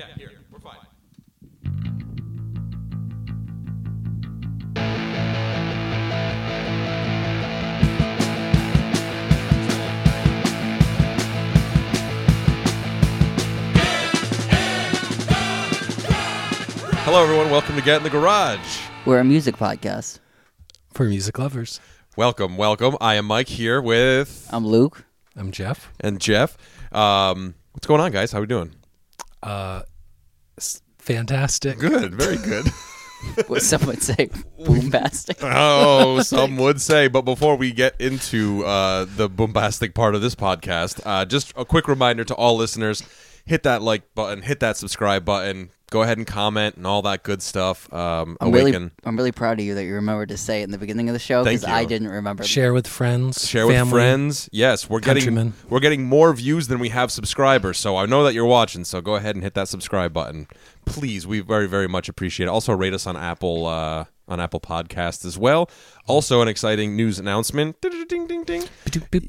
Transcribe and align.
Yeah, 0.00 0.06
here. 0.16 0.30
We're 0.50 0.60
fine. 0.60 0.78
Hello, 17.02 17.22
everyone. 17.22 17.50
Welcome 17.50 17.74
to 17.76 17.82
Get 17.82 17.96
in 17.96 18.02
the 18.04 18.10
Garage. 18.10 18.80
We're 19.04 19.18
a 19.18 19.24
music 19.24 19.56
podcast. 19.56 20.20
for 20.92 21.04
music 21.06 21.38
lovers. 21.38 21.80
Welcome, 22.16 22.56
welcome. 22.56 22.96
I 23.00 23.14
am 23.16 23.24
Mike 23.24 23.48
here 23.48 23.80
with 23.80 24.48
I'm 24.52 24.64
Luke. 24.66 25.04
I'm 25.36 25.50
Jeff. 25.50 25.90
and 26.00 26.20
Jeff. 26.20 26.56
Um, 26.92 27.54
what's 27.72 27.86
going 27.86 28.00
on, 28.00 28.12
guys? 28.12 28.30
How 28.32 28.38
are 28.38 28.42
we 28.42 28.46
doing? 28.46 28.74
Uh, 29.42 29.82
s- 29.82 29.89
fantastic. 31.14 31.78
Good, 31.78 32.14
very 32.14 32.36
good. 32.36 32.66
What 33.48 33.60
some 33.60 33.84
would 33.84 34.02
say 34.02 34.30
boombastic. 34.58 35.36
oh, 35.42 36.22
some 36.22 36.56
would 36.56 36.80
say. 36.80 37.06
But 37.06 37.22
before 37.22 37.54
we 37.56 37.70
get 37.70 37.94
into 38.00 38.64
uh, 38.64 39.04
the 39.14 39.28
bombastic 39.28 39.92
part 39.92 40.14
of 40.14 40.22
this 40.22 40.34
podcast, 40.34 41.02
uh, 41.04 41.26
just 41.26 41.52
a 41.54 41.66
quick 41.66 41.86
reminder 41.86 42.24
to 42.24 42.34
all 42.34 42.56
listeners: 42.56 43.02
hit 43.44 43.62
that 43.64 43.82
like 43.82 44.14
button, 44.14 44.42
hit 44.42 44.60
that 44.60 44.76
subscribe 44.76 45.24
button, 45.24 45.70
go 45.90 46.02
ahead 46.02 46.18
and 46.18 46.26
comment 46.26 46.76
and 46.76 46.86
all 46.86 47.02
that 47.02 47.22
good 47.22 47.42
stuff. 47.42 47.92
Um, 47.92 48.36
I'm 48.40 48.52
really, 48.52 48.70
awaken, 48.70 48.92
I'm 49.04 49.16
really 49.16 49.32
proud 49.32 49.58
of 49.58 49.66
you 49.66 49.74
that 49.74 49.84
you 49.84 49.94
remembered 49.94 50.30
to 50.30 50.36
say 50.36 50.60
it 50.60 50.64
in 50.64 50.70
the 50.70 50.78
beginning 50.78 51.08
of 51.08 51.12
the 51.12 51.18
show 51.18 51.44
because 51.44 51.64
I 51.64 51.84
didn't 51.84 52.08
remember. 52.08 52.44
Share 52.44 52.72
with 52.72 52.86
friends. 52.86 53.46
share 53.48 53.66
with 53.66 53.90
friends. 53.90 54.48
Yes, 54.52 54.88
we're 54.88 55.00
getting 55.00 55.52
we're 55.68 55.80
getting 55.80 56.04
more 56.04 56.32
views 56.32 56.68
than 56.68 56.78
we 56.78 56.88
have 56.90 57.10
subscribers. 57.10 57.78
So 57.78 57.96
I 57.96 58.06
know 58.06 58.24
that 58.24 58.32
you're 58.34 58.46
watching. 58.46 58.84
So 58.84 59.00
go 59.00 59.16
ahead 59.16 59.34
and 59.34 59.42
hit 59.42 59.54
that 59.54 59.68
subscribe 59.68 60.12
button, 60.12 60.46
please. 60.86 61.26
We 61.26 61.40
very 61.40 61.66
very 61.66 61.88
much 61.88 62.08
appreciate 62.08 62.46
it. 62.46 62.50
Also 62.50 62.72
rate 62.72 62.94
us 62.94 63.06
on 63.06 63.16
Apple 63.16 63.66
uh, 63.66 64.04
on 64.30 64.40
Apple 64.40 64.60
Podcasts 64.60 65.24
as 65.24 65.36
well. 65.36 65.68
Also 66.06 66.40
an 66.40 66.48
exciting 66.48 66.96
news 66.96 67.18
announcement. 67.18 67.80
Ding, 67.80 68.06
ding, 68.06 68.26
ding, 68.26 68.44
ding. 68.44 68.64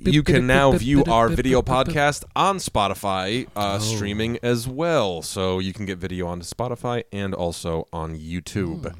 You 0.06 0.24
can 0.24 0.48
now 0.48 0.72
view 0.72 1.04
our 1.06 1.28
video 1.28 1.62
podcast 1.62 2.24
on 2.36 2.58
Spotify, 2.58 3.48
uh, 3.56 3.80
streaming 3.80 4.38
as 4.44 4.68
well. 4.68 5.22
So 5.22 5.60
you 5.60 5.74
can 5.74 5.86
get 5.86 5.98
video 5.98 6.28
on 6.28 6.42
Spotify 6.42 7.04
and 7.12 7.34
also 7.34 7.88
on 7.92 8.16
YouTube. 8.18 8.94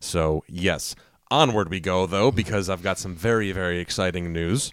So, 0.00 0.44
yes. 0.46 0.94
Onward 1.30 1.68
we 1.68 1.80
go, 1.80 2.06
though, 2.06 2.30
because 2.30 2.70
I've 2.70 2.82
got 2.82 2.98
some 2.98 3.14
very, 3.14 3.52
very 3.52 3.80
exciting 3.80 4.32
news. 4.32 4.72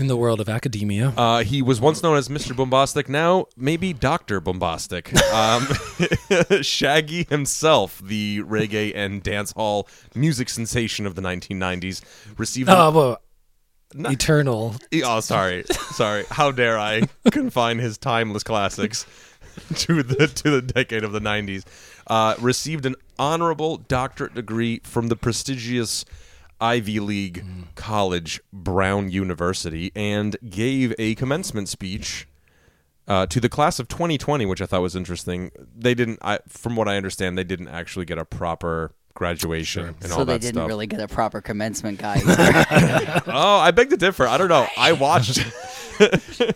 In 0.00 0.06
the 0.06 0.16
world 0.16 0.40
of 0.40 0.48
academia. 0.48 1.12
Uh, 1.16 1.42
he 1.42 1.62
was 1.62 1.80
once 1.80 2.02
known 2.02 2.16
as 2.16 2.28
Mr. 2.28 2.54
Bombastic, 2.54 3.08
now 3.08 3.46
maybe 3.56 3.92
Dr. 3.92 4.40
Bombastic. 4.40 5.12
Um, 5.32 5.66
Shaggy 6.62 7.26
himself, 7.28 8.00
the 8.02 8.42
reggae 8.42 8.92
and 8.94 9.22
dance 9.22 9.52
hall 9.52 9.88
music 10.14 10.48
sensation 10.48 11.06
of 11.06 11.14
the 11.14 11.22
1990s, 11.22 12.02
received. 12.38 12.68
oh, 12.68 12.90
well, 12.90 13.20
eternal. 13.94 14.74
Oh, 15.04 15.20
sorry, 15.20 15.64
sorry. 15.92 16.24
How 16.30 16.50
dare 16.50 16.78
I 16.78 17.02
confine 17.30 17.78
his 17.78 17.98
timeless 17.98 18.42
classics 18.42 19.06
to 19.76 20.02
the 20.02 20.26
to 20.26 20.50
the 20.50 20.62
decade 20.62 21.04
of 21.04 21.12
the 21.12 21.20
'90s? 21.20 21.64
Uh, 22.06 22.34
received 22.38 22.86
an 22.86 22.96
honorable 23.18 23.76
doctorate 23.78 24.34
degree 24.34 24.80
from 24.84 25.08
the 25.08 25.16
prestigious 25.16 26.04
Ivy 26.60 27.00
League 27.00 27.44
college, 27.74 28.40
Brown 28.52 29.10
University, 29.10 29.92
and 29.94 30.36
gave 30.48 30.94
a 30.98 31.14
commencement 31.14 31.68
speech. 31.68 32.26
Uh, 33.06 33.24
to 33.24 33.40
the 33.40 33.48
class 33.48 33.78
of 33.78 33.88
2020, 33.88 34.44
which 34.44 34.60
I 34.60 34.66
thought 34.66 34.82
was 34.82 34.94
interesting, 34.94 35.50
they 35.74 35.94
didn't. 35.94 36.18
I, 36.20 36.40
from 36.46 36.76
what 36.76 36.88
I 36.88 36.98
understand, 36.98 37.38
they 37.38 37.44
didn't 37.44 37.68
actually 37.68 38.04
get 38.04 38.18
a 38.18 38.24
proper 38.26 38.92
graduation 39.14 39.96
and 40.00 40.10
so 40.10 40.18
all 40.18 40.24
they 40.24 40.38
didn't 40.38 40.64
really 40.66 40.86
get 40.86 41.00
a 41.00 41.08
proper 41.08 41.40
commencement 41.40 41.98
guide. 42.02 42.22
Oh, 43.26 43.58
I 43.58 43.72
beg 43.72 43.90
to 43.90 43.96
differ. 43.96 44.26
I 44.26 44.38
don't 44.38 44.48
know. 44.48 44.66
I 44.76 44.92
watched. 44.92 45.44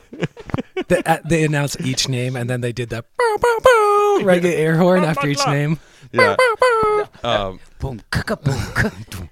They, 0.88 1.02
uh, 1.04 1.18
they 1.24 1.44
announced 1.44 1.80
each 1.80 2.08
name 2.08 2.34
and 2.34 2.50
then 2.50 2.60
they 2.60 2.72
did 2.72 2.90
that 2.90 3.04
bow, 3.16 3.36
bow, 3.40 3.58
bow, 3.62 4.18
reggae 4.24 4.52
air 4.52 4.76
horn 4.76 5.04
after 5.04 5.28
each 5.28 5.46
name. 5.46 5.78
Yeah. 6.12 6.36
Um, 7.24 7.60
boom, 7.80 8.00
kaka 8.10 8.36
boom. 8.36 8.58
ka- 8.74 8.90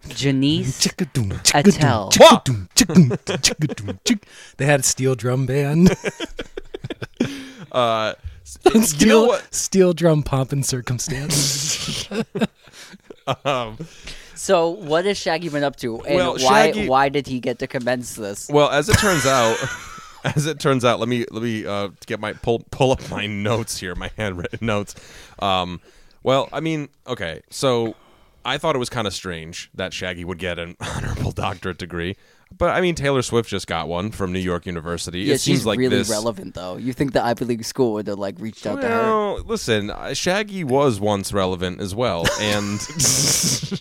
Janice 0.09 0.81
Chick-a-doom, 0.81 1.33
Attell. 1.55 2.11
They 4.57 4.67
had 4.67 4.81
a 4.81 4.83
steel 4.83 5.15
drum 5.15 5.47
band. 5.47 5.91
uh, 7.73 8.15
you 8.65 8.73
know 8.75 8.81
steel, 8.83 9.27
what? 9.29 9.55
steel 9.55 9.93
drum 9.93 10.23
pomp 10.23 10.53
and 10.53 10.65
circumstance. 10.65 12.09
Um, 13.45 13.79
So 14.35 14.71
what 14.71 15.05
has 15.05 15.17
Shaggy 15.19 15.51
been 15.51 15.63
up 15.63 15.77
to, 15.77 16.01
and 16.03 16.17
Well, 16.17 16.33
why 16.39 16.73
Shaggy- 16.73 16.89
why 16.89 17.09
did 17.11 17.27
he 17.29 17.39
get 17.39 17.59
to 17.61 17.67
commence 17.69 18.15
this? 18.15 18.49
well, 18.49 18.71
as 18.71 18.89
it 18.89 18.97
turns 18.99 19.25
out, 19.27 19.57
as 20.25 20.47
it 20.47 20.59
turns 20.59 20.85
out, 20.85 20.99
let 20.99 21.09
me 21.09 21.27
let 21.31 21.43
me 21.43 21.65
uh, 21.67 21.91
get 22.07 22.19
my 22.19 22.33
pull 22.33 22.65
pull 22.71 22.91
up 22.91 23.09
my 23.11 23.27
notes 23.27 23.79
here, 23.79 23.95
my 23.95 24.11
handwritten 24.17 24.67
notes. 24.67 24.95
Um, 25.39 25.81
well, 26.23 26.49
I 26.53 26.61
mean, 26.61 26.89
okay, 27.07 27.43
so 27.51 27.97
I 28.45 28.59
thought 28.59 28.75
it 28.75 28.79
was 28.79 28.91
kind 28.91 29.07
of 29.07 29.15
strange 29.15 29.71
that 29.75 29.93
Shaggy 29.93 30.25
would 30.25 30.39
get 30.39 30.59
an 30.59 30.77
honorable 30.81 31.33
doctorate 31.33 31.79
degree, 31.79 32.17
but 32.57 32.71
I 32.71 32.81
mean, 32.81 32.95
Taylor 32.95 33.23
Swift 33.23 33.49
just 33.49 33.67
got 33.67 33.89
one 33.89 34.11
from 34.11 34.33
New 34.33 34.39
York 34.39 34.67
University. 34.67 35.21
Yeah, 35.21 35.35
it 35.35 35.41
seems 35.41 35.61
she's 35.61 35.67
like 35.67 35.79
really 35.79 35.99
this. 35.99 36.11
relevant 36.11 36.55
though. 36.55 36.77
You 36.77 36.93
think 36.93 37.13
the 37.13 37.25
Ivy 37.25 37.45
League 37.45 37.65
school 37.65 37.95
would 37.95 38.07
have 38.07 38.19
like 38.19 38.37
reached 38.39 38.67
out 38.67 38.81
to 38.81 38.89
her? 38.89 39.03
Well, 39.03 39.43
listen, 39.45 39.91
uh, 39.91 40.15
Shaggy 40.15 40.65
was 40.65 41.01
once 41.01 41.33
relevant 41.33 41.81
as 41.81 41.95
well, 41.95 42.27
and 42.41 42.81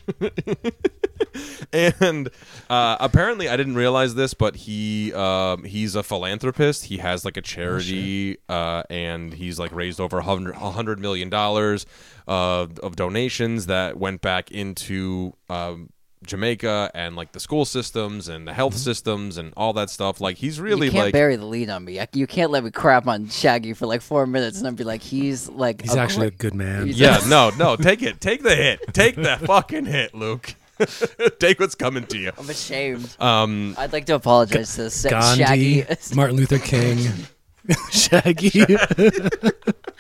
and 1.74 2.30
uh, 2.70 2.98
apparently 3.00 3.50
I 3.50 3.58
didn't 3.58 3.76
realize 3.76 4.16
this, 4.16 4.34
but 4.34 4.56
he 4.56 5.14
um, 5.14 5.64
he's 5.64 5.96
a 5.96 6.04
philanthropist. 6.04 6.86
He 6.86 6.98
has 6.98 7.26
like 7.26 7.38
a 7.38 7.42
charity, 7.42 8.38
uh, 8.48 8.84
and 8.90 9.34
he's 9.34 9.60
like 9.60 9.72
raised 9.72 10.00
over 10.00 10.20
a 10.20 10.22
a 10.22 10.72
hundred 10.72 11.00
million 11.00 11.30
dollars 11.30 11.86
uh, 12.28 12.68
of 12.82 12.96
donations 12.96 13.66
that 13.66 13.98
went 13.98 14.22
back 14.22 14.52
into. 14.52 15.34
Um, 15.50 15.90
Jamaica 16.26 16.92
and 16.94 17.16
like 17.16 17.32
the 17.32 17.40
school 17.40 17.64
systems 17.66 18.28
and 18.28 18.48
the 18.48 18.54
health 18.54 18.76
systems 18.76 19.38
and 19.38 19.54
all 19.56 19.74
that 19.74 19.90
stuff. 19.90 20.20
Like 20.20 20.38
he's 20.38 20.60
really 20.60 20.88
you 20.88 20.92
can't 20.92 21.06
like 21.06 21.14
bury 21.14 21.36
the 21.38 21.46
lead 21.46 21.70
on 21.70 21.86
me. 21.86 22.00
I- 22.00 22.08
You 22.14 22.28
can't 22.28 22.52
let 22.52 22.64
me 22.64 22.72
crap 22.72 23.08
on 23.08 23.30
Shaggy 23.30 23.74
for 23.74 23.86
like 23.86 24.02
four 24.02 24.28
minutes 24.28 24.58
and 24.58 24.66
then 24.66 24.76
be 24.76 24.84
like, 24.84 25.02
he's 25.02 25.48
like, 25.50 25.82
He's 25.82 25.96
a 25.96 26.00
actually 26.00 26.28
a 26.28 26.32
good 26.32 26.54
man. 26.54 26.86
He's- 26.88 26.98
Yeah, 26.98 27.20
no, 27.28 27.52
no, 27.58 27.76
take 27.78 28.02
it. 28.04 28.20
Take 28.20 28.44
the 28.44 28.56
hit. 28.56 28.82
Take 28.94 29.16
the 29.16 29.38
fucking 29.46 29.86
hit, 29.86 30.14
Luke. 30.14 30.56
take 31.40 31.60
what's 31.60 31.76
coming 31.76 32.06
to 32.08 32.18
you. 32.18 32.32
I'm 32.38 32.50
ashamed. 32.50 33.16
Um, 33.20 33.76
I'd 33.78 33.92
like 33.94 34.06
to 34.06 34.16
apologize 34.16 34.76
to 34.76 34.90
Sa- 34.90 35.10
Gandhi, 35.10 35.82
Shaggy. 35.84 36.16
Martin 36.16 36.38
Luther 36.38 36.58
King, 36.60 37.06
Shaggy. 37.92 38.66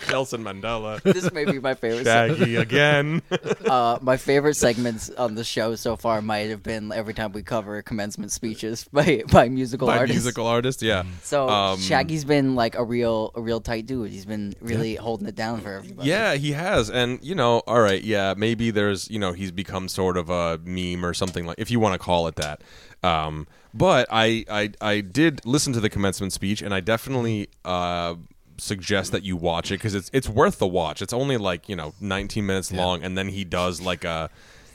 Nelson 0.09 0.43
Mandela, 0.43 1.01
this 1.03 1.31
may 1.31 1.45
be 1.45 1.59
my 1.59 1.73
favorite. 1.73 2.05
Shaggy 2.05 2.55
again. 2.55 3.21
Uh, 3.69 3.99
my 4.01 4.17
favorite 4.17 4.55
segments 4.55 5.09
on 5.11 5.35
the 5.35 5.43
show 5.43 5.75
so 5.75 5.95
far 5.95 6.21
might 6.21 6.49
have 6.49 6.63
been 6.63 6.91
every 6.91 7.13
time 7.13 7.31
we 7.31 7.43
cover 7.43 7.81
commencement 7.83 8.31
speeches 8.31 8.85
by 8.91 9.21
by 9.31 9.47
musical 9.47 9.87
By 9.87 9.97
artists. 9.99 10.23
musical 10.23 10.47
artist, 10.47 10.81
yeah. 10.81 11.03
So 11.21 11.47
Um, 11.47 11.79
Shaggy's 11.79 12.25
been 12.25 12.55
like 12.55 12.75
a 12.75 12.83
real 12.83 13.31
a 13.35 13.41
real 13.41 13.61
tight 13.61 13.85
dude. 13.85 14.11
He's 14.11 14.25
been 14.25 14.55
really 14.61 14.95
holding 14.95 15.27
it 15.27 15.35
down 15.35 15.61
for 15.61 15.73
everybody. 15.73 16.07
Yeah, 16.09 16.35
he 16.35 16.53
has, 16.53 16.89
and 16.89 17.19
you 17.21 17.35
know, 17.35 17.59
all 17.67 17.81
right, 17.81 18.03
yeah, 18.03 18.33
maybe 18.35 18.71
there's, 18.71 19.09
you 19.11 19.19
know, 19.19 19.33
he's 19.33 19.51
become 19.51 19.87
sort 19.87 20.17
of 20.17 20.29
a 20.29 20.59
meme 20.63 21.05
or 21.05 21.13
something 21.13 21.45
like, 21.45 21.59
if 21.59 21.69
you 21.69 21.79
want 21.79 21.93
to 21.93 21.99
call 21.99 22.27
it 22.27 22.35
that. 22.35 22.61
Um, 23.03 23.47
but 23.73 24.07
I, 24.09 24.45
I, 24.49 24.71
I 24.81 25.01
did 25.01 25.45
listen 25.45 25.73
to 25.73 25.79
the 25.79 25.89
commencement 25.89 26.33
speech, 26.33 26.61
and 26.61 26.73
I 26.73 26.79
definitely 26.79 27.49
uh, 27.63 28.15
suggest 28.59 29.11
that 29.11 29.23
you 29.23 29.35
watch 29.37 29.71
it 29.71 29.75
because 29.75 29.95
it's 29.95 30.09
it's 30.13 30.29
worth 30.29 30.59
the 30.59 30.67
watch. 30.67 31.01
It's 31.01 31.13
only 31.13 31.37
like 31.37 31.67
you 31.69 31.75
know 31.75 31.93
19 32.01 32.45
minutes 32.45 32.71
long, 32.71 33.03
and 33.03 33.17
then 33.17 33.29
he 33.29 33.43
does 33.43 33.81
like 33.81 34.03
a 34.05 34.29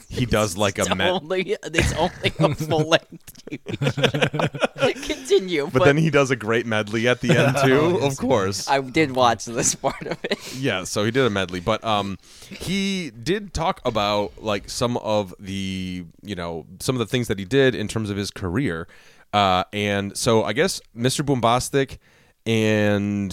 he 0.08 0.26
does 0.26 0.56
like 0.64 0.78
It's 0.78 0.88
a 0.88 0.94
met, 0.94 1.10
only 1.10 1.56
it's 1.64 1.92
only 1.94 2.32
a 2.38 2.54
full 2.54 2.88
length 2.88 3.32
TV. 3.50 5.04
Continue. 5.04 5.68
but 5.72 5.84
then 5.84 5.96
he 5.96 6.10
does 6.10 6.30
a 6.30 6.36
great 6.36 6.66
medley 6.66 7.08
at 7.08 7.20
the 7.20 7.30
end 7.36 7.56
too. 7.64 7.98
Of 8.02 8.16
course, 8.16 8.68
I 8.68 8.80
did 8.80 9.12
watch 9.12 9.44
this 9.46 9.74
part 9.74 10.06
of 10.06 10.18
it. 10.24 10.54
yeah 10.54 10.84
so 10.84 11.04
he 11.04 11.10
did 11.10 11.24
a 11.26 11.30
medley 11.30 11.60
but 11.60 11.82
um 11.84 12.18
he 12.48 13.10
did 13.10 13.52
talk 13.54 13.80
about 13.84 14.32
like 14.42 14.68
some 14.70 14.96
of 14.98 15.34
the 15.40 16.04
you 16.22 16.34
know 16.34 16.66
some 16.80 16.94
of 16.94 16.98
the 17.00 17.06
things 17.06 17.28
that 17.28 17.38
he 17.38 17.44
did 17.44 17.74
in 17.74 17.88
terms 17.88 18.10
of 18.10 18.16
his 18.16 18.30
career 18.30 18.86
uh 19.32 19.64
and 19.72 20.16
so 20.16 20.44
i 20.44 20.52
guess 20.52 20.80
mr 20.96 21.24
bombastic 21.24 21.98
and 22.46 23.32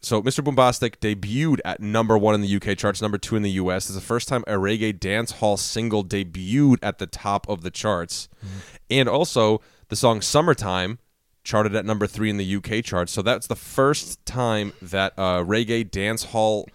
so 0.00 0.22
Mr. 0.22 0.42
Bombastic 0.42 1.00
debuted 1.00 1.60
at 1.64 1.80
number 1.80 2.16
one 2.16 2.34
in 2.34 2.40
the 2.40 2.56
UK 2.56 2.76
charts, 2.78 3.02
number 3.02 3.18
two 3.18 3.36
in 3.36 3.42
the 3.42 3.50
US. 3.52 3.86
It's 3.86 3.94
the 3.94 4.00
first 4.00 4.28
time 4.28 4.44
a 4.46 4.54
reggae 4.54 4.98
dance 4.98 5.32
hall 5.32 5.56
single 5.56 6.04
debuted 6.04 6.78
at 6.82 6.98
the 6.98 7.06
top 7.06 7.48
of 7.48 7.62
the 7.62 7.70
charts, 7.70 8.28
and 8.88 9.08
also 9.08 9.60
the 9.88 9.96
song 9.96 10.20
"Summertime" 10.22 10.98
charted 11.44 11.74
at 11.74 11.84
number 11.84 12.06
three 12.06 12.30
in 12.30 12.38
the 12.38 12.56
UK 12.56 12.82
charts. 12.84 13.12
So 13.12 13.20
that's 13.20 13.46
the 13.46 13.56
first 13.56 14.24
time 14.24 14.72
that 14.80 15.12
a 15.18 15.44
reggae 15.44 15.90
dance 15.90 16.24
hall 16.24 16.66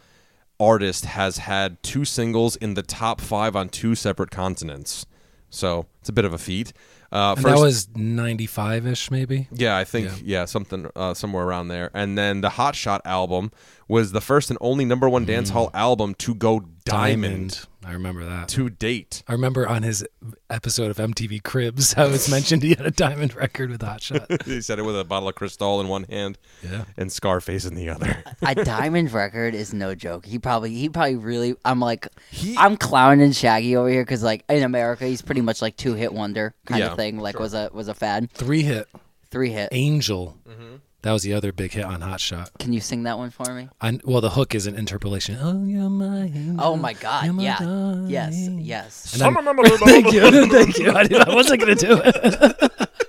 artist 0.60 1.06
has 1.06 1.38
had 1.40 1.82
two 1.84 2.06
singles 2.06 2.56
in 2.56 2.74
the 2.74 2.84
top 2.84 3.22
five 3.22 3.56
on 3.56 3.70
two 3.70 3.96
separate 3.96 4.32
continents. 4.32 5.06
So 5.50 5.86
it's 6.00 6.10
a 6.10 6.14
bit 6.14 6.26
of 6.26 6.34
a 6.34 6.38
feat. 6.38 6.74
Uh, 7.12 7.34
And 7.38 7.42
first, 7.42 7.56
that 7.56 7.62
was 7.62 7.88
95 7.96 8.86
ish, 8.88 9.10
maybe. 9.12 9.48
yeah, 9.52 9.78
I 9.78 9.84
think 9.86 10.12
yeah, 10.24 10.46
something 10.46 10.88
uh, 10.96 11.14
somewhere 11.14 11.44
around 11.46 11.70
there. 11.70 11.90
And 11.94 12.18
then 12.18 12.42
the 12.42 12.50
Hot 12.50 12.76
Shot 12.76 13.02
album 13.06 13.52
was 13.88 14.12
the 14.12 14.22
first 14.22 14.50
and 14.50 14.58
only 14.62 14.84
number 14.86 15.08
one 15.10 15.24
dance 15.26 15.50
hall 15.52 15.70
album 15.74 16.14
to 16.16 16.36
go 16.36 16.66
diamond, 16.84 17.66
I 17.88 17.94
remember 17.94 18.26
that. 18.26 18.50
to 18.50 18.70
date. 18.70 19.24
I 19.28 19.32
remember 19.32 19.68
on 19.68 19.84
his 19.84 20.06
episode 20.50 20.92
of 20.92 20.98
MTV 20.98 21.42
Cribs 21.44 21.94
how 21.94 22.08
it's 22.08 22.30
mentioned 22.30 22.62
he 22.64 22.70
had 22.72 22.86
a 22.86 22.92
diamond 22.92 23.34
record 23.36 23.70
with 23.70 23.82
Hot 23.82 24.02
Shot. 24.02 24.30
he 24.46 24.62
said 24.62 24.78
it 24.80 24.84
with 24.84 25.00
a 25.00 25.04
bottle 25.06 25.30
of 25.30 25.36
Cristal 25.36 25.80
in 25.80 25.88
one 25.88 26.04
hand 26.04 26.38
Yeah. 26.62 26.84
and 26.98 27.12
Scarface 27.12 27.66
in 27.66 27.76
the 27.76 27.90
other. 27.90 28.24
a 28.42 28.56
diamond 28.56 29.12
record 29.14 29.56
is 29.56 29.74
no 29.74 29.96
joke. 29.96 30.26
He 30.26 30.38
probably 30.40 30.74
he 30.76 30.90
probably 30.90 31.16
really. 31.16 31.56
I'm 31.64 31.80
like 31.80 32.08
He- 32.30 32.58
I'm 32.58 32.76
clowning 32.78 33.32
Shaggy 33.32 33.76
over 33.78 33.90
here 33.90 34.04
because 34.04 34.24
like 34.24 34.44
in 34.50 34.64
America 34.64 35.06
he's 35.06 35.22
pretty 35.22 35.42
much 35.42 35.62
like 35.62 35.78
two 35.78 35.94
hit 35.94 36.14
wonder 36.14 36.54
kind 36.66 36.80
Yeah, 36.80 36.92
of 36.92 36.98
thing. 36.98 37.20
Like 37.20 37.40
was 37.40 37.54
a 37.54 37.70
was 37.74 37.88
a 37.88 37.94
fad. 37.94 38.30
Three 38.34 38.64
hit 38.64 38.88
Three 39.30 39.52
hit. 39.52 39.70
Angel. 39.72 40.38
Mm-hmm. 40.48 40.76
That 41.04 41.12
was 41.14 41.24
the 41.24 41.34
other 41.34 41.52
big 41.52 41.72
hit 41.74 41.86
on 41.86 42.02
Hot 42.02 42.20
Shot. 42.20 42.52
Can 42.60 42.74
you 42.74 42.80
sing 42.82 43.04
that 43.04 43.18
one 43.18 43.30
for 43.30 43.54
me? 43.54 43.70
I, 43.80 44.00
well, 44.04 44.20
the 44.20 44.32
hook 44.32 44.56
is 44.56 44.66
an 44.68 44.76
interpolation. 44.76 45.38
Oh, 45.40 45.64
you're 45.64 45.90
my 45.90 46.22
angel. 46.24 46.56
Oh 46.60 46.76
my 46.76 46.94
God! 46.94 47.26
you're 47.26 47.34
my 47.34 47.44
Yeah. 47.44 47.60
darling. 47.60 48.08
Yes. 48.10 48.36
Yes. 48.36 49.14
And 49.22 49.36
then- 49.36 49.56
thank 49.78 50.12
you, 50.12 50.48
thank 50.48 50.78
you. 50.80 50.92
I, 50.92 51.04
didn't- 51.04 51.30
I 51.30 51.36
wasn't 51.36 51.60
gonna 51.62 51.76
do 51.76 52.02
it. 52.04 52.72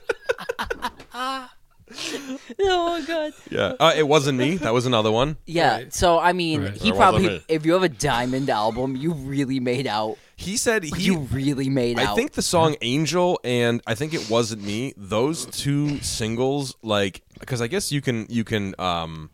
oh 2.60 2.98
my 3.00 3.06
God. 3.06 3.32
yeah, 3.50 3.72
uh, 3.80 3.92
it 3.96 4.06
wasn't 4.06 4.38
me. 4.38 4.56
That 4.56 4.72
was 4.72 4.86
another 4.86 5.10
one. 5.10 5.36
Yeah. 5.46 5.72
Right. 5.76 5.94
So 5.94 6.18
I 6.18 6.32
mean, 6.32 6.62
Right. 6.62 6.72
he 6.74 6.90
Or 6.90 6.92
was 6.92 6.96
it 6.98 7.00
probably 7.00 7.28
me? 7.28 7.44
if 7.48 7.66
you 7.66 7.72
have 7.74 7.82
a 7.82 7.88
diamond 7.88 8.50
album, 8.50 8.96
you 8.96 9.12
really 9.12 9.60
made 9.60 9.86
out. 9.86 10.16
He 10.36 10.56
said 10.56 10.84
he. 10.84 11.02
you 11.02 11.18
really 11.32 11.68
made 11.68 11.98
out. 11.98 12.08
I 12.12 12.14
think 12.14 12.32
the 12.32 12.42
song 12.42 12.76
"Angel" 12.82 13.40
and 13.42 13.80
I 13.86 13.94
think 13.94 14.14
it 14.14 14.30
wasn't 14.30 14.62
me. 14.62 14.94
Those 14.96 15.46
two 15.46 15.98
singles, 15.98 16.76
like, 16.82 17.22
because 17.40 17.60
I 17.60 17.66
guess 17.66 17.90
you 17.90 18.00
can 18.00 18.26
you 18.28 18.44
can 18.44 18.74
um, 18.78 19.30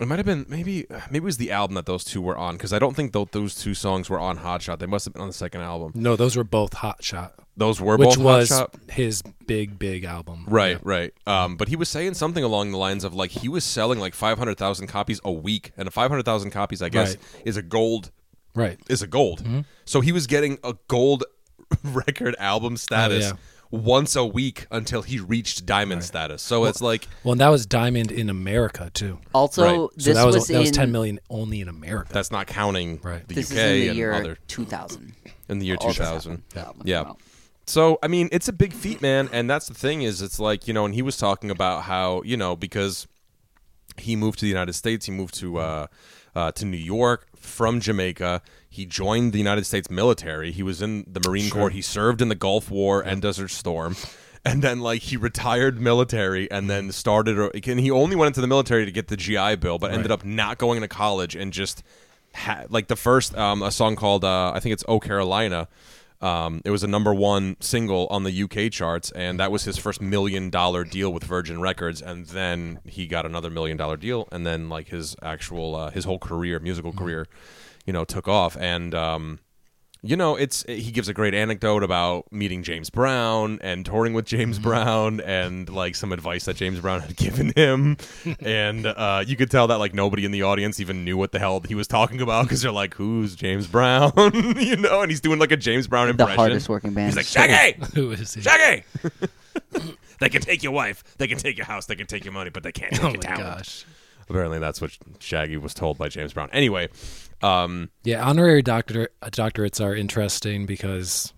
it 0.00 0.06
might 0.08 0.18
have 0.18 0.26
been 0.26 0.46
maybe 0.48 0.86
maybe 1.10 1.16
it 1.18 1.22
was 1.22 1.36
the 1.38 1.50
album 1.50 1.74
that 1.74 1.86
those 1.86 2.04
two 2.04 2.20
were 2.22 2.36
on 2.36 2.54
because 2.56 2.72
I 2.72 2.78
don't 2.78 2.94
think 2.94 3.12
tho- 3.12 3.28
those 3.30 3.54
two 3.54 3.74
songs 3.74 4.08
were 4.08 4.18
on 4.18 4.38
Hot 4.38 4.62
Shot. 4.62 4.78
They 4.80 4.86
must 4.86 5.04
have 5.04 5.14
been 5.14 5.22
on 5.22 5.28
the 5.28 5.34
second 5.34 5.60
album. 5.62 5.92
No, 5.94 6.16
those 6.16 6.36
were 6.36 6.44
both 6.44 6.74
Hot 6.74 7.02
Shot, 7.02 7.34
Those 7.56 7.80
were 7.80 7.96
which 7.96 8.10
both 8.10 8.18
was 8.18 8.48
Hot 8.50 8.70
Shot. 8.74 8.90
his 8.92 9.22
big, 9.46 9.78
big 9.78 10.04
album. 10.04 10.44
Right, 10.48 10.72
Yeah. 10.72 10.78
right. 10.82 11.14
Um, 11.26 11.56
but 11.56 11.68
he 11.68 11.76
was 11.76 11.88
saying 11.88 12.14
something 12.14 12.44
along 12.44 12.70
the 12.72 12.78
lines 12.78 13.02
of 13.04 13.14
like 13.14 13.30
he 13.32 13.48
was 13.48 13.64
selling 13.64 13.98
like 13.98 14.14
five 14.14 14.38
hundred 14.38 14.56
thousand 14.58 14.86
copies 14.86 15.20
a 15.24 15.32
week, 15.32 15.72
and 15.76 15.92
five 15.92 16.10
hundred 16.10 16.24
thousand 16.24 16.50
copies, 16.50 16.80
I 16.82 16.88
guess, 16.88 17.16
Right. 17.16 17.42
is 17.46 17.56
a 17.56 17.62
gold 17.62 18.10
Right. 18.54 18.78
is 18.88 19.02
a 19.02 19.06
gold. 19.06 19.42
Mm-hmm. 19.44 19.60
So 19.84 20.00
he 20.00 20.12
was 20.12 20.26
getting 20.26 20.58
a 20.64 20.74
gold 20.88 21.24
record 21.84 22.34
album 22.38 22.76
status 22.76 23.26
Oh, 23.26 23.28
yeah. 23.28 23.32
Once 23.70 24.16
a 24.16 24.24
week 24.24 24.66
until 24.70 25.02
he 25.02 25.18
reached 25.20 25.66
diamond 25.66 26.02
status. 26.04 26.40
So 26.42 26.64
it's 26.64 26.80
like 26.80 27.06
Well, 27.24 27.32
and 27.32 27.40
that 27.40 27.48
was 27.48 27.66
Diamond 27.66 28.10
in 28.10 28.30
America 28.30 28.90
too. 28.94 29.18
also 29.34 29.62
Right. 29.64 29.74
So 29.74 29.90
this 29.96 30.14
that 30.16 30.24
was, 30.24 30.36
was, 30.36 30.46
that 30.48 30.58
was 30.58 30.68
in 30.68 30.74
10 30.74 30.92
million 30.92 31.20
only 31.28 31.60
in 31.60 31.68
America. 31.68 32.12
that's 32.12 32.30
not 32.30 32.46
counting 32.46 32.98
Right. 33.02 33.26
the 33.28 33.34
this 33.34 33.50
UK 33.50 33.56
is 33.56 33.62
in 33.62 33.80
the 33.80 33.88
and 33.88 33.96
year 33.98 34.12
other 34.12 34.38
2000. 34.48 35.12
in 35.48 35.58
the 35.58 35.66
year 35.66 35.76
All 35.80 35.88
two 35.92 35.98
this 35.98 36.08
thousand. 36.08 36.30
happened. 36.32 36.44
That 36.54 36.76
one 36.78 36.86
Yeah. 36.86 37.12
So 37.66 37.98
I 38.02 38.08
mean, 38.08 38.30
it's 38.32 38.48
a 38.48 38.52
big 38.54 38.72
feat, 38.72 39.02
man, 39.02 39.28
and 39.30 39.50
that's 39.50 39.68
the 39.68 39.74
thing 39.74 40.00
is, 40.00 40.22
it's 40.22 40.40
like 40.40 40.66
you 40.66 40.72
know, 40.72 40.86
and 40.86 40.94
he 40.94 41.02
was 41.02 41.18
talking 41.18 41.50
about 41.50 41.82
how 41.82 42.22
you 42.22 42.36
know 42.38 42.56
because 42.56 43.06
he 43.98 44.16
moved 44.16 44.38
to 44.38 44.46
the 44.46 44.48
United 44.48 44.72
States, 44.72 45.04
he 45.04 45.12
moved 45.12 45.34
to 45.40 45.58
uh, 45.58 45.86
uh, 46.34 46.50
to 46.52 46.64
New 46.64 46.78
York 46.78 47.26
from 47.48 47.80
Jamaica. 47.80 48.42
He 48.68 48.86
joined 48.86 49.32
the 49.32 49.38
United 49.38 49.64
States 49.66 49.90
military. 49.90 50.52
He 50.52 50.62
was 50.62 50.82
in 50.82 51.04
the 51.10 51.20
Marine 51.26 51.50
Corps. 51.50 51.70
He 51.70 51.82
served 51.82 52.20
in 52.22 52.28
the 52.28 52.34
Gulf 52.34 52.70
War 52.70 53.00
and 53.00 53.20
Desert 53.22 53.48
Storm. 53.48 53.96
And 54.44 54.62
then, 54.62 54.80
like, 54.80 55.02
he 55.02 55.16
retired 55.16 55.80
military 55.80 56.50
and 56.50 56.70
then 56.70 56.92
started. 56.92 57.38
And 57.66 57.80
he 57.80 57.90
only 57.90 58.14
went 58.14 58.28
into 58.28 58.40
the 58.40 58.46
military 58.46 58.84
to 58.84 58.92
get 58.92 59.08
the 59.08 59.16
GI 59.16 59.56
Bill, 59.56 59.78
but 59.78 59.90
ended 59.90 60.10
Right. 60.10 60.20
up 60.20 60.24
not 60.24 60.58
going 60.58 60.76
into 60.76 60.88
college 60.88 61.34
and 61.34 61.52
just 61.52 61.82
had 62.32 62.70
like 62.70 62.86
the 62.86 62.94
first 62.96 63.36
um, 63.36 63.62
a 63.62 63.70
song 63.70 63.96
called 63.96 64.22
uh, 64.24 64.52
I 64.54 64.60
think 64.60 64.74
it's 64.74 64.84
"Oh 64.86 65.00
Carolina." 65.00 65.66
Um, 66.20 66.62
it 66.64 66.70
was 66.70 66.82
a 66.82 66.88
number 66.88 67.14
one 67.14 67.56
single 67.60 68.08
on 68.10 68.24
the 68.24 68.42
UK 68.42 68.72
charts, 68.72 69.10
and 69.12 69.38
that 69.38 69.52
was 69.52 69.64
his 69.64 69.78
first 69.78 70.00
million 70.00 70.50
dollar 70.50 70.84
deal 70.84 71.12
with 71.12 71.24
Virgin 71.24 71.60
Records. 71.60 72.02
And 72.02 72.26
then 72.26 72.80
he 72.84 73.06
got 73.06 73.24
another 73.24 73.50
million 73.50 73.76
dollar 73.76 73.96
deal, 73.96 74.28
and 74.32 74.46
then 74.46 74.68
like 74.68 74.88
his 74.88 75.14
actual 75.22 75.76
uh, 75.76 75.90
his 75.90 76.04
whole 76.04 76.18
career, 76.18 76.58
musical 76.58 76.92
career, 76.92 77.26
you 77.86 77.92
know, 77.92 78.04
took 78.04 78.26
off. 78.26 78.56
And 78.56 78.94
um, 78.94 79.38
you 80.02 80.16
know, 80.16 80.36
it's 80.36 80.62
he 80.68 80.90
gives 80.92 81.08
a 81.08 81.12
great 81.14 81.34
anecdote 81.34 81.82
about 81.82 82.32
meeting 82.32 82.62
James 82.62 82.88
Brown 82.90 83.58
and 83.62 83.84
touring 83.84 84.12
with 84.14 84.26
James 84.26 84.58
Brown 84.58 85.20
and 85.20 85.68
like 85.68 85.94
some 85.96 86.12
advice 86.12 86.44
that 86.44 86.56
James 86.56 86.78
Brown 86.80 87.00
had 87.00 87.16
given 87.16 87.52
him, 87.56 87.96
and 88.40 88.86
uh, 88.86 89.24
you 89.26 89.36
could 89.36 89.50
tell 89.50 89.66
that 89.66 89.76
like 89.78 89.94
nobody 89.94 90.24
in 90.24 90.30
the 90.30 90.42
audience 90.42 90.78
even 90.80 91.04
knew 91.04 91.16
what 91.16 91.32
the 91.32 91.38
hell 91.38 91.60
he 91.66 91.74
was 91.74 91.88
talking 91.88 92.20
about 92.20 92.44
because 92.44 92.62
they're 92.62 92.70
like, 92.72 92.94
"Who's 92.94 93.34
James 93.34 93.66
Brown?" 93.66 94.12
you 94.56 94.76
know, 94.76 95.02
and 95.02 95.10
he's 95.10 95.20
doing 95.20 95.38
like 95.38 95.52
a 95.52 95.56
James 95.56 95.86
Brown 95.88 96.08
impression. 96.08 96.36
The 96.36 96.40
hardest 96.42 96.68
working 96.68 96.92
band. 96.94 97.08
He's 97.08 97.16
like, 97.16 97.26
"Shaggy, 97.26 97.78
Who 97.94 98.12
is 98.12 98.34
he? 98.34 98.40
Shaggy." 98.42 98.84
they 100.20 100.28
can 100.28 100.40
take 100.40 100.62
your 100.62 100.72
wife, 100.72 101.02
they 101.18 101.26
can 101.26 101.38
take 101.38 101.56
your 101.56 101.66
house, 101.66 101.86
they 101.86 101.96
can 101.96 102.06
take 102.06 102.24
your 102.24 102.32
money, 102.32 102.50
but 102.50 102.62
they 102.62 102.72
can't 102.72 102.92
take 102.92 103.02
Oh 103.04 103.08
your 103.08 103.16
my 103.16 103.22
talent. 103.36 103.58
gosh. 103.58 103.84
Apparently, 104.30 104.58
that's 104.58 104.80
what 104.80 104.96
Shaggy 105.20 105.56
was 105.56 105.72
told 105.74 105.96
by 105.98 106.08
James 106.08 106.34
Brown. 106.34 106.50
Anyway, 106.52 106.88
um, 107.42 107.90
Yeah, 108.04 108.24
honorary 108.26 108.62
doctor 108.62 109.08
uh, 109.22 109.28
doctorates 109.30 109.84
are 109.84 109.94
interesting 109.94 110.66
because 110.66 111.32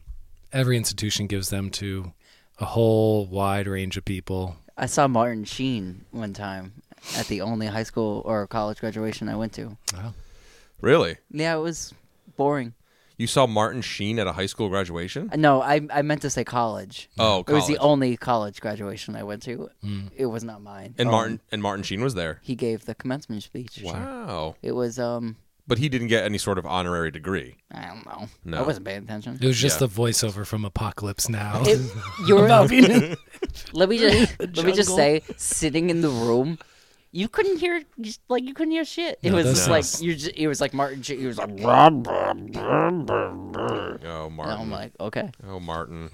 every 0.52 0.76
institution 0.76 1.26
gives 1.26 1.50
them 1.50 1.70
to 1.70 2.12
a 2.58 2.64
whole 2.64 3.26
wide 3.26 3.66
range 3.66 3.96
of 3.96 4.04
people. 4.04 4.56
I 4.76 4.86
saw 4.86 5.08
Martin 5.08 5.44
Sheen 5.44 6.04
one 6.10 6.32
time 6.32 6.82
at 7.16 7.26
the 7.26 7.40
only 7.42 7.66
high 7.66 7.82
school 7.82 8.22
or 8.24 8.46
college 8.46 8.80
graduation 8.80 9.28
I 9.28 9.36
went 9.36 9.52
to. 9.54 9.76
Wow. 9.94 10.14
really, 10.80 11.16
Yeah, 11.30 11.56
it 11.56 11.60
was 11.60 11.92
boring. 12.36 12.74
you 13.18 13.26
saw 13.26 13.46
Martin 13.46 13.82
Sheen 13.82 14.18
at 14.18 14.26
a 14.26 14.32
high 14.32 14.46
school 14.46 14.68
graduation? 14.70 15.28
Uh, 15.32 15.36
No, 15.36 15.60
I 15.62 15.80
I 15.92 16.00
meant 16.02 16.22
to 16.22 16.30
say 16.30 16.44
college. 16.44 17.10
Oh, 17.18 17.44
It 17.46 17.52
was 17.52 17.66
the 17.66 17.76
only 17.78 18.16
college 18.16 18.60
graduation 18.62 19.14
I 19.16 19.22
went 19.22 19.42
to. 19.42 19.68
It 20.16 20.26
was 20.26 20.42
not 20.44 20.62
mine. 20.62 20.94
And 20.98 21.08
Um, 21.08 21.12
Martin 21.12 21.40
and 21.52 21.62
Martin 21.62 21.82
Sheen 21.82 22.02
was 22.02 22.14
there. 22.14 22.38
he 22.42 22.54
gave 22.54 22.86
the 22.86 22.94
commencement 22.94 23.42
speech. 23.42 23.80
Wow. 23.82 24.56
It 24.62 24.72
was 24.72 24.98
um 24.98 25.36
But 25.70 25.78
he 25.78 25.88
didn't 25.88 26.08
get 26.08 26.24
any 26.24 26.36
sort 26.36 26.58
of 26.58 26.66
honorary 26.66 27.10
degree. 27.10 27.56
I 27.72 27.86
don't 27.86 28.04
know. 28.04 28.28
No. 28.44 28.58
I 28.58 28.62
wasn't 28.62 28.84
paying 28.86 29.04
attention. 29.04 29.38
It 29.40 29.46
was 29.46 29.56
just 29.58 29.80
Yeah. 29.80 29.86
the 29.86 29.92
voiceover 29.94 30.44
from 30.44 30.64
Apocalypse 30.66 31.28
Now. 31.30 31.62
It, 31.64 31.80
you're 32.26 32.44
About 32.50 32.68
being- 32.74 33.16
let 33.72 33.88
me 33.88 33.96
just 33.98 34.38
let 34.40 34.64
me 34.66 34.72
just 34.72 34.88
jungle. 34.90 34.96
say, 34.96 35.22
sitting 35.38 35.88
in 35.88 36.02
the 36.02 36.08
room, 36.10 36.58
you 37.12 37.28
couldn't 37.28 37.58
hear 37.58 37.82
just 38.00 38.20
like 38.28 38.42
you 38.44 38.52
couldn't 38.52 38.72
hear 38.72 38.84
shit. 38.84 39.18
It 39.22 39.30
No, 39.30 39.36
was 39.36 39.46
that's 39.46 39.58
just 39.58 39.68
No. 39.68 39.72
like 39.74 39.84
you. 40.06 40.14
Just, 40.16 40.36
it 40.36 40.46
was 40.48 40.60
like 40.60 40.74
Martin. 40.74 41.02
Sheen. 41.02 41.20
He 41.20 41.26
was 41.26 41.38
like. 41.38 41.50
Oh, 41.50 41.86
and 44.26 44.34
Martin. 44.36 44.60
I'm 44.60 44.70
like, 44.70 44.92
okay. 45.00 45.30
oh, 45.46 45.60
Martin. 45.60 46.10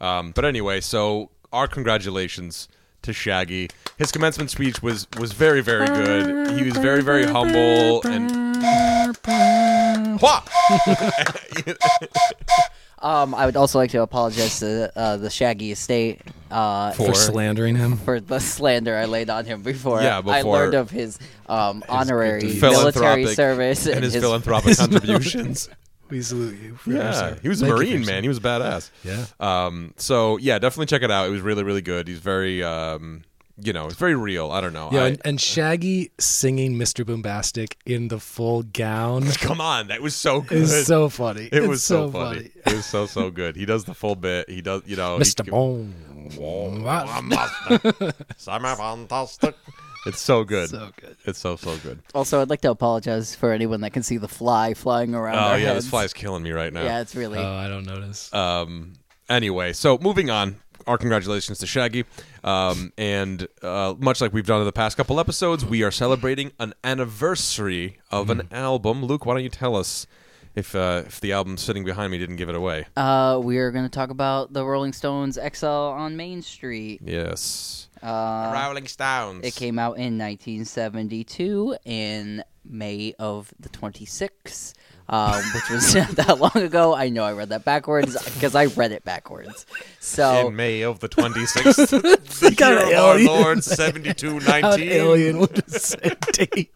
Um, 0.00 0.32
but 0.32 0.44
anyway, 0.44 0.80
so 0.80 1.30
our 1.52 1.66
congratulations 1.68 2.68
to 3.04 3.12
Shaggy. 3.12 3.68
His 3.96 4.10
commencement 4.12 4.50
speech 4.50 4.82
was 4.82 5.06
was 5.18 5.32
very 5.32 5.60
very 5.60 5.86
good. 5.86 6.58
He 6.58 6.64
was 6.64 6.76
very 6.76 7.02
very 7.02 7.24
humble 7.24 8.02
and. 8.06 8.44
Wha! 10.20 10.42
Um, 13.00 13.34
I 13.34 13.44
would 13.44 13.56
also 13.56 13.78
like 13.78 13.90
to 13.90 14.00
apologize 14.00 14.60
to 14.60 14.90
uh, 14.98 15.18
the 15.18 15.28
Shaggy 15.28 15.72
estate 15.72 16.22
uh, 16.50 16.92
For- 16.92 17.08
for 17.08 17.14
slandering 17.14 17.76
him. 17.76 17.98
for 17.98 18.18
the 18.18 18.38
slander 18.38 18.96
I 18.96 19.04
laid 19.04 19.28
on 19.28 19.44
him 19.44 19.60
before. 19.60 20.00
Yeah, 20.00 20.22
before 20.22 20.34
I 20.34 20.40
learned 20.40 20.72
of 20.72 20.88
his 20.90 21.18
um, 21.46 21.84
honorary 21.86 22.44
military 22.44 22.60
Philanthropic- 22.60 23.28
service 23.36 23.86
and 23.86 24.02
his 24.02 24.14
his 24.14 24.22
philanthropic 24.22 24.78
contributions. 24.78 25.68
We 26.14 26.22
salute 26.22 26.56
you. 26.62 26.78
Yeah, 26.86 27.34
he 27.42 27.48
was 27.48 27.60
a 27.60 27.66
Thank 27.66 27.76
Marine, 27.76 28.06
man. 28.06 28.22
He 28.22 28.28
was 28.28 28.38
a 28.38 28.40
badass. 28.40 28.90
Yeah. 29.02 29.26
Um, 29.40 29.94
so 29.96 30.36
yeah, 30.36 30.60
definitely 30.60 30.86
check 30.86 31.02
it 31.02 31.10
out. 31.10 31.26
It 31.26 31.30
was 31.30 31.40
really, 31.40 31.64
really 31.64 31.82
good. 31.82 32.06
He's 32.06 32.20
very, 32.20 32.62
um, 32.62 33.24
you 33.60 33.72
know, 33.72 33.86
it's 33.86 33.96
very 33.96 34.14
real. 34.14 34.52
I 34.52 34.60
don't 34.60 34.72
know. 34.72 34.90
Yeah, 34.92 35.02
I- 35.02 35.06
and, 35.08 35.20
and 35.24 35.40
Shaggy 35.40 36.12
singing 36.20 36.76
Mr. 36.76 37.04
Boombastic 37.04 37.74
in 37.84 38.06
the 38.08 38.20
full 38.20 38.62
gown 38.62 39.24
come 39.40 39.60
on, 39.60 39.88
that 39.88 40.00
was 40.02 40.14
so 40.14 40.40
good. 40.40 40.58
is 40.62 40.86
so 40.86 41.08
funny. 41.08 41.46
it 41.46 41.54
It's 41.54 41.66
was 41.66 41.82
so, 41.82 42.08
funny. 42.12 42.50
It 42.64 42.72
was 42.74 42.86
so 42.86 43.06
so 43.06 43.32
good. 43.32 43.56
He 43.56 43.66
does 43.66 43.84
the 43.84 43.94
full 43.94 44.14
bit. 44.14 44.48
He 44.48 44.62
does, 44.62 44.82
you 44.86 44.94
know, 44.94 45.18
Mr. 45.18 45.44
Boom. 45.50 45.94
Fantastic. 48.38 49.54
It's 50.06 50.20
so 50.20 50.44
good. 50.44 50.68
So 50.70 50.90
good. 51.00 51.16
It's 51.24 51.38
so 51.38 51.56
so 51.56 51.76
good. 51.78 52.00
Also, 52.14 52.40
I'd 52.42 52.50
like 52.50 52.60
to 52.62 52.70
apologize 52.70 53.34
for 53.34 53.52
anyone 53.52 53.80
that 53.82 53.92
can 53.92 54.02
see 54.02 54.16
the 54.18 54.28
fly 54.28 54.74
flying 54.74 55.14
around. 55.14 55.36
Oh 55.36 55.52
our 55.52 55.58
yeah, 55.58 55.66
heads. 55.72 55.84
this 55.84 55.90
fly's 55.90 56.12
killing 56.12 56.42
me 56.42 56.52
right 56.52 56.72
now. 56.72 56.82
Yeah, 56.82 57.00
it's 57.00 57.14
really. 57.16 57.38
Oh, 57.38 57.54
I 57.54 57.68
don't 57.68 57.86
notice. 57.86 58.32
Um. 58.34 58.94
Anyway, 59.28 59.72
so 59.72 59.96
moving 59.98 60.28
on. 60.30 60.56
our 60.86 60.98
congratulations 60.98 61.58
to 61.58 61.66
Shaggy. 61.66 62.04
Um, 62.42 62.92
and 62.98 63.48
uh, 63.62 63.94
much 63.98 64.20
like 64.20 64.34
we've 64.34 64.46
done 64.46 64.60
in 64.60 64.66
the 64.66 64.72
past 64.72 64.96
couple 64.98 65.18
episodes, 65.18 65.64
we 65.64 65.82
are 65.82 65.90
celebrating 65.90 66.52
an 66.58 66.74
anniversary 66.84 67.98
of 68.10 68.28
an 68.30 68.48
album. 68.50 69.04
Luke, 69.04 69.24
why 69.24 69.34
don't 69.34 69.42
you 69.42 69.48
tell 69.48 69.76
us 69.76 70.06
if 70.54 70.74
uh, 70.74 71.04
if 71.06 71.20
the 71.20 71.32
album 71.32 71.56
sitting 71.56 71.84
behind 71.84 72.12
me 72.12 72.18
didn't 72.18 72.36
give 72.36 72.48
it 72.50 72.54
away? 72.54 72.84
Uh, 72.96 73.40
we 73.42 73.56
are 73.58 73.70
going 73.70 73.84
to 73.86 73.90
talk 73.90 74.10
about 74.10 74.52
the 74.52 74.64
Rolling 74.64 74.92
Stones 74.92 75.38
Exile 75.38 75.94
on 75.96 76.16
Main 76.18 76.42
Street. 76.42 77.00
Yes. 77.02 77.88
Uh, 78.04 78.52
Rolling 78.54 78.86
Stones. 78.86 79.44
it 79.46 79.54
came 79.54 79.78
out 79.78 79.96
in 79.96 80.18
1972 80.18 81.76
in 81.84 82.44
May 82.64 83.14
of 83.18 83.52
the 83.58 83.68
26th, 83.70 84.74
um, 85.08 85.42
which 85.54 85.70
was 85.70 85.94
not 85.94 86.10
that 86.12 86.38
long 86.38 86.56
ago. 86.56 86.94
I 86.94 87.08
know 87.08 87.24
I 87.24 87.32
read 87.32 87.48
that 87.50 87.64
backwards 87.64 88.12
because 88.34 88.54
I 88.54 88.66
read 88.66 88.92
it 88.92 89.04
backwards. 89.04 89.66
So 90.00 90.48
in 90.48 90.56
May 90.56 90.82
of 90.82 91.00
the 91.00 91.08
26th, 91.08 91.90
the 92.40 92.54
year 92.58 92.78
of 92.82 92.88
of 92.88 92.94
our. 92.94 93.18
Lord 93.18 93.64
7219. 93.64 94.88
Alien 94.88 95.38
would 95.38 95.56
have 95.56 95.68
said 95.68 96.18
date. 96.32 96.70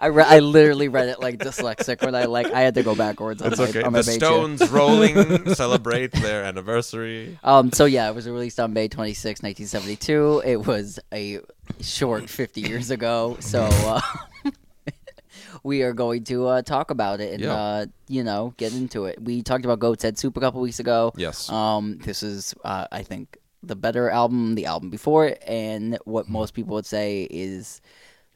I, 0.00 0.06
re- 0.06 0.24
I 0.26 0.38
literally 0.40 0.88
read 0.88 1.08
it 1.08 1.20
like 1.20 1.38
dyslexic 1.38 2.02
when 2.04 2.14
I 2.14 2.24
like 2.24 2.46
I 2.52 2.60
had 2.60 2.74
to 2.74 2.82
go 2.82 2.94
backwards 2.94 3.42
on 3.42 3.50
That's 3.50 3.60
my, 3.60 3.68
okay. 3.68 3.82
on 3.82 3.92
my 3.92 4.02
The. 4.02 4.12
Stones 4.12 4.68
rolling 4.70 5.54
celebrate 5.54 6.12
their 6.12 6.44
anniversary. 6.44 7.38
Um, 7.42 7.72
so 7.72 7.84
yeah, 7.84 8.08
it 8.08 8.14
was 8.14 8.28
released 8.28 8.60
on 8.60 8.72
May 8.72 8.88
26, 8.88 9.42
1972. 9.42 10.42
It 10.44 10.56
was 10.66 10.98
a 11.12 11.40
short 11.80 12.28
50 12.28 12.60
years 12.60 12.90
ago. 12.90 13.36
So 13.40 13.64
uh, 13.70 14.00
we 15.62 15.82
are 15.82 15.92
going 15.92 16.24
to 16.24 16.46
uh, 16.46 16.62
talk 16.62 16.90
about 16.90 17.20
it 17.20 17.32
and 17.34 17.42
Yeah. 17.42 17.54
uh, 17.54 17.86
you 18.08 18.24
know 18.24 18.54
get 18.56 18.72
into 18.74 19.06
it. 19.06 19.22
We 19.22 19.42
talked 19.42 19.64
about 19.64 19.78
Goat's 19.78 20.02
Head 20.02 20.18
Soup 20.18 20.36
a 20.36 20.40
couple 20.40 20.60
weeks 20.60 20.80
ago. 20.80 21.12
Yes. 21.16 21.48
Um, 21.50 21.98
this 21.98 22.22
is 22.22 22.54
uh, 22.64 22.86
I 22.92 23.02
think 23.02 23.36
the 23.62 23.76
better 23.76 24.08
album, 24.10 24.54
the 24.54 24.66
album 24.66 24.90
before 24.90 25.26
it, 25.26 25.42
and 25.46 25.98
what 26.04 26.28
most 26.28 26.54
people 26.54 26.74
would 26.74 26.86
say 26.86 27.26
is 27.30 27.80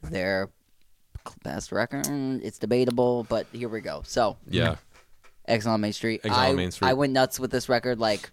their 0.01 0.49
best 1.43 1.71
record. 1.71 2.05
Mm, 2.05 2.41
It's 2.43 2.57
debatable, 2.59 3.25
but 3.29 3.47
here 3.51 3.69
we 3.69 3.81
go. 3.81 4.01
So 4.05 4.37
Yeah. 4.47 4.75
Exile 5.45 5.73
on 5.73 5.81
Main 5.81 5.93
Street. 5.93 6.21
Exile 6.23 6.39
on 6.39 6.51
I, 6.51 6.53
Main 6.53 6.71
Street. 6.71 6.87
I 6.87 6.93
went 6.93 7.11
nuts 7.13 7.39
with 7.39 7.51
this 7.51 7.67
record 7.69 7.99
like 7.99 8.31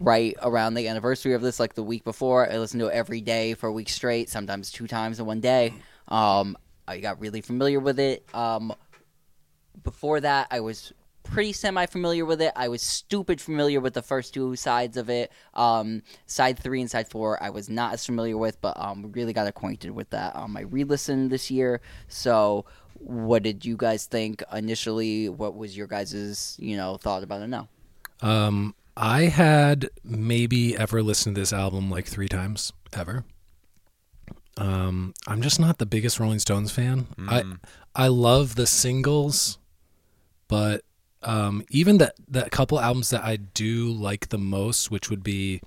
right 0.00 0.34
around 0.42 0.74
the 0.74 0.88
anniversary 0.88 1.34
of 1.34 1.42
this, 1.42 1.60
like 1.60 1.74
the 1.74 1.82
week 1.82 2.02
before. 2.02 2.50
I 2.50 2.58
listened 2.58 2.80
to 2.80 2.88
it 2.88 2.92
every 2.92 3.20
day 3.20 3.54
for 3.54 3.68
a 3.68 3.72
week 3.72 3.88
straight, 3.88 4.28
sometimes 4.28 4.72
two 4.72 4.88
times 4.88 5.20
in 5.20 5.26
one 5.26 5.40
day. 5.40 5.74
Um, 6.08 6.56
I 6.88 6.98
got 6.98 7.20
really 7.20 7.40
familiar 7.40 7.78
with 7.78 8.00
it. 8.00 8.26
Um, 8.34 8.74
before 9.84 10.20
that, 10.20 10.48
I 10.50 10.58
was 10.58 10.92
pretty 11.22 11.52
semi 11.52 11.86
familiar 11.86 12.24
with 12.24 12.40
it. 12.42 12.52
I 12.56 12.68
was 12.68 12.82
stupid 12.82 13.40
familiar 13.40 13.80
with 13.80 13.94
the 13.94 14.02
first 14.02 14.34
two 14.34 14.56
sides 14.56 14.96
of 14.96 15.08
it. 15.08 15.32
Um, 15.54 16.02
side 16.26 16.58
three 16.58 16.80
and 16.80 16.90
side 16.90 17.08
four, 17.08 17.42
I 17.42 17.50
was 17.50 17.68
not 17.68 17.94
as 17.94 18.04
familiar 18.04 18.36
with, 18.36 18.60
but 18.60 18.78
um, 18.78 19.12
really 19.12 19.32
got 19.32 19.46
acquainted 19.46 19.90
with 19.90 20.10
that. 20.10 20.34
Um, 20.36 20.52
my 20.52 20.62
re 20.62 20.84
listen 20.84 21.28
this 21.28 21.50
year. 21.50 21.80
So, 22.08 22.64
what 22.94 23.42
did 23.42 23.64
you 23.64 23.76
guys 23.76 24.06
think 24.06 24.42
initially? 24.52 25.28
What 25.28 25.56
was 25.56 25.76
your 25.76 25.86
guys' 25.86 26.56
you 26.58 26.76
know 26.76 26.96
thought 26.96 27.22
about 27.22 27.42
it 27.42 27.48
now? 27.48 27.68
Um, 28.22 28.74
I 28.96 29.22
had 29.24 29.88
maybe 30.04 30.76
ever 30.76 31.02
listened 31.02 31.36
to 31.36 31.40
this 31.40 31.52
album 31.52 31.90
like 31.90 32.06
three 32.06 32.28
times 32.28 32.72
ever. 32.92 33.24
Um, 34.56 35.14
I'm 35.26 35.40
just 35.40 35.58
not 35.58 35.78
the 35.78 35.86
biggest 35.86 36.20
Rolling 36.20 36.38
Stones 36.38 36.70
fan. 36.70 37.06
I 37.18 37.44
I 37.94 38.08
love 38.08 38.56
the 38.56 38.66
singles, 38.66 39.58
but 40.48 40.82
um, 41.22 41.62
even 41.70 41.98
the 41.98 42.12
the 42.28 42.48
couple 42.50 42.80
albums 42.80 43.10
that 43.10 43.22
I 43.24 43.36
do 43.36 43.90
like 43.90 44.28
the 44.28 44.38
most, 44.38 44.90
which 44.90 45.10
would 45.10 45.22
be 45.22 45.60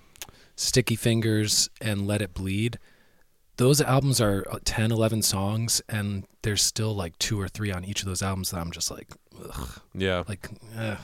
Sticky 0.56 0.96
Fingers 0.96 1.70
and 1.82 2.08
Let 2.08 2.22
It 2.22 2.34
Bleed. 2.34 2.80
Those 3.58 3.82
albums 3.82 4.20
are 4.20 4.44
uh, 4.50 4.58
10, 4.66 4.92
11 4.92 5.22
songs, 5.22 5.80
and 5.88 6.26
there's 6.42 6.64
still 6.64 6.96
like 6.96 7.18
two 7.20 7.40
or 7.40 7.48
three 7.48 7.72
on 7.72 7.86
each 7.86 8.02
of 8.02 8.08
those 8.08 8.24
albums 8.24 8.50
that 8.52 8.60
I'm 8.60 8.72
just 8.72 8.90
like, 8.90 9.10
ugh 9.44 9.80
Yeah. 9.94 10.24
like 10.28 10.50
eh. 10.78 10.96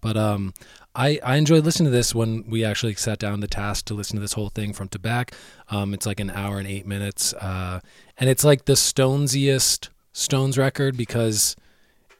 but 0.00 0.16
um 0.16 0.54
i 0.94 1.18
i 1.24 1.36
enjoyed 1.36 1.64
listening 1.64 1.86
to 1.90 1.96
this 1.96 2.14
when 2.14 2.44
we 2.48 2.64
actually 2.64 2.94
sat 2.94 3.18
down 3.18 3.40
the 3.40 3.46
task 3.48 3.84
to 3.86 3.94
listen 3.94 4.14
to 4.16 4.20
this 4.20 4.32
whole 4.34 4.48
thing 4.48 4.72
from 4.72 4.88
to 4.88 4.98
back 4.98 5.32
um 5.70 5.92
it's 5.92 6.06
like 6.06 6.20
an 6.20 6.30
hour 6.30 6.58
and 6.58 6.66
eight 6.68 6.86
minutes 6.86 7.34
uh 7.34 7.80
and 8.16 8.30
it's 8.30 8.44
like 8.44 8.64
the 8.64 8.72
stonesiest 8.74 9.88
stones 10.12 10.56
record 10.56 10.96
because 10.96 11.56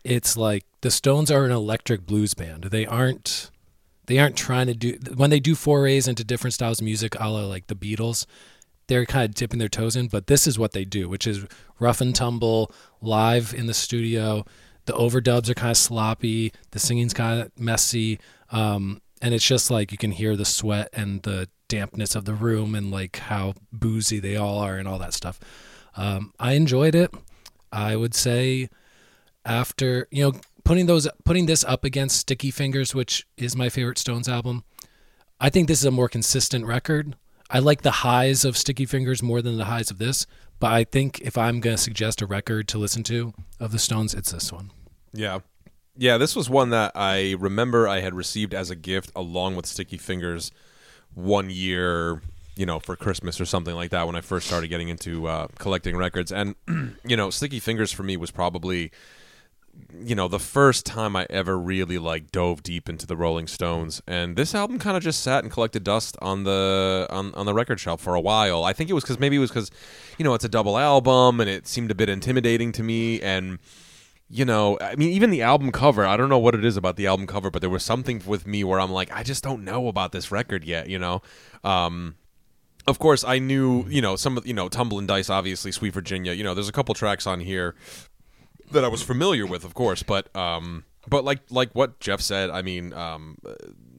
it's 0.04 0.36
like 0.36 0.64
the 0.80 0.90
stones 0.90 1.30
are 1.30 1.44
an 1.44 1.50
electric 1.50 2.06
blues 2.06 2.34
band 2.34 2.64
they 2.64 2.86
aren't 2.86 3.50
they 4.06 4.18
aren't 4.18 4.36
trying 4.36 4.66
to 4.66 4.74
do 4.74 4.98
when 5.14 5.30
they 5.30 5.40
do 5.40 5.54
forays 5.54 6.08
into 6.08 6.24
different 6.24 6.54
styles 6.54 6.80
of 6.80 6.84
music 6.84 7.14
a 7.18 7.28
la 7.28 7.44
like 7.44 7.66
the 7.66 7.74
beatles 7.74 8.26
they're 8.88 9.06
kind 9.06 9.26
of 9.26 9.34
dipping 9.34 9.58
their 9.58 9.68
toes 9.68 9.94
in, 9.94 10.08
but 10.08 10.26
this 10.26 10.46
is 10.46 10.58
what 10.58 10.72
they 10.72 10.84
do, 10.84 11.08
which 11.08 11.26
is 11.26 11.46
rough 11.78 12.00
and 12.00 12.14
tumble, 12.14 12.72
live 13.00 13.54
in 13.54 13.66
the 13.66 13.74
studio. 13.74 14.44
The 14.86 14.94
overdubs 14.94 15.48
are 15.48 15.54
kind 15.54 15.70
of 15.70 15.76
sloppy, 15.76 16.52
the 16.72 16.78
singing's 16.78 17.12
kind 17.12 17.40
of 17.40 17.58
messy, 17.58 18.18
um, 18.50 19.00
and 19.20 19.34
it's 19.34 19.46
just 19.46 19.70
like 19.70 19.92
you 19.92 19.98
can 19.98 20.12
hear 20.12 20.36
the 20.36 20.46
sweat 20.46 20.88
and 20.94 21.22
the 21.22 21.48
dampness 21.68 22.14
of 22.14 22.24
the 22.24 22.32
room 22.32 22.74
and 22.74 22.90
like 22.90 23.18
how 23.18 23.54
boozy 23.70 24.18
they 24.18 24.36
all 24.36 24.58
are 24.58 24.78
and 24.78 24.88
all 24.88 24.98
that 24.98 25.12
stuff. 25.12 25.38
Um, 25.96 26.32
I 26.40 26.52
enjoyed 26.52 26.94
it. 26.94 27.12
I 27.70 27.94
would 27.94 28.14
say 28.14 28.70
after 29.44 30.08
you 30.10 30.22
know 30.22 30.40
putting 30.68 30.84
those 30.84 31.08
putting 31.24 31.46
this 31.46 31.64
up 31.64 31.82
against 31.82 32.18
Sticky 32.18 32.50
Fingers, 32.50 32.94
which 32.94 33.26
is 33.38 33.56
my 33.56 33.70
favorite 33.70 33.96
Stones 33.96 34.28
album. 34.28 34.64
I 35.40 35.48
think 35.48 35.66
this 35.66 35.78
is 35.78 35.86
a 35.86 35.90
more 35.90 36.10
consistent 36.10 36.66
record. 36.66 37.16
I 37.48 37.58
like 37.58 37.80
the 37.80 37.90
highs 37.90 38.44
of 38.44 38.54
Sticky 38.54 38.84
Fingers 38.84 39.22
more 39.22 39.40
than 39.40 39.56
the 39.56 39.64
highs 39.64 39.90
of 39.90 39.96
this, 39.96 40.26
but 40.60 40.70
I 40.70 40.84
think 40.84 41.22
if 41.22 41.38
I'm 41.38 41.60
going 41.60 41.76
to 41.76 41.82
suggest 41.82 42.20
a 42.20 42.26
record 42.26 42.68
to 42.68 42.78
listen 42.78 43.02
to 43.04 43.32
of 43.58 43.72
the 43.72 43.78
Stones, 43.78 44.12
it's 44.12 44.30
this 44.30 44.52
one. 44.52 44.70
Yeah. 45.14 45.38
Yeah, 45.96 46.18
this 46.18 46.36
was 46.36 46.50
one 46.50 46.68
that 46.70 46.92
I 46.94 47.34
remember 47.38 47.88
I 47.88 48.00
had 48.00 48.12
received 48.12 48.52
as 48.52 48.68
a 48.68 48.76
gift 48.76 49.10
along 49.16 49.56
with 49.56 49.64
Sticky 49.64 49.96
Fingers 49.96 50.52
one 51.14 51.48
year, 51.48 52.20
you 52.56 52.66
know, 52.66 52.78
for 52.78 52.94
Christmas 52.94 53.40
or 53.40 53.46
something 53.46 53.74
like 53.74 53.90
that 53.90 54.06
when 54.06 54.16
I 54.16 54.20
first 54.20 54.46
started 54.46 54.68
getting 54.68 54.90
into 54.90 55.28
uh, 55.28 55.46
collecting 55.58 55.96
records. 55.96 56.30
And, 56.30 56.56
you 57.06 57.16
know, 57.16 57.30
Sticky 57.30 57.58
Fingers 57.58 57.90
for 57.90 58.02
me 58.02 58.18
was 58.18 58.30
probably, 58.30 58.92
you 60.00 60.14
know, 60.14 60.28
the 60.28 60.38
first 60.38 60.86
time 60.86 61.16
I 61.16 61.26
ever 61.30 61.58
really 61.58 61.98
like 61.98 62.30
dove 62.30 62.62
deep 62.62 62.88
into 62.88 63.06
the 63.06 63.16
Rolling 63.16 63.46
Stones. 63.46 64.02
And 64.06 64.36
this 64.36 64.54
album 64.54 64.78
kind 64.78 64.96
of 64.96 65.02
just 65.02 65.22
sat 65.22 65.42
and 65.42 65.52
collected 65.52 65.84
dust 65.84 66.16
on 66.20 66.44
the 66.44 67.06
on, 67.10 67.34
on 67.34 67.46
the 67.46 67.54
record 67.54 67.80
shelf 67.80 68.00
for 68.00 68.14
a 68.14 68.20
while. 68.20 68.64
I 68.64 68.72
think 68.72 68.90
it 68.90 68.92
was 68.92 69.04
because 69.04 69.18
maybe 69.18 69.36
it 69.36 69.40
was 69.40 69.50
because, 69.50 69.70
you 70.18 70.24
know, 70.24 70.34
it's 70.34 70.44
a 70.44 70.48
double 70.48 70.78
album 70.78 71.40
and 71.40 71.48
it 71.48 71.66
seemed 71.66 71.90
a 71.90 71.94
bit 71.94 72.08
intimidating 72.08 72.72
to 72.72 72.82
me 72.82 73.20
and 73.20 73.58
you 74.30 74.44
know, 74.44 74.76
I 74.80 74.94
mean, 74.94 75.08
even 75.10 75.30
the 75.30 75.40
album 75.42 75.72
cover, 75.72 76.04
I 76.04 76.16
don't 76.18 76.28
know 76.28 76.38
what 76.38 76.54
it 76.54 76.64
is 76.64 76.76
about 76.76 76.96
the 76.96 77.06
album 77.06 77.26
cover, 77.26 77.50
but 77.50 77.62
there 77.62 77.70
was 77.70 77.82
something 77.82 78.22
with 78.26 78.46
me 78.46 78.62
where 78.62 78.78
I'm 78.78 78.92
like, 78.92 79.10
I 79.10 79.22
just 79.22 79.42
don't 79.42 79.64
know 79.64 79.88
about 79.88 80.12
this 80.12 80.30
record 80.30 80.64
yet, 80.64 80.88
you 80.88 80.98
know? 80.98 81.22
Um, 81.64 82.16
of 82.86 82.98
course, 82.98 83.24
I 83.24 83.38
knew, 83.38 83.86
you 83.88 84.02
know, 84.02 84.16
some 84.16 84.36
of, 84.36 84.46
you 84.46 84.52
know, 84.52 84.68
Tumbling 84.68 85.06
Dice, 85.06 85.30
obviously, 85.30 85.72
Sweet 85.72 85.94
Virginia, 85.94 86.32
you 86.32 86.44
know, 86.44 86.52
there's 86.52 86.68
a 86.68 86.72
couple 86.72 86.94
tracks 86.94 87.26
on 87.26 87.40
here 87.40 87.74
that 88.72 88.84
I 88.84 88.88
was 88.88 89.02
familiar 89.02 89.46
with, 89.46 89.64
of 89.64 89.74
course, 89.74 90.02
but, 90.02 90.34
um, 90.36 90.84
but 91.08 91.24
like, 91.24 91.40
like 91.50 91.74
what 91.74 92.00
Jeff 92.00 92.20
said, 92.20 92.50
I 92.50 92.62
mean, 92.62 92.92
um, 92.92 93.38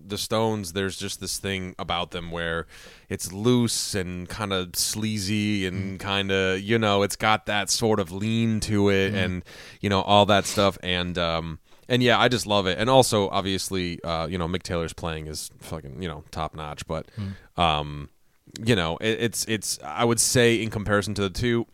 the 0.05 0.17
Stones, 0.17 0.73
there's 0.73 0.97
just 0.97 1.19
this 1.19 1.37
thing 1.37 1.75
about 1.79 2.11
them 2.11 2.31
where 2.31 2.67
it's 3.09 3.31
loose 3.31 3.95
and 3.95 4.27
kind 4.27 4.51
of 4.51 4.75
sleazy 4.75 5.65
and 5.65 5.99
kind 5.99 6.31
of, 6.31 6.59
you 6.61 6.77
know, 6.79 7.03
it's 7.03 7.15
got 7.15 7.45
that 7.45 7.69
sort 7.69 7.99
of 7.99 8.11
lean 8.11 8.59
to 8.61 8.89
it 8.89 9.13
and, 9.13 9.43
you 9.81 9.89
know, 9.89 10.01
all 10.01 10.25
that 10.25 10.45
stuff. 10.45 10.77
And, 10.83 11.17
um, 11.17 11.59
and 11.87 12.03
yeah, 12.03 12.19
I 12.19 12.27
just 12.27 12.45
love 12.45 12.67
it. 12.67 12.77
And 12.77 12.89
also, 12.89 13.29
obviously, 13.29 14.03
uh, 14.03 14.27
you 14.27 14.37
know, 14.37 14.47
Mick 14.47 14.63
Taylor's 14.63 14.93
playing 14.93 15.27
is 15.27 15.49
fucking, 15.59 16.01
you 16.01 16.07
know, 16.07 16.23
top 16.31 16.55
notch. 16.55 16.85
But, 16.87 17.07
um, 17.57 18.09
you 18.63 18.75
know, 18.75 18.97
it, 18.97 19.19
it's, 19.21 19.45
it's, 19.45 19.79
I 19.83 20.05
would 20.05 20.19
say 20.19 20.61
in 20.61 20.69
comparison 20.69 21.13
to 21.15 21.21
the 21.21 21.29
two, 21.29 21.67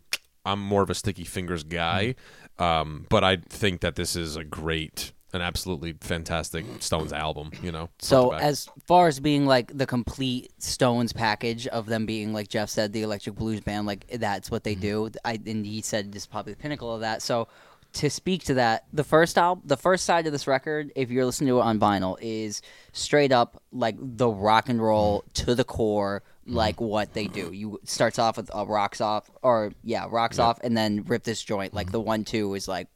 I'm 0.44 0.60
more 0.60 0.82
of 0.82 0.90
a 0.90 0.94
Sticky 0.94 1.24
Fingers 1.24 1.64
guy. 1.64 2.14
Um, 2.58 3.06
but 3.08 3.24
I 3.24 3.36
think 3.36 3.80
that 3.80 3.96
this 3.96 4.16
is 4.16 4.36
a 4.36 4.44
great, 4.44 5.12
an 5.32 5.42
absolutely 5.42 5.94
fantastic 6.00 6.64
Stones 6.80 7.12
album, 7.12 7.50
you 7.62 7.70
know. 7.70 7.90
So 7.98 8.32
as 8.32 8.68
far 8.86 9.08
as 9.08 9.20
being 9.20 9.46
like 9.46 9.76
the 9.76 9.86
complete 9.86 10.50
Stones 10.62 11.12
package 11.12 11.66
of 11.66 11.86
them 11.86 12.06
being 12.06 12.32
like 12.32 12.48
Jeff 12.48 12.70
said, 12.70 12.92
the 12.92 13.02
electric 13.02 13.36
blues 13.36 13.60
band, 13.60 13.86
like 13.86 14.06
that's 14.08 14.50
what 14.50 14.64
they 14.64 14.74
do. 14.74 15.10
I 15.24 15.38
and 15.46 15.66
he 15.66 15.82
said 15.82 16.12
this 16.12 16.22
is 16.22 16.26
probably 16.26 16.54
the 16.54 16.58
pinnacle 16.58 16.94
of 16.94 17.00
that. 17.02 17.22
So 17.22 17.48
to 17.96 18.10
speak 18.10 18.44
to 18.44 18.54
that, 18.54 18.84
the 18.92 19.04
first 19.04 19.38
album, 19.38 19.62
the 19.66 19.76
first 19.76 20.04
side 20.04 20.26
of 20.26 20.32
this 20.32 20.46
record, 20.46 20.92
if 20.94 21.10
you're 21.10 21.24
listening 21.24 21.48
to 21.48 21.58
it 21.58 21.62
on 21.62 21.80
vinyl, 21.80 22.16
is 22.20 22.60
straight 22.92 23.32
up 23.32 23.62
like 23.72 23.96
the 23.98 24.28
rock 24.28 24.68
and 24.68 24.82
roll 24.82 25.24
to 25.34 25.54
the 25.54 25.64
core, 25.64 26.22
like 26.46 26.80
what 26.80 27.12
they 27.12 27.26
do. 27.26 27.52
You 27.52 27.80
starts 27.84 28.18
off 28.18 28.36
with 28.36 28.50
a 28.54 28.64
rocks 28.64 29.00
off, 29.00 29.30
or 29.42 29.72
yeah, 29.82 30.06
rocks 30.08 30.38
off, 30.38 30.58
and 30.62 30.76
then 30.76 31.04
rip 31.06 31.24
this 31.24 31.42
joint. 31.42 31.74
Like 31.74 31.92
the 31.92 32.00
one 32.00 32.24
two 32.24 32.54
is 32.54 32.68
like 32.68 32.88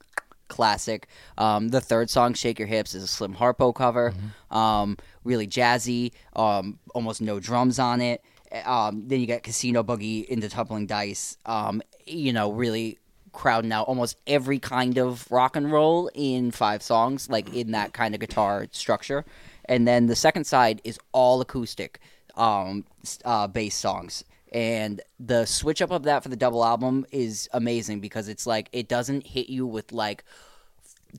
classic. 0.48 1.08
Um, 1.38 1.68
the 1.68 1.80
third 1.80 2.10
song, 2.10 2.34
"Shake 2.34 2.58
Your 2.58 2.68
Hips," 2.68 2.94
is 2.94 3.02
a 3.02 3.08
Slim 3.08 3.34
Harpo 3.34 3.74
cover. 3.74 4.14
Um, 4.50 4.96
really 5.24 5.46
jazzy. 5.46 6.12
Um, 6.34 6.78
almost 6.94 7.20
no 7.20 7.40
drums 7.40 7.78
on 7.78 8.00
it. 8.00 8.22
Um, 8.64 9.04
then 9.06 9.20
you 9.20 9.26
got 9.26 9.42
Casino 9.42 9.82
Boogie 9.82 10.24
into 10.26 10.48
Tumbling 10.48 10.86
Dice. 10.86 11.36
Um, 11.46 11.82
you 12.06 12.32
know, 12.32 12.52
really 12.52 12.98
crowding 13.32 13.72
out 13.72 13.86
almost 13.86 14.16
every 14.26 14.58
kind 14.58 14.98
of 14.98 15.30
rock 15.30 15.54
and 15.54 15.70
roll 15.70 16.10
in 16.14 16.50
five 16.50 16.82
songs, 16.82 17.30
like 17.30 17.52
in 17.54 17.70
that 17.72 17.92
kind 17.92 18.14
of 18.14 18.20
guitar 18.20 18.66
structure. 18.72 19.24
And 19.66 19.86
then 19.86 20.06
the 20.06 20.16
second 20.16 20.44
side 20.44 20.80
is 20.82 20.98
all 21.12 21.40
acoustic 21.40 22.00
um, 22.40 22.84
uh, 23.24 23.46
bass 23.46 23.74
songs. 23.76 24.24
And 24.52 25.00
the 25.20 25.44
switch 25.46 25.80
up 25.80 25.92
of 25.92 26.02
that 26.04 26.24
for 26.24 26.28
the 26.28 26.36
double 26.36 26.64
album 26.64 27.06
is 27.12 27.48
amazing 27.52 28.00
because 28.00 28.28
it's 28.28 28.46
like 28.46 28.68
it 28.72 28.88
doesn't 28.88 29.26
hit 29.26 29.48
you 29.48 29.64
with 29.64 29.92
like 29.92 30.24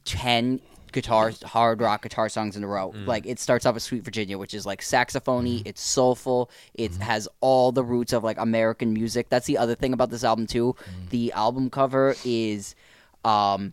10 0.04 0.60
guitar 0.92 1.32
hard 1.46 1.80
rock 1.80 2.01
guitar 2.04 2.28
songs 2.28 2.58
in 2.58 2.63
a 2.66 2.68
row. 2.68 2.94
Like 3.06 3.25
it 3.25 3.40
starts 3.40 3.66
off 3.66 3.75
with 3.75 3.84
Sweet 3.84 4.04
Virginia, 4.04 4.38
which 4.38 4.54
is 4.54 4.66
like 4.66 4.82
saxophony, 4.82 5.62
it's 5.63 5.82
soulful, 5.82 6.50
it 6.74 6.94
has 6.98 7.30
all 7.40 7.72
the 7.72 7.84
roots 7.86 8.12
of 8.12 8.24
like 8.25 8.38
American 8.38 8.92
music. 8.94 9.30
That's 9.30 9.46
the 9.48 9.58
other 9.58 9.75
thing 9.75 9.94
about 9.94 10.10
this 10.10 10.25
album 10.25 10.46
too. 10.48 10.75
The 11.10 11.32
album 11.32 11.70
cover 11.70 12.16
is 12.25 12.75
um 13.24 13.72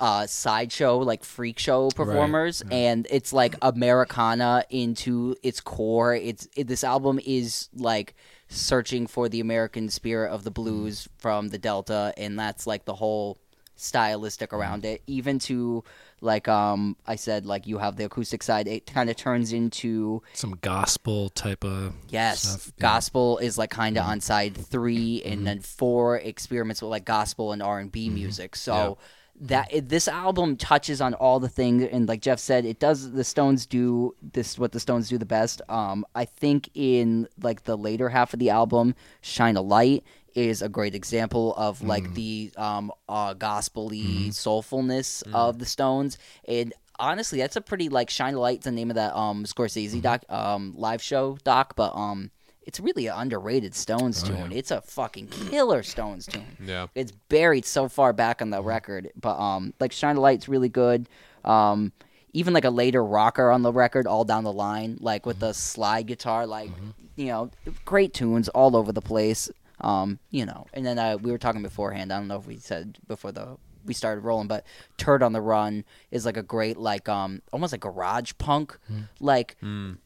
uh, 0.00 0.26
sideshow 0.26 0.98
like 0.98 1.24
freak 1.24 1.58
show 1.58 1.88
performers 1.90 2.62
and 2.70 3.06
it's 3.10 3.32
like 3.32 3.54
americana 3.62 4.64
into 4.70 5.36
its 5.42 5.60
core. 5.60 6.14
It's 6.14 6.48
it, 6.56 6.66
this 6.66 6.84
album 6.84 7.20
is 7.24 7.68
like 7.74 8.14
searching 8.48 9.06
for 9.06 9.28
the 9.28 9.40
american 9.40 9.88
spirit 9.88 10.30
of 10.30 10.44
the 10.44 10.50
mm-hmm. 10.50 10.62
blues 10.62 11.08
from 11.18 11.48
the 11.48 11.58
delta 11.58 12.14
and 12.16 12.38
that's 12.38 12.66
like 12.66 12.84
the 12.84 12.94
whole 12.94 13.38
stylistic 13.76 14.50
mm-hmm. 14.50 14.60
around 14.60 14.84
it. 14.84 15.02
Even 15.06 15.38
to 15.40 15.84
like 16.22 16.48
um 16.48 16.96
i 17.06 17.14
said 17.14 17.44
like 17.44 17.66
you 17.66 17.76
have 17.76 17.96
the 17.96 18.04
acoustic 18.04 18.42
side 18.42 18.66
it 18.66 18.86
kind 18.86 19.10
of 19.10 19.16
turns 19.16 19.52
into 19.52 20.22
Some 20.32 20.56
gospel 20.62 21.28
type 21.28 21.62
of 21.62 21.92
Yes, 22.08 22.40
stuff. 22.40 22.72
Yeah. 22.78 22.82
gospel 22.82 23.36
is 23.36 23.58
like 23.58 23.68
kind 23.68 23.98
of 23.98 24.04
mm-hmm. 24.04 24.12
on 24.12 24.20
side 24.22 24.56
3 24.56 25.22
and 25.24 25.46
then 25.46 25.60
four 25.60 26.16
experiments 26.16 26.80
with 26.80 26.90
like 26.90 27.04
gospel 27.04 27.52
and 27.52 27.62
R 27.62 27.78
and 27.78 27.92
B 27.92 28.08
music. 28.08 28.56
So 28.56 28.96
that 29.40 29.72
it, 29.72 29.88
this 29.88 30.08
album 30.08 30.56
touches 30.56 31.00
on 31.00 31.14
all 31.14 31.40
the 31.40 31.48
things, 31.48 31.88
and 31.90 32.08
like 32.08 32.20
Jeff 32.20 32.38
said, 32.38 32.64
it 32.64 32.78
does. 32.78 33.12
The 33.12 33.24
Stones 33.24 33.66
do 33.66 34.14
this 34.22 34.58
what 34.58 34.72
the 34.72 34.80
Stones 34.80 35.08
do 35.08 35.18
the 35.18 35.26
best. 35.26 35.60
Um, 35.68 36.04
I 36.14 36.24
think 36.24 36.70
in 36.74 37.28
like 37.42 37.64
the 37.64 37.76
later 37.76 38.08
half 38.08 38.32
of 38.32 38.38
the 38.38 38.50
album, 38.50 38.94
"Shine 39.20 39.56
a 39.56 39.62
Light." 39.62 40.04
Is 40.34 40.60
a 40.60 40.68
great 40.68 40.94
example 40.94 41.54
of 41.56 41.82
like 41.82 42.12
the 42.12 42.52
um 42.58 42.92
uh 43.08 43.32
gospely 43.32 44.28
soulfulness 44.28 45.22
of 45.32 45.58
the 45.58 45.64
Stones, 45.64 46.18
and 46.46 46.74
honestly, 46.98 47.38
that's 47.38 47.56
a 47.56 47.62
pretty 47.62 47.88
like 47.88 48.10
shine 48.10 48.34
a 48.34 48.40
light's 48.40 48.64
the 48.64 48.70
name 48.70 48.90
of 48.90 48.96
that 48.96 49.16
um 49.16 49.44
Scorsese 49.44 50.00
doc 50.02 50.24
um 50.28 50.74
live 50.76 51.00
show 51.00 51.38
doc, 51.42 51.74
but 51.74 51.94
um 51.94 52.30
it's 52.66 52.80
really 52.80 53.06
an 53.06 53.14
underrated 53.16 53.74
Stones 53.74 54.22
tune. 54.22 54.52
It's 54.52 54.70
a 54.70 54.80
fucking 54.82 55.28
killer 55.28 55.82
Stones 55.82 56.26
tune. 56.26 56.56
Yeah. 56.62 56.88
It's 56.94 57.12
buried 57.12 57.64
so 57.64 57.88
far 57.88 58.12
back 58.12 58.42
on 58.42 58.50
the 58.50 58.62
record, 58.62 59.10
but 59.18 59.38
um 59.38 59.72
like 59.80 59.92
shine 59.92 60.16
a 60.16 60.20
light's 60.20 60.48
really 60.48 60.68
good. 60.68 61.08
Um 61.44 61.92
even 62.32 62.52
like 62.52 62.64
a 62.64 62.70
later 62.70 63.02
rocker 63.02 63.50
on 63.50 63.62
the 63.62 63.72
record 63.72 64.06
all 64.06 64.24
down 64.24 64.44
the 64.44 64.52
line 64.52 64.98
like 65.00 65.24
with 65.24 65.38
the 65.38 65.54
slide 65.54 66.06
guitar 66.06 66.46
like 66.46 66.70
you 67.16 67.26
know 67.26 67.50
great 67.86 68.12
tunes 68.12 68.48
all 68.50 68.76
over 68.76 68.92
the 68.92 69.00
place 69.00 69.50
um 69.80 70.18
you 70.30 70.44
know 70.44 70.66
and 70.74 70.84
then 70.84 70.98
uh, 70.98 71.16
we 71.16 71.30
were 71.30 71.38
talking 71.38 71.62
beforehand 71.62 72.12
i 72.12 72.18
don't 72.18 72.28
know 72.28 72.36
if 72.36 72.46
we 72.46 72.58
said 72.58 72.98
before 73.08 73.32
the 73.32 73.56
we 73.86 73.94
started 73.94 74.20
rolling 74.22 74.48
but 74.48 74.64
turd 74.98 75.22
on 75.22 75.32
the 75.32 75.40
run 75.40 75.84
is 76.10 76.24
like 76.26 76.36
a 76.36 76.42
great 76.42 76.76
like 76.76 77.08
um 77.08 77.40
almost 77.52 77.72
like 77.72 77.80
garage 77.80 78.32
punk 78.38 78.78
like 79.20 79.56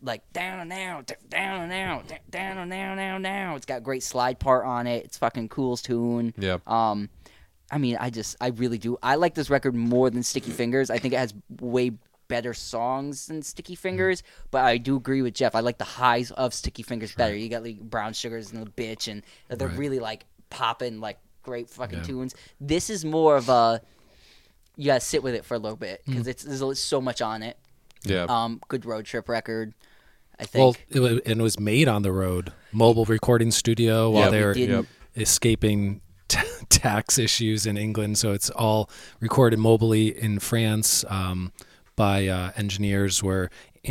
like 0.03 0.23
down 0.33 0.61
and 0.61 0.69
now 0.69 1.03
down 1.29 1.61
and 1.63 1.71
now 1.71 2.03
down 2.31 2.59
and 2.59 2.71
now 2.71 2.95
now 2.95 3.19
now 3.19 3.57
it's 3.57 3.67
got 3.67 3.83
great 3.83 4.03
slide 4.03 4.39
part 4.39 4.65
on 4.65 4.87
it 4.87 5.05
it's 5.05 5.19
fucking 5.19 5.49
cool's 5.49 5.83
tune 5.83 6.33
Yeah. 6.39 6.59
um 6.67 7.09
I 7.73 7.79
mean, 7.79 7.97
I 8.01 8.11
just, 8.11 8.35
I 8.41 8.49
really 8.49 8.79
do. 8.79 8.99
I 9.01 9.15
like 9.15 9.35
this 9.35 9.49
record 9.49 9.77
more 9.77 10.11
than 10.11 10.25
Sticky 10.25 10.51
Fingers. 10.51 10.91
I 10.91 10.99
think 10.99 11.15
it 11.15 11.19
has 11.19 11.33
way 11.61 11.93
better 12.27 12.53
songs 12.53 13.29
than 13.29 13.43
Sticky 13.43 13.77
Fingers, 13.77 14.25
but 14.51 14.65
I 14.65 14.77
do 14.77 14.97
agree 14.97 15.23
with 15.23 15.35
Jeff. 15.35 15.55
I 15.55 15.61
like 15.61 15.79
the 15.79 15.85
highs 15.85 16.33
of 16.33 16.53
Sticky 16.53 16.83
Fingers 16.83 17.15
better. 17.15 17.33
You 17.37 17.49
got 17.49 17.63
like 17.63 17.79
Brown 17.79 18.13
Sugars 18.13 18.51
and 18.51 18.67
the 18.67 18.71
Bitch, 18.73 19.07
and 19.07 19.23
they're 19.57 19.69
Right. 19.69 19.79
really 19.79 20.01
like 20.01 20.25
popping, 20.51 20.99
like 20.99 21.19
great 21.43 21.69
fucking 21.71 21.99
Yeah. 21.99 22.05
tunes. 22.05 22.35
This 22.61 22.91
is 22.91 23.05
more 23.05 23.37
of 23.37 23.49
a, 23.49 23.81
you 24.77 24.87
gotta 24.87 25.01
sit 25.01 25.23
with 25.23 25.35
it 25.35 25.45
for 25.45 25.55
a 25.55 25.59
little 25.59 25.77
bit 25.77 26.03
Mm. 26.07 26.13
because 26.13 26.27
it's 26.27 26.43
there's 26.45 26.79
so 26.81 27.01
much 27.01 27.21
on 27.23 27.43
it. 27.43 27.57
Yeah. 28.05 28.25
Um, 28.29 28.61
good 28.69 28.85
road 28.87 29.05
trip 29.05 29.29
record, 29.29 29.75
I 30.39 30.45
think. 30.45 30.87
Well, 30.95 31.07
it, 31.07 31.23
and 31.27 31.41
it 31.41 31.43
was 31.43 31.61
made 31.61 31.87
on 31.89 32.03
the 32.03 32.13
road, 32.13 32.53
mobile 32.73 33.05
recording 33.05 33.51
studio 33.51 34.11
while 34.11 34.31
they 34.31 34.39
we 34.41 34.45
were 34.47 34.55
Yep. 34.57 34.87
escaping 35.17 36.01
t- 36.29 36.39
tax 36.69 37.19
issues 37.19 37.67
in 37.67 37.77
England. 37.77 38.17
So 38.19 38.33
it's 38.33 38.49
all 38.51 38.89
recorded 39.21 39.59
mobily 39.59 40.15
in 40.17 40.39
France 40.39 41.05
um, 41.09 41.53
by 41.97 42.27
uh, 42.29 42.53
engineers 42.57 43.23
were 43.23 43.51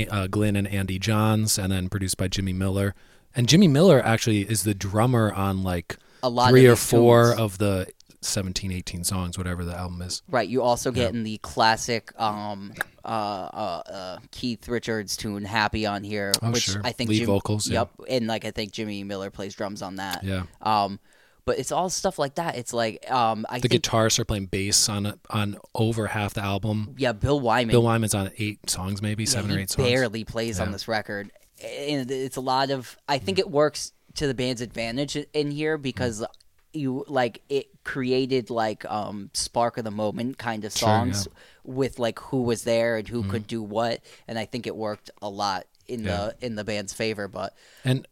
uh, 0.10 0.28
Glyn 0.28 0.56
and 0.56 0.68
Andy 0.68 0.98
Johns, 1.00 1.58
and 1.60 1.72
then 1.72 1.90
produced 1.90 2.18
by 2.18 2.28
Jimmy 2.28 2.54
Miller. 2.54 2.96
And 3.36 3.48
Jimmy 3.48 3.68
Miller 3.68 4.02
actually 4.04 4.42
is 4.42 4.64
the 4.64 4.74
drummer 4.74 5.32
on 5.34 5.64
like 5.64 5.98
A 6.24 6.30
lot 6.30 6.46
of 6.46 6.52
three 6.52 6.68
or 6.68 6.76
four 6.76 7.28
tunes. 7.30 7.40
of 7.40 7.58
the 7.58 7.88
17, 8.22 8.72
18 8.72 9.04
songs, 9.06 9.38
whatever 9.38 9.64
the 9.64 9.76
album 9.76 10.02
is. 10.02 10.22
Right, 10.28 10.48
you 10.50 10.62
also 10.62 10.92
get 10.92 11.14
in 11.14 11.24
the 11.24 11.38
classic 11.38 12.12
um, 12.20 12.74
uh, 13.06 13.08
uh, 13.08 13.82
uh, 13.90 14.18
Keith 14.32 14.68
Richards 14.68 15.16
tune 15.16 15.46
"Happy" 15.46 15.86
on 15.86 16.04
here, 16.04 16.34
Oh, 16.42 16.52
which 16.52 16.64
sure. 16.64 16.82
I 16.84 16.92
think 16.92 17.10
Lead 17.10 17.20
Jim- 17.20 17.28
vocals, 17.28 17.70
yeah. 17.70 17.80
Yep, 17.80 17.92
and 18.10 18.28
like 18.28 18.44
I 18.46 18.52
think 18.52 18.74
Jimmy 18.74 19.04
Miller 19.06 19.30
plays 19.30 19.56
drums 19.56 19.82
on 19.82 19.96
that. 19.96 20.24
Yeah. 20.26 20.44
Um, 20.62 21.00
but 21.46 21.58
it's 21.58 21.72
all 21.72 21.90
stuff 21.90 22.20
like 22.20 22.36
that. 22.36 22.58
It's 22.58 22.74
like 22.74 23.10
um, 23.10 23.46
I 23.50 23.60
The 23.60 23.70
think 23.70 23.84
guitarists 23.84 24.20
are 24.20 24.26
playing 24.26 24.48
bass 24.48 24.90
on 24.90 25.18
on 25.30 25.58
over 25.74 26.08
half 26.08 26.34
the 26.34 26.44
album. 26.44 26.96
yeah, 26.98 27.14
Bill 27.14 27.40
Wyman. 27.40 27.72
Bill 27.72 27.82
Wyman's 27.84 28.14
on 28.14 28.32
eight 28.38 28.70
songs, 28.70 29.02
maybe 29.02 29.24
yeah, 29.24 29.30
seven 29.30 29.52
or 29.52 29.58
eight 29.60 29.70
songs. 29.70 29.88
barely 29.90 30.26
plays 30.26 30.60
on 30.60 30.72
this 30.74 30.88
record, 30.90 31.32
and 31.64 32.12
it's 32.12 32.36
a 32.36 32.42
lot 32.42 32.70
of. 32.70 32.98
I 33.08 33.18
think 33.18 33.40
it 33.40 33.50
works 33.50 33.94
to 34.16 34.28
the 34.28 34.34
band's 34.34 34.62
advantage 34.62 35.16
in 35.34 35.52
here 35.52 35.78
because. 35.78 36.26
You 36.72 37.04
like 37.08 37.42
it 37.50 37.66
created 37.84 38.52
like 38.52 38.86
um 38.86 39.32
spark 39.34 39.80
of 39.80 39.86
the 39.86 39.90
moment 39.90 40.38
kind 40.38 40.64
of 40.64 40.72
Sure, 40.72 40.88
songs 40.88 41.28
yeah. 41.28 41.34
with 41.64 41.98
like 41.98 42.20
who 42.20 42.44
was 42.44 42.64
there 42.64 42.98
and 42.98 43.08
who 43.08 43.24
could 43.24 43.48
do 43.48 43.64
what, 43.64 44.02
and 44.28 44.38
I 44.38 44.46
think 44.46 44.68
it 44.68 44.76
worked 44.76 45.10
a 45.20 45.28
lot 45.30 45.66
in 45.88 46.04
Yeah. 46.04 46.30
the 46.40 46.46
in 46.46 46.54
the 46.54 46.64
band's 46.64 46.94
favor. 46.94 47.28
But 47.28 47.56
And 47.84 48.08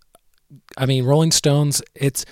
I 0.76 0.88
mean, 0.88 1.06
Rolling 1.06 1.30
Stones, 1.30 1.84
it's 1.94 2.26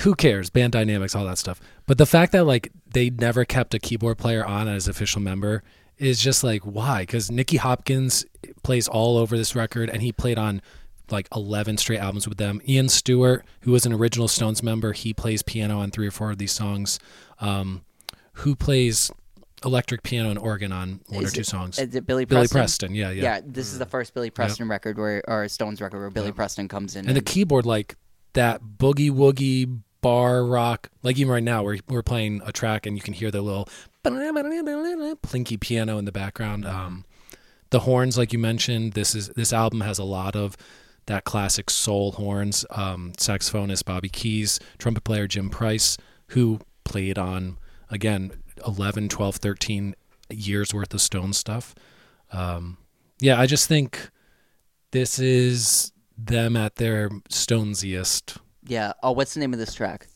who 0.00 0.14
cares? 0.14 0.50
Band 0.50 0.72
dynamics, 0.72 1.14
all 1.14 1.24
that 1.24 1.38
stuff. 1.38 1.58
But 1.86 1.96
the 1.96 2.04
fact 2.04 2.32
that 2.32 2.44
like 2.44 2.70
they 2.86 3.08
never 3.08 3.46
kept 3.46 3.72
a 3.72 3.78
keyboard 3.78 4.18
player 4.18 4.44
on 4.44 4.68
as 4.68 4.88
official 4.88 5.22
member 5.22 5.62
is 5.96 6.20
just 6.20 6.44
like 6.44 6.62
why? 6.64 7.00
Because 7.02 7.30
Nicky 7.30 7.56
Hopkins 7.56 8.26
plays 8.62 8.88
all 8.88 9.16
over 9.16 9.38
this 9.38 9.54
record, 9.56 9.88
and 9.88 10.02
he 10.02 10.12
played 10.12 10.36
on 10.38 10.60
like 11.10 11.28
11 11.34 11.76
straight 11.78 11.98
albums 11.98 12.28
with 12.28 12.38
them. 12.38 12.60
Ian 12.68 12.88
Stewart, 12.88 13.44
who 13.62 13.72
was 13.72 13.84
an 13.86 13.92
original 13.92 14.28
Stones 14.28 14.62
member, 14.62 14.92
he 14.92 15.12
plays 15.12 15.42
piano 15.42 15.78
on 15.80 15.90
three 15.90 16.06
or 16.06 16.10
four 16.10 16.30
of 16.30 16.38
these 16.38 16.52
songs. 16.52 16.98
Um, 17.40 17.82
who 18.34 18.54
plays 18.56 19.10
electric 19.64 20.02
piano 20.02 20.30
and 20.30 20.38
organ 20.38 20.72
on 20.72 21.00
one 21.08 21.22
Is 21.24 21.32
or 21.32 21.34
two 21.36 21.40
it- 21.42 21.46
songs? 21.46 21.78
is 21.78 21.94
it 21.94 22.06
Billy 22.06 22.24
Billy 22.24 22.40
Preston? 22.48 22.58
Preston, 22.58 22.94
yeah, 22.94 23.10
yeah. 23.10 23.22
Yeah, 23.22 23.40
this 23.44 23.72
is 23.72 23.78
the 23.78 23.86
first 23.86 24.14
Billy 24.14 24.30
Preston 24.30 24.68
record 24.68 24.96
where 24.98 25.22
or 25.28 25.46
Stones 25.48 25.80
record 25.80 26.00
where 26.00 26.10
Billy 26.10 26.32
Preston 26.32 26.66
comes 26.68 26.96
in. 26.96 27.06
and 27.06 27.16
the 27.16 27.20
keyboard 27.20 27.66
like 27.66 27.96
that 28.32 28.62
boogie 28.62 29.10
woogie 29.10 29.80
bar 30.00 30.44
rock 30.44 30.88
like 31.04 31.16
even 31.16 31.30
right 31.32 31.44
now 31.44 31.62
we're, 31.62 31.78
we're 31.88 32.02
playing 32.02 32.40
a 32.44 32.50
track 32.50 32.86
and 32.86 32.96
you 32.96 33.02
can 33.02 33.14
hear 33.14 33.30
the 33.30 33.40
little 33.40 33.68
plinky 35.22 35.60
piano 35.60 35.98
in 35.98 36.04
the 36.04 36.12
background 36.12 36.66
um, 36.66 37.04
the 37.70 37.80
horns 37.80 38.18
like 38.18 38.32
you 38.32 38.38
mentioned 38.38 38.92
this 38.94 39.14
is 39.14 39.28
this 39.30 39.52
album 39.52 39.80
has 39.80 39.98
a 39.98 40.04
lot 40.04 40.34
of 40.36 40.56
that 41.06 41.24
classic 41.24 41.68
soul 41.70 42.12
horns 42.12 42.64
um, 42.70 43.12
saxophonist 43.18 43.84
bobby 43.84 44.08
keys 44.08 44.58
trumpet 44.78 45.04
player 45.04 45.26
jim 45.26 45.50
price 45.50 45.96
who 46.28 46.60
played 46.84 47.18
on 47.18 47.58
again 47.90 48.32
11 48.66 49.08
12 49.08 49.36
13 49.36 49.94
years 50.30 50.72
worth 50.72 50.94
of 50.94 51.00
stone 51.00 51.32
stuff 51.32 51.74
um, 52.30 52.76
yeah 53.20 53.38
i 53.40 53.46
just 53.46 53.68
think 53.68 54.10
this 54.92 55.18
is 55.18 55.92
them 56.18 56.56
at 56.56 56.76
their 56.76 57.08
stonesiest. 57.30 58.36
yeah. 58.66 58.92
Oh, 59.02 59.12
what's 59.12 59.34
the 59.34 59.40
name 59.40 59.52
of 59.52 59.58
this 59.58 59.74
track? 59.74 60.06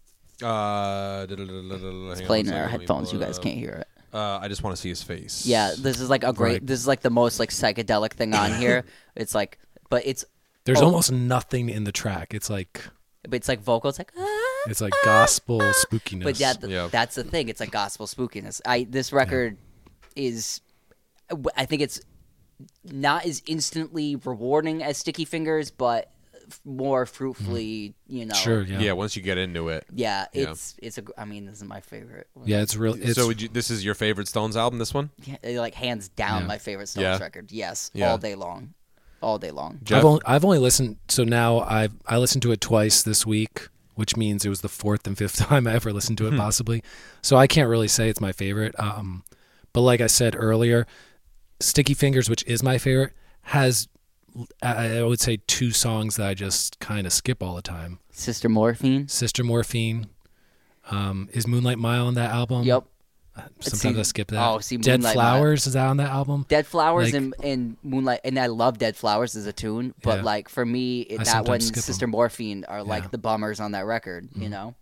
Uh, 0.42 1.26
It's 1.28 2.18
it's 2.20 2.26
playing 2.26 2.46
in 2.46 2.52
our 2.52 2.68
headphones. 2.68 3.12
You 3.12 3.18
guys 3.18 3.38
can't 3.38 3.56
hear 3.58 3.70
it. 3.70 3.88
Uh, 4.14 4.38
I 4.40 4.48
just 4.48 4.62
want 4.62 4.76
to 4.76 4.80
see 4.80 4.90
his 4.90 5.02
face. 5.02 5.46
Yeah, 5.46 5.72
this 5.76 5.98
is 6.00 6.08
like 6.10 6.24
a 6.24 6.32
great. 6.32 6.52
Right. 6.52 6.66
This 6.66 6.78
is 6.78 6.86
like 6.86 7.00
the 7.00 7.10
most 7.10 7.40
like 7.40 7.50
psychedelic 7.50 8.12
thing 8.12 8.34
on 8.34 8.52
here. 8.60 8.84
it's 9.14 9.34
like, 9.34 9.58
but 9.88 10.02
it's 10.06 10.24
There's 10.66 10.82
Oh. 10.82 10.86
almost 10.86 11.10
nothing 11.10 11.68
in 11.70 11.84
the 11.84 11.92
track. 11.92 12.34
It's 12.34 12.50
like 12.50 12.82
but 13.22 13.34
it's 13.34 13.48
like 13.48 13.60
vocals 13.60 13.98
like. 13.98 14.12
"Ah," 14.16 14.62
It's 14.68 14.80
like 14.80 14.92
gospel 15.04 15.60
ah, 15.62 15.72
ah. 15.74 15.84
spookiness. 15.86 16.22
But 16.24 16.38
yeah, 16.38 16.52
th- 16.52 16.70
Yeah. 16.72 16.88
that's 16.90 17.14
the 17.16 17.24
thing. 17.24 17.48
It's 17.48 17.58
like 17.60 17.70
gospel 17.72 18.06
spookiness. 18.06 18.60
I 18.66 18.86
this 18.88 19.12
record 19.12 19.56
is, 20.14 20.60
I 21.56 21.64
think 21.66 21.82
it's 21.82 22.00
not 22.84 23.24
as 23.26 23.42
instantly 23.46 24.16
rewarding 24.16 24.82
as 24.82 24.96
Sticky 24.98 25.24
Fingers, 25.24 25.70
but 25.70 26.10
more 26.64 27.04
fruitfully. 27.06 27.94
Mm-hmm. 28.08 28.16
You 28.16 28.26
know. 28.26 28.34
sure, 28.36 28.62
yeah. 28.62 28.78
Yeah, 28.78 28.92
once 28.92 29.16
you 29.16 29.22
get 29.22 29.38
into 29.38 29.68
it. 29.70 29.84
Yeah, 29.92 30.26
Yeah. 30.32 30.50
it's 30.52 30.76
it's 30.80 30.98
a. 30.98 31.02
gr- 31.02 31.12
I 31.18 31.24
mean, 31.24 31.46
this 31.46 31.56
is 31.56 31.64
my 31.64 31.80
favorite. 31.80 32.28
One. 32.34 32.46
Yeah, 32.46 32.60
it's 32.62 32.76
real. 32.76 32.94
It's, 32.94 33.14
so 33.14 33.26
would 33.26 33.42
you, 33.42 33.48
this 33.48 33.70
is 33.70 33.84
your 33.84 33.94
favorite 33.96 34.28
Stones 34.28 34.56
album? 34.56 34.78
This 34.78 34.94
one? 34.94 35.10
Yeah, 35.24 35.60
like 35.60 35.74
hands 35.74 36.08
down 36.08 36.42
Yeah. 36.42 36.46
my 36.46 36.58
favorite 36.58 36.86
Stones 36.88 37.02
Yeah. 37.02 37.18
record. 37.18 37.50
Yes, 37.50 37.90
Yeah. 37.92 38.10
all 38.12 38.18
day 38.18 38.36
long, 38.36 38.74
all 39.22 39.38
day 39.38 39.50
long. 39.50 39.80
Jeff? 39.82 39.98
I've 39.98 40.04
only, 40.04 40.20
I've 40.26 40.44
only 40.44 40.58
listened. 40.58 40.96
So 41.08 41.24
now 41.24 41.60
I've 41.60 41.94
I 42.06 42.18
listened 42.18 42.42
to 42.42 42.52
it 42.52 42.60
twice 42.60 43.02
this 43.02 43.26
week, 43.26 43.68
which 43.94 44.16
means 44.16 44.44
it 44.44 44.48
was 44.48 44.60
the 44.60 44.68
fourth 44.68 45.06
and 45.06 45.16
fifth 45.16 45.36
time 45.48 45.66
I 45.66 45.74
ever 45.74 45.92
listened 45.92 46.18
to 46.18 46.28
it, 46.28 46.36
possibly. 46.36 46.82
So 47.22 47.36
I 47.36 47.46
can't 47.46 47.68
really 47.68 47.88
say 47.88 48.08
it's 48.08 48.20
my 48.20 48.32
favorite. 48.32 48.74
Um, 48.78 49.24
but 49.72 49.80
like 49.82 50.00
I 50.00 50.06
said 50.06 50.34
earlier, 50.36 50.86
Sticky 51.60 51.94
Fingers, 51.94 52.30
which 52.30 52.44
is 52.46 52.62
my 52.62 52.78
favorite, 52.78 53.12
has 53.42 53.88
I 54.62 54.98
I 54.98 55.02
would 55.02 55.20
say 55.20 55.38
two 55.46 55.70
songs 55.70 56.16
that 56.16 56.26
I 56.28 56.34
just 56.34 56.78
kind 56.80 57.06
of 57.06 57.12
skip 57.12 57.42
all 57.42 57.54
the 57.54 57.62
time. 57.62 57.98
Sister 58.10 58.48
Morphine. 58.48 59.08
Sister 59.08 59.44
Morphine. 59.44 60.06
Um, 60.90 61.28
is 61.32 61.46
Moonlight 61.48 61.78
Mile 61.78 62.06
on 62.06 62.14
that 62.14 62.30
album? 62.30 62.62
Yep. 62.62 62.84
Sometimes 63.60 63.80
See- 63.96 64.00
I 64.00 64.02
skip 64.02 64.28
that. 64.28 64.48
oh, 64.48 64.58
see, 64.60 64.76
Dead 64.76 65.00
Moonlight 65.00 65.16
Mile. 65.16 65.34
Flowers 65.38 65.66
is 65.66 65.72
that 65.74 65.86
on 65.86 65.96
that 65.98 66.10
album? 66.10 66.46
Dead 66.48 66.66
Flowers 66.66 67.06
Like- 67.12 67.14
and, 67.22 67.34
and 67.42 67.76
Moonlight, 67.82 68.20
and 68.24 68.38
I 68.38 68.46
love 68.46 68.78
Dead 68.78 68.96
Flowers 68.96 69.36
as 69.36 69.46
a 69.46 69.52
tune, 69.52 69.94
but 70.02 70.18
Yeah. 70.18 70.24
like 70.24 70.48
for 70.48 70.64
me, 70.64 71.00
it, 71.02 71.18
that 71.18 71.34
one, 71.46 71.60
sometimes 71.60 71.66
skip 71.68 71.82
Sister 71.84 72.04
'em. 72.04 72.10
Morphine 72.12 72.64
are 72.66 72.82
like 72.82 73.04
Yeah. 73.04 73.08
the 73.12 73.18
bummers 73.18 73.60
on 73.60 73.72
that 73.72 73.84
record. 73.86 74.28
You 74.34 74.48
know, 74.48 74.74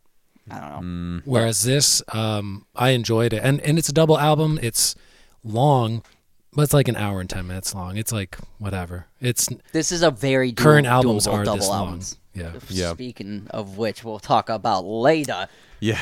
I 0.50 0.60
don't 0.60 1.16
know. 1.16 1.22
Whereas 1.24 1.62
this, 1.62 2.02
um, 2.12 2.66
I 2.76 2.90
enjoyed 2.90 3.32
it, 3.32 3.40
and 3.42 3.60
and 3.62 3.78
it's 3.78 3.88
a 3.88 3.92
double 3.94 4.18
album. 4.18 4.58
It's 4.62 4.94
long, 5.42 6.02
but 6.52 6.62
it's 6.62 6.72
like 6.74 6.88
an 6.88 6.96
hour 6.96 7.20
and 7.20 7.28
ten 7.30 7.46
minutes 7.46 7.74
long. 7.74 7.96
It's 7.96 8.12
like 8.12 8.38
whatever. 8.58 9.06
It's 9.20 9.48
This 9.72 9.90
is 9.92 10.02
a 10.02 10.10
very 10.10 10.52
dual, 10.52 10.64
current 10.64 10.86
albums 10.86 11.26
are 11.26 11.44
double 11.44 11.58
this 11.58 11.68
long. 11.68 11.86
albums. 11.86 12.16
Yeah, 12.34 12.52
Yeah. 12.68 12.92
Speaking 12.92 13.46
of 13.50 13.78
which, 13.78 14.02
we'll 14.04 14.18
talk 14.18 14.48
about 14.48 14.84
later. 14.84 15.46
Yeah. 15.80 15.98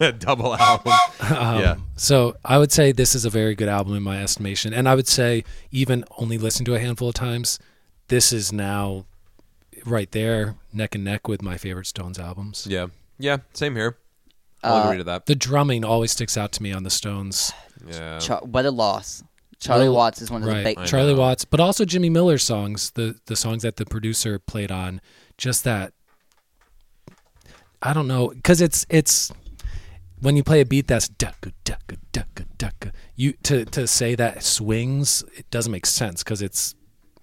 Double 0.18 0.54
album. 0.56 0.92
Um, 1.20 1.60
yeah. 1.60 1.76
So 1.96 2.36
I 2.44 2.58
would 2.58 2.72
say 2.72 2.92
this 2.92 3.14
is 3.14 3.24
a 3.24 3.30
very 3.30 3.54
good 3.54 3.68
album 3.68 3.94
in 3.94 4.02
my 4.02 4.22
estimation, 4.22 4.72
and 4.72 4.88
I 4.88 4.94
would 4.94 5.08
say 5.08 5.44
even 5.70 6.04
only 6.18 6.38
listened 6.38 6.66
to 6.66 6.74
a 6.74 6.78
handful 6.80 7.08
of 7.08 7.14
times, 7.14 7.58
this 8.08 8.32
is 8.32 8.52
now 8.52 9.04
right 9.84 10.10
there, 10.12 10.56
neck 10.72 10.94
and 10.94 11.04
neck 11.04 11.28
with 11.28 11.42
my 11.42 11.56
favorite 11.56 11.86
Stones 11.86 12.18
albums. 12.18 12.66
Yeah. 12.68 12.86
Yeah. 13.18 13.38
Same 13.52 13.76
here. 13.76 13.98
I'll 14.62 14.74
Uh, 14.82 14.84
agree 14.86 14.98
to 14.98 15.04
that. 15.04 15.26
The 15.26 15.34
drumming 15.34 15.84
always 15.84 16.12
sticks 16.12 16.36
out 16.36 16.52
to 16.52 16.62
me 16.62 16.72
on 16.72 16.82
the 16.82 16.90
Stones. 16.90 17.52
Yeah. 17.86 18.18
Char- 18.18 18.42
what 18.44 18.64
a 18.66 18.70
loss. 18.70 19.22
Charlie 19.58 19.88
Well, 19.88 19.96
Watts 19.96 20.22
is 20.22 20.30
one 20.30 20.42
of 20.42 20.48
right, 20.48 20.64
the 20.64 20.74
big. 20.76 20.86
Charlie 20.86 21.12
know. 21.12 21.20
Watts, 21.20 21.44
but 21.44 21.60
also 21.60 21.84
Jimmy 21.84 22.08
Miller's 22.08 22.42
songs, 22.42 22.92
the 22.92 23.16
the 23.26 23.36
songs 23.36 23.62
that 23.62 23.76
the 23.76 23.84
producer 23.84 24.38
played 24.38 24.70
on, 24.72 25.02
just 25.36 25.64
that. 25.64 25.92
I 27.82 27.92
don't 27.92 28.08
know, 28.08 28.28
because 28.28 28.60
it's 28.60 28.86
it's 28.88 29.30
when 30.20 30.36
you 30.36 30.42
play 30.44 30.60
a 30.60 30.66
beat 30.66 30.86
that's 30.86 31.08
ducka 31.08 31.52
ducka 31.64 31.96
ducka 32.12 32.44
ducka. 32.58 32.92
You 33.16 33.32
to 33.44 33.64
to 33.66 33.86
say 33.86 34.14
that 34.14 34.42
swings, 34.42 35.22
it 35.36 35.50
doesn't 35.50 35.72
make 35.72 35.86
sense 35.86 36.22
because 36.22 36.42
it's 36.42 36.74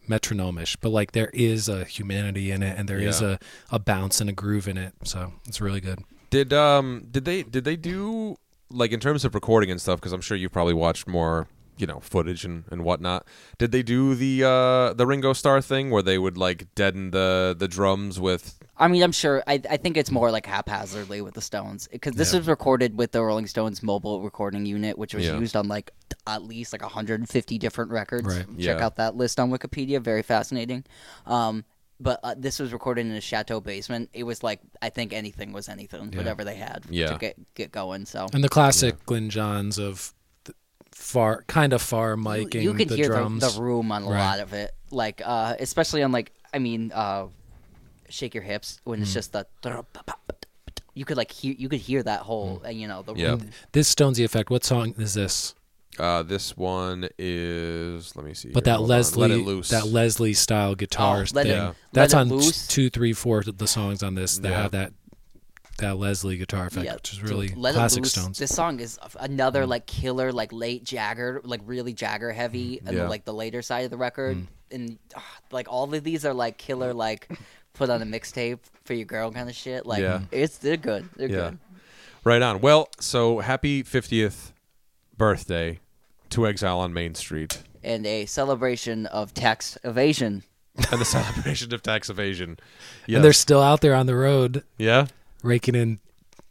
metronomish, 0.10 0.78
but 0.82 0.90
like 0.90 1.12
there 1.12 1.30
is 1.34 1.68
a 1.70 1.84
humanity 1.84 2.52
in 2.52 2.64
it, 2.64 2.78
and 2.78 2.88
there 2.88 3.00
is 3.00 3.22
Yeah. 3.22 3.38
a 3.72 3.76
a 3.76 3.80
bounce 3.80 4.22
and 4.22 4.30
a 4.30 4.34
groove 4.34 4.68
in 4.68 4.78
it, 4.78 4.94
so 5.04 5.34
it's 5.48 5.60
really 5.62 5.82
good. 5.82 6.00
Did 6.30 6.54
um 6.54 7.08
did 7.12 7.26
they 7.26 7.44
did 7.44 7.64
they 7.66 7.76
do 7.76 8.38
like 8.70 8.92
in 8.92 9.00
terms 9.00 9.26
of 9.26 9.36
recording 9.36 9.72
and 9.72 9.82
stuff? 9.82 10.00
Because 10.00 10.14
I'm 10.14 10.22
sure 10.22 10.38
you've 10.38 10.52
probably 10.54 10.74
watched 10.74 11.08
more 11.08 11.48
you 11.78 11.86
know 11.88 12.00
footage 12.00 12.44
and, 12.46 12.64
and 12.72 12.84
whatnot. 12.84 13.26
Did 13.58 13.72
they 13.72 13.84
do 13.84 14.16
the 14.16 14.44
uh 14.44 14.94
the 14.94 15.06
Ringo 15.06 15.34
Starr 15.34 15.62
thing 15.62 15.90
where 15.92 16.02
they 16.02 16.18
would 16.18 16.38
like 16.38 16.74
deaden 16.76 17.12
the 17.12 17.56
the 17.58 17.68
drums 17.68 18.20
with? 18.20 18.57
I 18.80 18.88
mean, 18.88 19.02
I'm 19.04 19.12
sure. 19.12 19.44
I, 19.48 19.62
I 19.70 19.78
think 19.78 19.98
it's 19.98 20.12
more 20.12 20.30
like 20.32 20.46
haphazardly 20.46 21.22
with 21.22 21.34
the 21.34 21.42
Stones 21.42 21.88
because 21.92 22.14
this 22.16 22.32
Yeah. 22.34 22.40
was 22.40 22.48
recorded 22.48 22.98
with 22.98 23.12
the 23.12 23.22
Rolling 23.24 23.48
Stones 23.48 23.82
mobile 23.82 24.22
recording 24.22 24.66
unit, 24.66 24.98
which 24.98 25.14
was 25.14 25.26
Yeah. 25.26 25.40
used 25.40 25.56
on 25.56 25.68
like 25.68 25.92
at 26.28 26.44
least 26.44 26.74
like 26.74 26.82
150 26.84 27.58
different 27.58 27.92
records. 27.92 28.28
Right. 28.28 28.46
Check 28.60 28.80
Yeah. 28.80 28.86
out 28.86 28.98
that 28.98 29.16
list 29.16 29.40
on 29.40 29.50
Wikipedia. 29.50 30.00
Very 30.02 30.22
fascinating. 30.22 30.84
Um, 31.26 31.66
but 32.00 32.20
uh, 32.24 32.36
this 32.38 32.60
was 32.60 32.72
recorded 32.74 33.08
in 33.08 33.12
a 33.14 33.22
chateau 33.22 33.60
basement. 33.60 34.10
It 34.14 34.24
was 34.24 34.44
like 34.44 34.60
I 34.82 34.90
think 34.90 35.14
anything 35.14 35.52
was 35.54 35.68
anything, 35.70 36.12
Yeah. 36.12 36.18
whatever 36.20 36.44
they 36.44 36.56
had 36.56 36.84
Yeah. 36.90 37.14
to 37.14 37.18
get 37.18 37.36
get 37.56 37.72
going. 37.72 38.06
So 38.06 38.28
And 38.34 38.44
the 38.44 38.50
classic 38.50 39.04
Glyn 39.08 39.32
Johns 39.32 39.80
of 39.80 40.14
the 40.44 40.54
far 40.94 41.44
kind 41.48 41.74
of 41.74 41.82
far 41.82 42.12
you, 42.12 42.18
miking 42.18 42.62
you 42.62 42.74
could 42.76 42.90
the 42.90 42.96
hear 42.98 43.08
drums. 43.08 43.42
the, 43.42 43.50
the 43.50 43.62
room 43.62 43.92
on 43.92 44.04
a 44.04 44.10
Right. 44.10 44.20
lot 44.20 44.40
of 44.40 44.54
it, 44.54 44.72
like 44.92 45.22
uh, 45.26 45.56
especially 45.60 46.04
on 46.04 46.12
like 46.12 46.32
I 46.54 46.60
mean, 46.60 46.92
uh, 46.94 47.26
shake 48.10 48.34
your 48.34 48.44
hips 48.44 48.80
when 48.84 49.00
Mm. 49.00 49.04
it's 49.04 49.14
just 49.14 49.32
the. 49.34 49.46
You 50.94 51.06
could 51.06 51.18
like 51.18 51.32
hear 51.32 51.54
you 51.58 51.70
could 51.70 51.80
hear 51.80 52.02
that 52.04 52.22
Mm. 52.22 52.26
whole 52.26 52.62
uh, 52.66 52.70
you 52.70 52.88
know 52.88 53.04
the 53.04 53.14
Yeah. 53.16 53.38
This 53.72 53.94
Stonesy 53.94 54.26
effect. 54.26 54.50
What 54.50 54.64
song 54.64 54.96
is 54.98 55.14
this? 55.14 55.54
Uh, 56.00 56.22
this 56.24 56.56
one 56.58 57.10
is 57.18 58.16
let 58.16 58.26
me 58.26 58.34
see. 58.34 58.50
But 58.50 58.66
here, 58.66 58.74
that 58.74 58.78
hold 58.78 58.92
on. 58.92 58.98
Leslie, 58.98 59.22
Let 59.22 59.32
it 59.32 59.44
loose. 59.46 59.70
that 59.70 59.88
Leslie 59.88 60.34
style 60.34 60.76
guitars 60.76 61.34
Let 61.34 61.46
It- 61.46 61.50
thing. 61.50 61.58
Yeah. 61.58 61.74
That's 61.94 62.14
Let 62.14 62.20
on 62.22 62.30
t- 62.30 62.36
Loose. 62.36 62.68
two, 62.68 62.90
three, 62.90 63.14
four 63.14 63.40
of 63.40 63.58
the 63.58 63.68
songs 63.68 64.02
on 64.04 64.16
this 64.16 64.38
that 64.40 64.50
Yeah. 64.50 64.62
have 64.64 64.72
that 64.72 64.94
that 65.80 65.98
Leslie 66.00 66.38
guitar 66.38 66.66
effect, 66.66 66.86
Yeah, 66.86 66.96
which 66.96 67.14
is 67.14 67.22
really 67.22 67.50
Let 67.50 67.76
classic 67.76 68.04
Stones. 68.08 68.38
Mm. 68.38 68.40
This 68.40 68.56
song 68.56 68.80
is 68.80 68.98
f- 69.04 69.16
another 69.20 69.68
like 69.68 69.86
killer, 69.86 70.32
like 70.32 70.52
late 70.52 70.84
Jagger, 70.84 71.40
like 71.44 71.62
really 71.66 71.94
Jagger 71.94 72.32
heavy, 72.32 72.82
and 72.84 72.98
Yeah. 72.98 73.08
like 73.08 73.26
the 73.26 73.34
later 73.34 73.62
side 73.62 73.86
of 73.86 73.92
the 73.92 73.98
record. 73.98 74.38
Mm. 74.38 74.48
And 74.72 75.00
ah, 75.16 75.24
like 75.52 75.68
all 75.72 75.94
of 75.94 76.04
these 76.04 76.26
are 76.26 76.34
like 76.34 76.58
killer, 76.58 76.96
like 76.96 77.30
put 77.78 77.90
on 77.90 78.02
a 78.02 78.06
mixtape 78.06 78.60
for 78.86 78.94
your 78.94 79.06
girl 79.06 79.32
kind 79.32 79.50
of 79.50 79.56
shit. 79.56 79.86
Like 79.86 80.02
Yeah. 80.02 80.22
it's 80.32 80.58
they're 80.58 80.78
good. 80.78 81.08
They're 81.16 81.30
Yeah. 81.30 81.36
good. 81.50 81.58
Right 82.24 82.42
on. 82.42 82.60
Well, 82.62 82.90
so 83.00 83.40
happy 83.40 83.84
50th 83.84 84.52
birthday 85.18 85.80
to 86.32 86.48
Exile 86.48 86.80
on 86.80 86.94
Main 86.94 87.16
Street 87.16 87.60
And 87.84 88.06
a 88.06 88.26
celebration 88.26 89.06
of 89.06 89.34
tax 89.34 89.78
evasion. 89.84 90.44
and 90.92 91.00
the 91.02 91.06
celebration 91.06 91.74
of 91.74 91.82
tax 91.82 92.10
evasion. 92.10 92.58
Yeah. 93.06 93.18
And 93.18 93.26
they're 93.26 93.34
still 93.34 93.62
out 93.62 93.82
there 93.82 93.96
on 93.96 94.06
the 94.08 94.16
road 94.16 94.64
yeah. 94.78 95.08
raking 95.42 95.76
in 95.76 96.00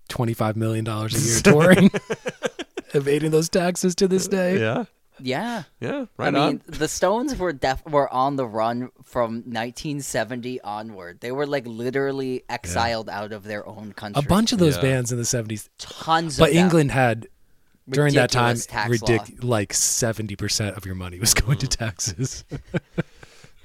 twenty 0.09 0.35
five 0.35 0.57
million 0.57 0.85
dollars 0.85 1.15
a 1.15 1.21
year 1.21 1.41
touring, 1.41 1.91
evading 2.95 3.31
those 3.31 3.49
taxes 3.49 3.95
to 3.97 4.09
this 4.09 4.27
day. 4.29 4.59
Yeah. 4.59 4.85
Yeah. 5.21 5.65
Yeah. 5.81 6.07
Right 6.17 6.35
I 6.35 6.49
mean, 6.49 6.63
the 6.67 6.89
Stones 6.89 7.37
were 7.37 7.53
def- 7.53 7.87
were 7.87 8.13
on 8.13 8.37
the 8.37 8.47
run 8.47 8.91
from 9.03 9.37
1970 9.47 10.61
onward. 10.61 11.21
They 11.21 11.33
were 11.33 11.47
like 11.47 11.67
literally 11.67 12.45
exiled 12.49 13.09
out 13.09 13.33
of 13.33 13.45
their 13.45 13.67
own 13.67 13.93
country. 13.93 14.23
A 14.25 14.29
bunch 14.29 14.53
of 14.53 14.59
those 14.59 14.77
Yeah. 14.77 14.83
bands 14.83 15.13
in 15.13 15.19
the 15.19 15.25
seventies, 15.25 15.69
tons 15.79 16.39
but 16.39 16.49
of 16.51 16.55
them. 16.55 16.65
England 16.65 16.91
had 16.93 17.29
during 17.89 18.15
that 18.15 18.31
time 18.31 18.57
Ridiculous 18.57 18.67
tax 18.67 19.31
ridic- 19.31 19.45
like 19.45 19.73
seventy 19.73 20.37
percent 20.37 20.77
of 20.77 20.85
your 20.87 20.97
money 20.97 21.19
was 21.19 21.35
going 21.35 21.59
to 21.59 21.67
mm. 21.67 21.77
taxes. 21.77 22.45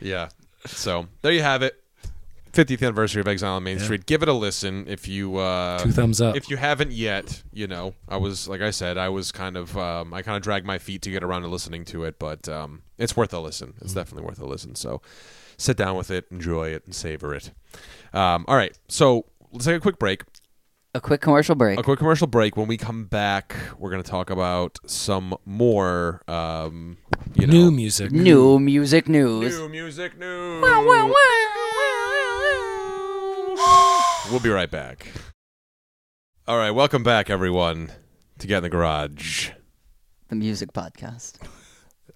Yeah. 0.03 0.29
So 0.65 1.07
there 1.21 1.31
you 1.31 1.43
have 1.43 1.61
it. 1.61 1.80
50th 2.53 2.81
anniversary 2.83 3.21
of 3.21 3.27
Exile 3.27 3.53
on 3.55 3.63
Main 3.63 3.77
Yeah. 3.77 3.83
Street. 3.83 4.05
Give 4.05 4.21
it 4.23 4.27
a 4.29 4.33
listen 4.33 4.85
if 4.87 5.07
you 5.07 5.37
uh, 5.37 5.79
Two 5.79 5.91
thumbs 5.91 6.19
up. 6.21 6.35
if 6.35 6.49
you 6.49 6.57
haven't 6.57 6.91
yet. 6.91 7.43
You 7.53 7.67
know, 7.67 7.93
I 8.09 8.17
was 8.17 8.47
like 8.47 8.61
I 8.61 8.71
said, 8.71 8.97
I 8.97 9.09
was 9.09 9.31
kind 9.31 9.55
of 9.57 9.77
um, 9.77 10.13
I 10.13 10.21
kind 10.21 10.35
of 10.37 10.43
dragged 10.43 10.65
my 10.65 10.77
feet 10.77 11.01
to 11.03 11.09
get 11.11 11.23
around 11.23 11.43
to 11.43 11.47
listening 11.47 11.85
to 11.85 12.03
it, 12.03 12.19
but 12.19 12.47
um, 12.49 12.81
it's 12.97 13.15
worth 13.15 13.33
a 13.33 13.39
listen. 13.39 13.73
It's 13.81 13.93
definitely 13.93 14.25
worth 14.27 14.39
a 14.39 14.45
listen. 14.45 14.75
So 14.75 15.01
sit 15.57 15.77
down 15.77 15.95
with 15.95 16.11
it, 16.11 16.25
enjoy 16.31 16.69
it, 16.69 16.83
and 16.85 16.93
savor 16.95 17.33
it. 17.35 17.51
Um, 18.13 18.45
all 18.47 18.55
right, 18.55 18.77
so 18.89 19.25
let's 19.51 19.65
take 19.65 19.77
a 19.77 19.79
quick 19.79 19.97
break. 19.99 20.23
A 20.93 20.99
quick 20.99 21.21
commercial 21.21 21.55
break. 21.55 21.79
A 21.79 21.83
quick 21.83 21.99
commercial 21.99 22.27
break. 22.27 22.57
When 22.57 22.67
we 22.67 22.75
come 22.75 23.05
back, 23.05 23.55
we're 23.79 23.91
going 23.91 24.03
to 24.03 24.09
talk 24.11 24.29
about 24.29 24.77
some 24.85 25.33
more, 25.45 26.21
um, 26.27 26.97
you 27.33 27.47
know, 27.47 27.53
New 27.53 27.71
music. 27.71 28.11
New 28.11 28.59
music 28.59 29.07
news. 29.07 29.57
new 29.57 29.69
music 29.69 30.17
news. 30.19 30.61
We'll 34.31 34.39
be 34.39 34.49
right 34.49 34.71
back. 34.71 35.07
All 36.47 36.57
right, 36.57 36.71
welcome 36.71 37.03
back, 37.03 37.29
everyone, 37.29 37.91
to 38.39 38.47
Get 38.47 38.57
in 38.57 38.63
the 38.63 38.69
Garage. 38.69 39.49
The 40.29 40.35
music 40.35 40.71
podcast. 40.71 41.35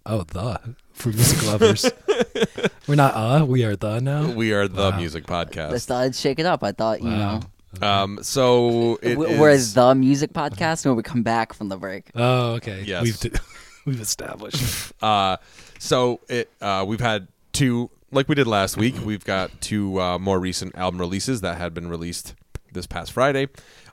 Oh, 0.06 0.24
the 0.24 0.60
for 0.94 1.10
music 1.10 1.44
lovers. 1.46 1.92
We're 2.88 2.96
not 2.96 3.14
uh, 3.16 3.46
we 3.46 3.64
are 3.66 3.76
the 3.76 4.00
now. 4.00 4.32
We 4.32 4.54
are 4.54 4.68
the 4.68 4.92
Wow. 4.92 4.98
music 4.98 5.30
Let's 5.30 5.52
podcast. 5.56 5.82
start 5.82 6.16
shake 6.16 6.40
it 6.40 6.46
up. 6.46 6.64
I 6.64 6.72
thought 6.72 7.02
you 7.02 7.10
know 7.10 7.42
Um, 7.82 8.20
so 8.22 8.98
it 9.02 9.18
we- 9.18 9.38
we're 9.38 9.50
is- 9.50 9.74
the 9.74 9.94
music 9.96 10.32
podcast 10.32 10.86
when 10.86 10.96
we 10.96 11.04
come 11.04 11.24
back 11.24 11.52
from 11.54 11.68
the 11.70 11.78
break. 11.78 12.12
Oh, 12.16 12.54
okay. 12.54 12.84
Yes. 12.84 13.04
We've 13.04 13.20
d- 13.20 13.32
we've 13.86 14.02
established. 14.02 14.94
Uh, 15.02 15.38
so 15.80 16.22
it 16.30 16.50
uh, 16.62 16.86
we've 16.88 17.02
had 17.02 17.28
two, 17.52 17.90
like 18.12 18.28
we 18.30 18.36
did 18.36 18.48
last 18.48 18.78
week. 18.78 18.96
We've 19.04 19.24
got 19.26 19.62
two 19.62 20.00
uh, 20.02 20.20
more 20.20 20.40
recent 20.40 20.76
album 20.76 21.00
releases 21.00 21.42
that 21.42 21.58
had 21.58 21.74
been 21.74 21.90
released 21.90 22.36
this 22.72 22.88
past 22.88 23.12
Friday. 23.12 23.48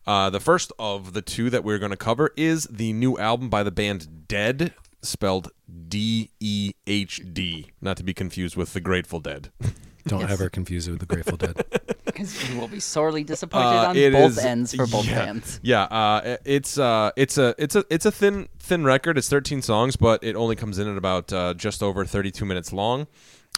Uh, 0.06 0.30
the 0.30 0.40
first 0.40 0.72
of 0.78 1.12
the 1.12 1.22
two 1.22 1.50
that 1.50 1.62
we're 1.64 1.78
going 1.78 1.90
to 1.90 1.96
cover 1.96 2.30
is 2.36 2.64
the 2.64 2.92
new 2.92 3.16
album 3.18 3.48
by 3.48 3.62
the 3.62 3.70
band 3.70 4.24
Dehd, 4.28 4.72
spelled 5.02 5.50
D 5.88 6.30
E 6.40 6.72
H 6.86 7.20
D, 7.32 7.68
not 7.80 7.96
to 7.98 8.02
be 8.02 8.12
confused 8.14 8.56
with 8.56 8.72
the 8.72 8.80
Grateful 8.80 9.20
Dead. 9.20 9.50
Don't 10.08 10.28
ever 10.28 10.48
confuse 10.48 10.88
it 10.88 10.90
with 10.90 11.00
the 11.00 11.06
Grateful 11.06 11.36
Dead. 11.36 11.64
Because 12.04 12.50
you 12.50 12.60
will 12.60 12.68
be 12.68 12.78
sorely 12.80 13.24
disappointed 13.24 13.64
Uh, 13.68 13.88
on 13.88 13.96
it 13.96 14.12
both 14.12 14.32
is- 14.32 14.38
ends 14.44 14.74
for 14.74 14.86
both 14.86 15.06
yeah, 15.06 15.24
bands. 15.24 15.58
Yeah, 15.62 15.84
uh, 15.84 16.36
it's 16.44 16.76
uh, 16.76 17.10
it's 17.16 17.38
a 17.38 17.54
it's 17.56 17.74
a 17.74 17.84
it's 17.88 18.04
a 18.04 18.10
thin 18.12 18.48
thin 18.58 18.84
record. 18.84 19.16
It's 19.16 19.30
13 19.30 19.62
songs, 19.62 19.96
but 19.96 20.22
it 20.22 20.36
only 20.36 20.54
comes 20.54 20.78
in 20.78 20.88
at 20.88 20.98
about 20.98 21.32
uh, 21.32 21.54
just 21.54 21.82
over 21.82 22.04
32 22.04 22.44
minutes 22.44 22.70
long. 22.70 23.06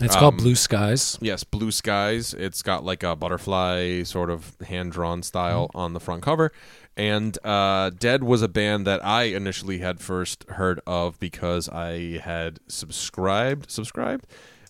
It's 0.01 0.15
Um, 0.17 0.21
called 0.21 0.37
Blue 0.39 0.57
Skies. 0.57 1.19
Yes, 1.21 1.45
blue 1.45 1.71
skies. 1.71 2.35
It's 2.35 2.63
got 2.63 2.85
like 2.85 3.03
a 3.05 3.15
butterfly 3.15 4.03
sort 4.03 4.29
of 4.29 4.57
hand 4.67 4.93
drawn 4.93 5.23
style 5.23 5.69
Mm-hmm. 5.69 5.79
on 5.79 5.93
the 5.93 6.01
front 6.01 6.23
cover. 6.23 6.51
And 6.97 7.39
uh, 7.45 7.91
Dehd 7.91 8.23
was 8.23 8.43
a 8.43 8.49
band 8.49 8.87
that 8.87 9.05
I 9.05 9.25
initially 9.25 9.79
had 9.79 10.01
first 10.01 10.45
heard 10.51 10.81
of 10.87 11.19
because 11.21 11.69
I 11.69 12.19
had 12.23 12.59
subscribed 12.69 13.71
subscribed 13.71 14.27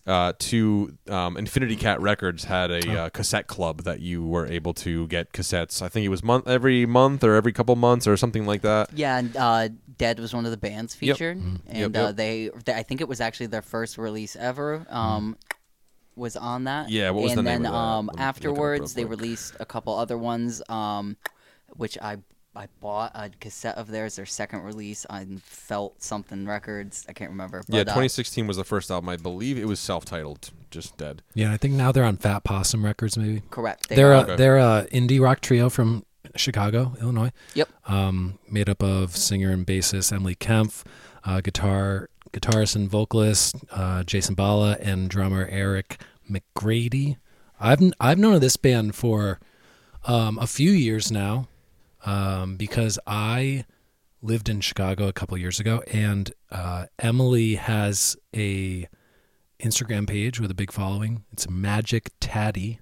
uh, 0.07 0.33
to 0.39 0.97
um, 1.09 1.37
Infinity 1.37 1.77
Cat 1.77 2.01
Records 2.01 2.45
had 2.45 2.71
a 2.71 2.81
Oh. 2.91 3.05
uh, 3.05 3.09
cassette 3.09 3.47
club 3.47 3.85
that 3.85 4.01
you 4.01 4.25
were 4.27 4.47
able 4.47 4.75
to 4.75 5.07
get 5.09 5.33
cassettes. 5.33 5.81
I 5.81 5.89
think 5.89 6.05
it 6.05 6.11
was 6.11 6.23
month 6.23 6.47
every 6.47 6.85
month 6.87 7.25
or 7.25 7.35
every 7.35 7.53
couple 7.53 7.75
months 7.77 8.07
or 8.07 8.17
something 8.17 8.45
like 8.47 8.63
that. 8.63 8.93
Yeah, 8.93 9.19
and 9.19 9.35
uh, 9.37 9.69
Dehd 9.99 10.19
was 10.19 10.35
one 10.35 10.45
of 10.45 10.51
the 10.51 10.57
bands 10.59 10.97
Yep. 11.01 11.17
featured, 11.17 11.37
and 11.39 11.61
Yep, 11.73 11.97
Uh, 11.97 12.01
yep. 12.09 12.17
they, 12.17 12.51
they, 12.65 12.75
I 12.75 12.83
think 12.83 13.01
it 13.01 13.09
was 13.09 13.21
actually 13.21 13.47
their 13.47 13.63
first 13.63 13.97
release 13.97 14.37
ever. 14.37 14.87
Um, 14.91 15.37
was 16.17 16.37
on 16.37 16.65
that. 16.65 16.91
Yeah, 16.91 17.11
what 17.11 17.23
was 17.25 17.33
and 17.33 17.39
the 17.39 17.43
then 17.43 17.63
name 17.63 17.67
of 17.67 17.73
that? 17.73 17.79
um, 17.79 18.07
Let 18.07 18.17
me 18.17 18.23
look 18.23 18.37
it 18.37 18.39
up 18.39 18.43
real 18.45 18.53
afterwards 18.53 18.95
they 18.95 19.05
released 19.05 19.57
a 19.59 19.65
couple 19.65 19.99
other 19.99 20.17
ones, 20.19 20.63
um, 20.69 21.17
which 21.77 21.99
I 22.01 22.19
I 22.57 22.69
bought 22.81 23.13
a 23.15 23.31
cassette 23.41 23.77
of 23.77 23.89
theirs, 23.89 24.17
their 24.17 24.27
second 24.27 24.63
release 24.63 25.05
on 25.07 25.41
Felt 25.45 26.03
Something 26.03 26.47
Records. 26.47 27.05
I 27.09 27.13
can't 27.13 27.31
remember. 27.31 27.63
yeah, 27.69 27.81
but, 27.81 27.89
uh, 27.89 27.95
2016 27.95 28.47
was 28.47 28.57
the 28.57 28.65
first 28.65 28.91
album. 28.91 29.09
I 29.09 29.17
believe 29.17 29.59
it 29.59 29.67
was 29.67 29.81
self-titled, 29.81 30.51
just 30.71 30.97
Dehd. 30.97 31.19
Yeah, 31.35 31.53
I 31.53 31.57
think 31.57 31.75
now 31.75 31.91
they're 31.93 32.05
on 32.05 32.17
Fat 32.17 32.45
Possum 32.45 32.85
Records, 32.85 33.17
maybe. 33.19 33.43
correct. 33.51 33.89
They 33.89 33.97
They're 33.97 34.13
are- 34.13 34.15
a, 34.15 34.21
Okay. 34.23 34.37
they're 34.37 34.59
a 34.59 34.87
indie 34.93 35.21
rock 35.21 35.41
trio 35.41 35.69
from 35.69 36.05
Chicago, 36.37 36.95
Illinois. 37.01 37.33
Yep. 37.55 37.69
Um, 37.87 38.39
made 38.49 38.69
up 38.69 38.83
of 38.83 39.17
singer 39.17 39.51
and 39.51 39.67
bassist 39.67 40.13
Emily 40.13 40.35
Kempf, 40.37 40.85
uh, 41.25 41.41
guitar 41.41 42.09
guitarist 42.33 42.75
and 42.77 42.89
vocalist 42.91 43.55
uh, 43.71 44.03
Jason 44.05 44.35
Balla, 44.35 44.77
and 44.81 45.09
drummer 45.09 45.47
Eric 45.51 46.01
McGrady. 46.31 47.17
I've 47.61 47.81
I've 48.01 48.19
known 48.19 48.35
of 48.35 48.41
this 48.41 48.57
band 48.57 48.95
for 48.95 49.39
um, 50.07 50.39
a 50.39 50.47
few 50.47 50.71
years 50.73 51.11
now 51.13 51.47
um, 52.05 52.57
because 52.57 52.99
I 53.07 53.65
lived 54.23 54.49
in 54.49 54.61
Chicago 54.61 55.09
a 55.09 55.13
couple 55.13 55.37
years 55.39 55.61
ago, 55.61 55.83
and 55.93 56.33
uh, 56.51 56.87
Emily 56.99 57.55
has 57.57 58.17
a 58.35 58.89
Instagram 59.61 60.07
page 60.09 60.41
with 60.41 60.51
a 60.51 60.55
big 60.55 60.73
following. 60.73 61.25
It's 61.33 61.49
Magic 61.49 62.11
Tatty. 62.21 62.81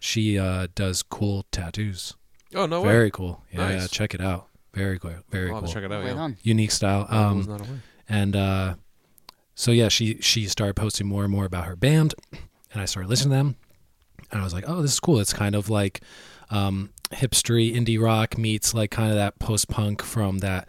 She 0.00 0.38
uh, 0.38 0.68
does 0.74 1.02
cool 1.02 1.46
tattoos. 1.50 2.14
Oh 2.54 2.66
no 2.66 2.82
way! 2.82 2.88
Very 2.88 3.10
cool. 3.10 3.42
Yeah, 3.52 3.58
Nice. 3.68 3.80
yeah, 3.82 3.86
check 3.88 4.14
it 4.14 4.20
out. 4.20 4.48
Very 4.72 4.98
cool. 4.98 5.14
Very 5.30 5.50
I'll 5.50 5.60
cool. 5.60 5.72
check 5.72 5.82
it 5.84 5.90
out. 5.92 6.04
right 6.04 6.14
yeah. 6.14 6.30
Unique 6.42 6.70
style. 6.70 7.06
Um, 7.08 7.58
and 8.08 8.36
uh, 8.36 8.74
so 9.54 9.70
yeah, 9.72 9.88
she 9.88 10.18
she 10.20 10.46
started 10.46 10.74
posting 10.76 11.06
more 11.06 11.22
and 11.24 11.32
more 11.32 11.44
about 11.46 11.64
her 11.64 11.76
band, 11.76 12.14
and 12.72 12.80
I 12.82 12.84
started 12.84 13.08
listening 13.08 13.30
to 13.30 13.36
them, 13.36 13.56
and 14.30 14.40
I 14.40 14.44
was 14.44 14.52
like, 14.52 14.64
oh, 14.68 14.82
this 14.82 14.92
is 14.92 15.00
cool. 15.00 15.18
It's 15.18 15.32
kind 15.32 15.54
of 15.54 15.70
like 15.70 16.02
um, 16.50 16.90
hipstery 17.12 17.74
indie 17.74 18.00
rock 18.00 18.36
meets 18.36 18.74
like 18.74 18.90
kind 18.90 19.10
of 19.10 19.16
that 19.16 19.38
post 19.38 19.68
punk 19.68 20.02
from 20.02 20.38
that 20.38 20.68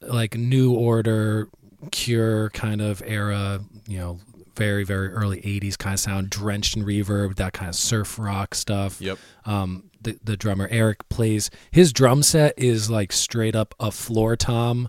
like 0.00 0.36
New 0.36 0.72
Order, 0.74 1.48
Cure 1.90 2.50
kind 2.50 2.80
of 2.80 3.02
era. 3.06 3.60
You 3.86 3.98
know, 3.98 4.20
very 4.56 4.84
very 4.84 5.08
early 5.08 5.40
'80s 5.40 5.76
kind 5.76 5.94
of 5.94 6.00
sound, 6.00 6.30
drenched 6.30 6.76
in 6.76 6.84
reverb, 6.84 7.36
that 7.36 7.52
kind 7.52 7.68
of 7.68 7.74
surf 7.74 8.18
rock 8.18 8.54
stuff 8.54 9.00
Yep. 9.00 9.18
um, 9.46 9.90
the 10.00 10.18
the 10.22 10.36
drummer 10.36 10.68
Eric 10.70 11.08
plays 11.08 11.50
his 11.70 11.92
drum 11.92 12.22
set 12.22 12.54
is 12.58 12.90
like 12.90 13.12
straight 13.12 13.56
up 13.56 13.74
a 13.80 13.90
floor 13.90 14.36
tom, 14.36 14.88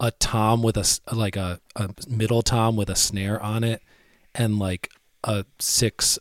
a 0.00 0.10
tom 0.12 0.62
with 0.62 0.76
a 0.76 1.00
like 1.12 1.36
a, 1.36 1.60
a 1.74 1.90
middle 2.08 2.42
tom 2.42 2.76
with 2.76 2.88
a 2.88 2.96
snare 2.96 3.40
on 3.42 3.62
it, 3.64 3.82
and 4.34 4.58
like 4.58 4.90
a 5.24 5.44
six 5.58 6.18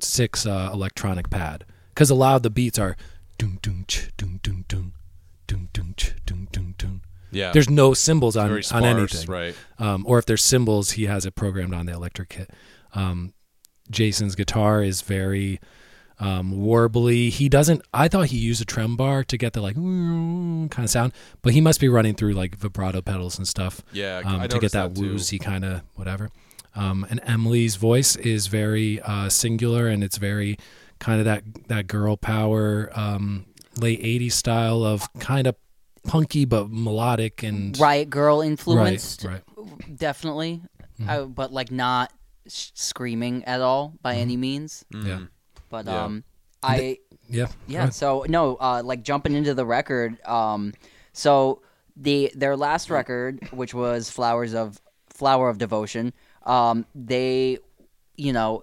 six 0.00 0.46
uh, 0.46 0.70
electronic 0.72 1.30
pad. 1.30 1.64
Because 1.94 2.10
a 2.10 2.14
lot 2.14 2.36
of 2.36 2.42
the 2.42 2.50
beats 2.50 2.78
are 2.78 2.96
doom 3.38 3.58
doom 3.62 3.84
ch 3.86 4.10
doom 4.16 4.40
doom 4.42 4.64
doom 4.68 4.92
doom 5.46 5.68
doom 5.72 5.94
ch 5.96 6.14
doom 6.26 6.48
doom 6.50 6.74
doom. 6.76 7.02
Yeah. 7.30 7.52
There's 7.52 7.70
no 7.70 7.94
cymbals 7.94 8.36
on 8.36 8.48
very 8.48 8.62
on 8.72 8.84
anything 8.84 9.26
right? 9.28 9.54
um, 9.78 10.04
or 10.06 10.18
if 10.18 10.26
there's 10.26 10.44
cymbals, 10.44 10.92
he 10.92 11.06
has 11.06 11.26
it 11.26 11.34
programmed 11.34 11.74
on 11.74 11.86
the 11.86 11.92
electric 11.92 12.28
kit. 12.30 12.50
Um, 12.94 13.34
Jason's 13.90 14.34
guitar 14.34 14.82
is 14.82 15.02
very 15.02 15.60
um, 16.20 16.52
warbly. 16.52 17.28
He 17.30 17.48
doesn't. 17.48 17.82
I 17.92 18.08
thought 18.08 18.26
he 18.26 18.38
used 18.38 18.62
a 18.62 18.64
trem 18.64 18.96
bar 18.96 19.24
to 19.24 19.36
get 19.36 19.52
the 19.52 19.60
like 19.60 19.74
kind 19.74 20.78
of 20.78 20.90
sound, 20.90 21.12
but 21.42 21.52
he 21.52 21.60
must 21.60 21.80
be 21.80 21.88
running 21.88 22.14
through 22.14 22.32
like 22.34 22.56
vibrato 22.56 23.02
pedals 23.02 23.36
and 23.36 23.46
stuff 23.46 23.82
Yeah, 23.92 24.22
um, 24.24 24.40
to 24.42 24.58
get 24.58 24.72
that, 24.72 24.94
that 24.94 25.00
woozy 25.00 25.38
kind 25.38 25.64
of 25.64 25.82
whatever. 25.94 26.30
Um, 26.76 27.06
and 27.08 27.20
Emily's 27.24 27.76
voice 27.76 28.16
is 28.16 28.48
very 28.48 29.00
uh, 29.00 29.28
singular, 29.28 29.86
and 29.88 30.02
it's 30.02 30.18
very 30.18 30.56
kind 30.98 31.18
of 31.20 31.24
that 31.26 31.42
that 31.68 31.86
girl 31.86 32.16
power 32.16 32.90
um, 32.94 33.46
late 33.80 34.02
'80s 34.02 34.32
style 34.32 34.82
of 34.84 35.12
kind 35.18 35.46
of 35.46 35.56
punky 36.06 36.44
but 36.44 36.70
melodic 36.70 37.42
and 37.42 37.78
Riot 37.78 38.10
Girl 38.10 38.40
right, 38.40 38.46
influenced, 38.48 39.24
right. 39.24 39.42
definitely, 39.96 40.60
Mm-hmm. 41.00 41.10
uh, 41.10 41.24
but 41.24 41.52
like 41.52 41.72
not 41.72 42.12
sh- 42.46 42.70
screaming 42.74 43.44
at 43.46 43.60
all 43.60 43.94
by 44.02 44.14
any 44.16 44.36
means. 44.36 44.84
Yeah. 44.94 45.22
But 45.70 45.86
Yeah. 45.86 46.04
um, 46.04 46.24
I 46.62 46.98
Yeah, 47.28 47.48
yeah. 47.66 47.88
So 47.88 48.24
no, 48.28 48.54
uh, 48.56 48.82
like 48.84 49.02
jumping 49.02 49.32
into 49.34 49.54
the 49.54 49.66
record. 49.66 50.24
Um, 50.26 50.72
so 51.12 51.62
the 51.96 52.30
their 52.36 52.56
last 52.56 52.90
record, 52.90 53.48
which 53.50 53.74
was 53.74 54.08
Flowers 54.10 54.54
of 54.54 54.80
Flower 55.08 55.48
of 55.48 55.58
Devotion, 55.58 56.12
um, 56.44 56.86
they, 56.94 57.58
you 58.16 58.32
know, 58.32 58.62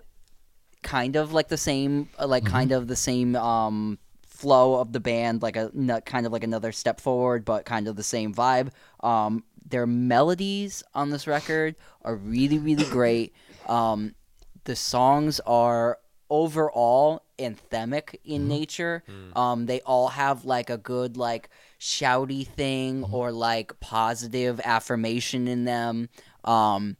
kind 0.81 1.15
of 1.15 1.33
like 1.33 1.47
the 1.47 1.57
same, 1.57 2.09
uh, 2.19 2.27
like 2.27 2.45
kind 2.45 2.71
of 2.71 2.87
the 2.87 2.95
same 2.95 3.35
um 3.35 3.97
flow 4.25 4.79
of 4.79 4.91
the 4.91 4.99
band, 4.99 5.41
like 5.41 5.55
a 5.55 5.71
n- 5.75 6.01
kind 6.05 6.25
of 6.25 6.31
like 6.31 6.43
another 6.43 6.71
step 6.71 6.99
forward, 6.99 7.45
but 7.45 7.63
kind 7.65 7.87
of 7.87 7.95
the 7.95 8.03
same 8.03 8.33
vibe. 8.33 8.69
Um, 9.01 9.43
their 9.69 9.85
melodies 9.85 10.83
on 10.95 11.11
this 11.11 11.27
record 11.27 11.75
are 12.03 12.15
really, 12.15 12.57
really 12.57 12.85
great. 12.89 13.33
Um, 13.67 14.15
the 14.63 14.75
songs 14.75 15.39
are 15.41 15.99
overall 16.29 17.23
anthemic 17.37 18.15
in 18.23 18.47
nature. 18.47 19.03
Um, 19.35 19.65
they 19.65 19.81
all 19.81 20.07
have 20.09 20.45
like 20.45 20.69
a 20.69 20.77
good 20.77 21.17
like 21.17 21.49
shouty 21.79 22.47
thing 22.47 23.03
or 23.11 23.31
like 23.31 23.79
positive 23.79 24.59
affirmation 24.63 25.47
in 25.47 25.65
them. 25.65 26.09
Um, 26.43 26.97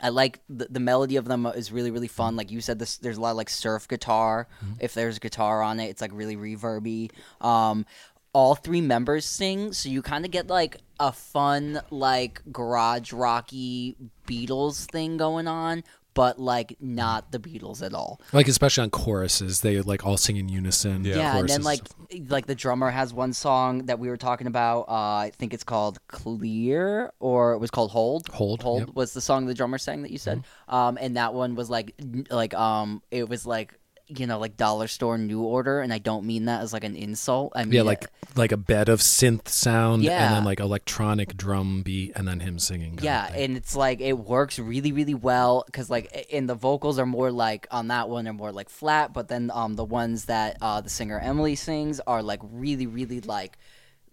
I 0.00 0.08
like 0.10 0.40
the, 0.48 0.66
the 0.70 0.80
melody 0.80 1.16
of 1.16 1.24
them 1.26 1.46
is 1.46 1.72
really 1.72 1.90
really 1.90 2.08
fun. 2.08 2.36
Like 2.36 2.50
you 2.50 2.60
said, 2.60 2.78
this 2.78 2.96
there's 2.98 3.18
a 3.18 3.20
lot 3.20 3.32
of 3.32 3.36
like 3.36 3.50
surf 3.50 3.88
guitar. 3.88 4.48
If 4.80 4.94
there's 4.94 5.18
guitar 5.18 5.62
on 5.62 5.80
it, 5.80 5.86
it's 5.86 6.00
like 6.00 6.12
really 6.14 6.36
reverby. 6.36 7.10
Um, 7.40 7.86
all 8.32 8.54
three 8.54 8.80
members 8.80 9.24
sing, 9.24 9.72
so 9.72 9.88
you 9.88 10.02
kind 10.02 10.24
of 10.24 10.30
get 10.30 10.46
like 10.46 10.78
a 11.00 11.10
fun 11.10 11.80
like 11.90 12.42
garage 12.52 13.12
rocky 13.12 13.96
Beatles 14.26 14.86
thing 14.86 15.16
going 15.16 15.48
on, 15.48 15.82
but 16.20 16.38
like 16.38 16.76
not 16.80 17.32
the 17.32 17.38
Beatles 17.38 17.82
at 17.82 17.94
all. 17.94 18.20
Like 18.34 18.46
especially 18.46 18.82
on 18.82 18.90
choruses, 18.90 19.62
they 19.62 19.80
like 19.80 20.04
all 20.04 20.18
sing 20.18 20.36
in 20.36 20.50
unison. 20.50 21.02
Yeah. 21.02 21.16
Yeah, 21.16 21.38
and 21.38 21.48
then 21.48 21.62
like 21.62 21.78
stuff. 21.78 22.20
like 22.28 22.44
the 22.44 22.54
drummer 22.54 22.90
has 22.90 23.14
one 23.14 23.32
song 23.32 23.86
that 23.86 23.98
we 23.98 24.10
were 24.10 24.18
talking 24.18 24.46
about. 24.46 24.80
Uh, 24.80 24.92
I 24.92 25.32
think 25.38 25.54
it's 25.54 25.64
called 25.64 25.98
Clear, 26.08 27.10
or 27.20 27.54
it 27.54 27.58
was 27.58 27.70
called 27.70 27.90
Hold. 27.92 28.28
Hold, 28.28 28.62
Hold 28.62 28.80
yep. 28.80 28.88
Mm-hmm. 28.88 28.98
was 28.98 29.14
the 29.14 29.22
song 29.22 29.46
the 29.46 29.54
drummer 29.54 29.78
sang 29.78 30.02
that 30.02 30.10
you 30.10 30.18
said. 30.18 30.44
Um, 30.68 30.98
and 31.00 31.16
that 31.16 31.32
one 31.32 31.54
was 31.54 31.70
like 31.70 31.94
like 32.28 32.52
um, 32.52 33.02
it 33.10 33.26
was 33.26 33.46
like 33.46 33.78
you 34.18 34.26
know 34.26 34.38
like 34.38 34.56
dollar 34.56 34.88
store 34.88 35.18
new 35.18 35.42
order, 35.42 35.80
and 35.80 35.92
I 35.92 35.98
don't 35.98 36.24
mean 36.26 36.46
that 36.46 36.62
as 36.62 36.72
like 36.72 36.84
an 36.84 36.96
insult. 36.96 37.52
I 37.54 37.64
mean 37.64 37.72
yeah, 37.74 37.82
like 37.82 38.06
like 38.36 38.52
a 38.52 38.56
bed 38.56 38.88
of 38.88 39.00
synth 39.00 39.48
sound, 39.48 40.04
and 40.04 40.34
then 40.34 40.44
like 40.44 40.60
electronic 40.60 41.36
drum 41.36 41.82
beat, 41.82 42.12
and 42.16 42.26
then 42.26 42.40
him 42.40 42.58
singing. 42.58 42.98
Yeah, 43.02 43.30
and 43.32 43.56
it's 43.56 43.76
like 43.76 44.00
it 44.00 44.18
works 44.18 44.58
really, 44.58 44.92
really 44.92 45.14
well 45.14 45.64
because 45.66 45.90
like, 45.90 46.26
and 46.32 46.48
the 46.48 46.54
vocals 46.54 46.98
are 46.98 47.06
more 47.06 47.30
like 47.30 47.66
on 47.70 47.88
that 47.88 48.08
one 48.08 48.26
are 48.28 48.32
more 48.32 48.52
like 48.52 48.68
flat, 48.68 49.12
but 49.12 49.28
then 49.28 49.50
um 49.54 49.74
the 49.74 49.84
ones 49.84 50.26
that 50.26 50.56
uh 50.60 50.80
the 50.80 50.90
singer 50.90 51.18
Emily 51.18 51.54
sings 51.54 52.00
are 52.00 52.22
like 52.22 52.40
really, 52.42 52.86
really 52.86 53.20
like 53.20 53.58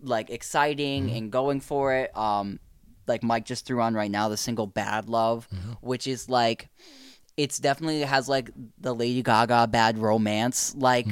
like 0.01 0.29
exciting 0.29 1.09
and 1.11 1.31
going 1.31 1.59
for 1.59 1.93
it. 1.93 2.15
Um, 2.15 2.59
like 3.07 3.23
Mike 3.23 3.45
just 3.45 3.65
threw 3.65 3.81
on 3.81 3.93
right 3.93 4.11
now 4.11 4.29
the 4.29 4.37
single 4.37 4.67
"Bad 4.67 5.07
Love," 5.09 5.47
which 5.81 6.07
is 6.07 6.29
like 6.29 6.69
it's 7.37 7.59
definitely 7.59 8.01
has 8.01 8.27
like 8.27 8.49
the 8.79 8.93
Lady 8.93 9.21
Gaga 9.23 9.67
"Bad 9.67 9.97
Romance" 9.99 10.73
like 10.75 11.07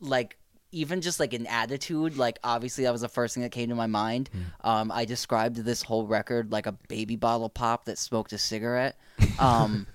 like 0.00 0.36
even 0.72 1.00
just 1.00 1.18
like 1.18 1.32
an 1.34 1.46
attitude, 1.48 2.16
like 2.16 2.38
obviously 2.44 2.84
that 2.84 2.92
was 2.92 3.00
the 3.00 3.08
first 3.08 3.34
thing 3.34 3.42
that 3.42 3.50
came 3.50 3.70
to 3.70 3.74
my 3.74 3.88
mind. 3.88 4.30
Hmm. 4.62 4.68
Um, 4.68 4.92
I 4.92 5.04
described 5.04 5.56
this 5.56 5.82
whole 5.82 6.06
record 6.06 6.52
like 6.52 6.66
a 6.66 6.72
baby 6.86 7.16
bottle 7.16 7.48
pop 7.48 7.86
that 7.86 7.98
smoked 7.98 8.32
a 8.32 8.38
cigarette. 8.38 8.96
Um, 9.40 9.86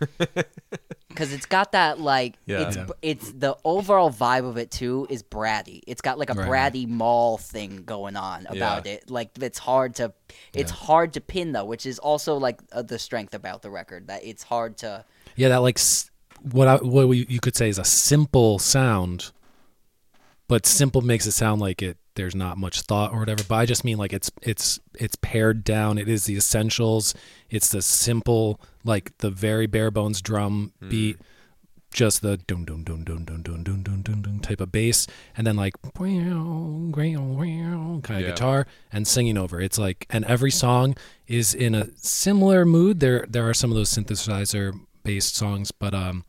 because 1.08 1.32
it's 1.32 1.46
got 1.46 1.72
that 1.74 2.00
like 2.00 2.36
Yeah. 2.46 2.62
it's 2.68 2.76
Yeah. 2.78 2.88
it's 3.04 3.32
the 3.32 3.56
overall 3.64 4.10
vibe 4.12 4.48
of 4.48 4.58
it 4.58 4.72
too 4.72 5.06
is 5.10 5.22
bratty. 5.24 5.82
It's 5.88 6.02
got 6.02 6.18
like 6.18 6.30
a 6.30 6.34
Right. 6.34 6.50
bratty 6.74 6.88
mall 6.88 7.38
thing 7.38 7.84
going 7.86 8.16
on 8.16 8.48
about 8.48 8.86
Yeah. 8.88 8.94
it. 8.94 9.10
Like 9.12 9.38
it's 9.40 9.60
hard 9.60 9.96
to 9.96 10.14
it's 10.54 10.72
hard 10.72 11.14
to 11.14 11.22
pin 11.22 11.52
though, 11.52 11.66
which 11.66 11.86
is 11.86 12.00
also 12.00 12.38
like 12.38 12.60
uh, 12.72 12.82
the 12.82 12.98
strength 13.00 13.34
about 13.36 13.62
the 13.62 13.70
record 13.70 14.08
that 14.08 14.24
it's 14.26 14.42
hard 14.44 14.78
to 14.78 15.06
Yeah, 15.36 15.50
that 15.50 15.58
like 15.58 15.80
what 16.52 16.68
I, 16.68 16.76
what 16.76 17.08
we, 17.08 17.26
you 17.28 17.40
could 17.40 17.56
say 17.56 17.70
is 17.70 17.80
a 17.80 17.84
simple 17.84 18.60
sound, 18.60 19.32
but 20.48 20.66
simple 20.66 21.02
makes 21.02 21.26
it 21.26 21.32
sound 21.32 21.62
like 21.62 21.82
it. 21.82 21.98
There's 22.16 22.36
not 22.36 22.58
much 22.58 22.82
thought 22.82 23.12
or 23.12 23.20
whatever. 23.20 23.44
But 23.44 23.56
I 23.56 23.66
just 23.66 23.84
mean 23.84 23.98
like 23.98 24.14
it's 24.14 24.32
it's 24.42 24.80
it's 24.94 25.18
pared 25.18 25.66
down. 25.66 25.98
It 25.98 26.08
is 26.08 26.26
the 26.26 26.38
essentials. 26.38 27.14
It's 27.50 27.70
the 27.70 27.82
simple 27.82 28.62
like 28.86 29.18
the 29.18 29.30
very 29.30 29.68
bare 29.68 29.92
bones 29.92 30.22
drum 30.22 30.72
hmm. 30.80 30.90
beat, 30.90 31.18
just 31.92 32.22
the 32.22 32.38
dun 32.38 32.64
dun 32.64 32.84
dun 32.84 33.04
dun 33.04 33.26
dun 33.26 33.42
dun 33.42 33.64
dun 33.64 33.84
dun 33.84 34.02
dun 34.02 34.22
dun 34.22 34.40
type 34.40 34.62
of 34.62 34.72
bass, 34.72 35.08
and 35.36 35.46
then 35.46 35.58
like 35.58 35.74
kind 38.02 38.22
of 38.22 38.26
Yeah. 38.26 38.32
guitar 38.32 38.68
and 38.94 39.06
singing 39.06 39.38
over. 39.38 39.60
It's 39.60 39.78
like 39.78 40.06
and 40.10 40.24
every 40.24 40.52
song 40.52 40.96
is 41.28 41.54
in 41.54 41.76
a 41.76 41.88
similar 41.98 42.64
mood. 42.66 43.02
There 43.02 43.26
there 43.28 43.50
are 43.50 43.54
some 43.54 43.72
of 43.72 43.76
those 43.76 43.90
synthesizer 43.90 44.80
based 45.06 45.36
songs, 45.36 45.72
but 45.72 45.94
um, 45.94 46.26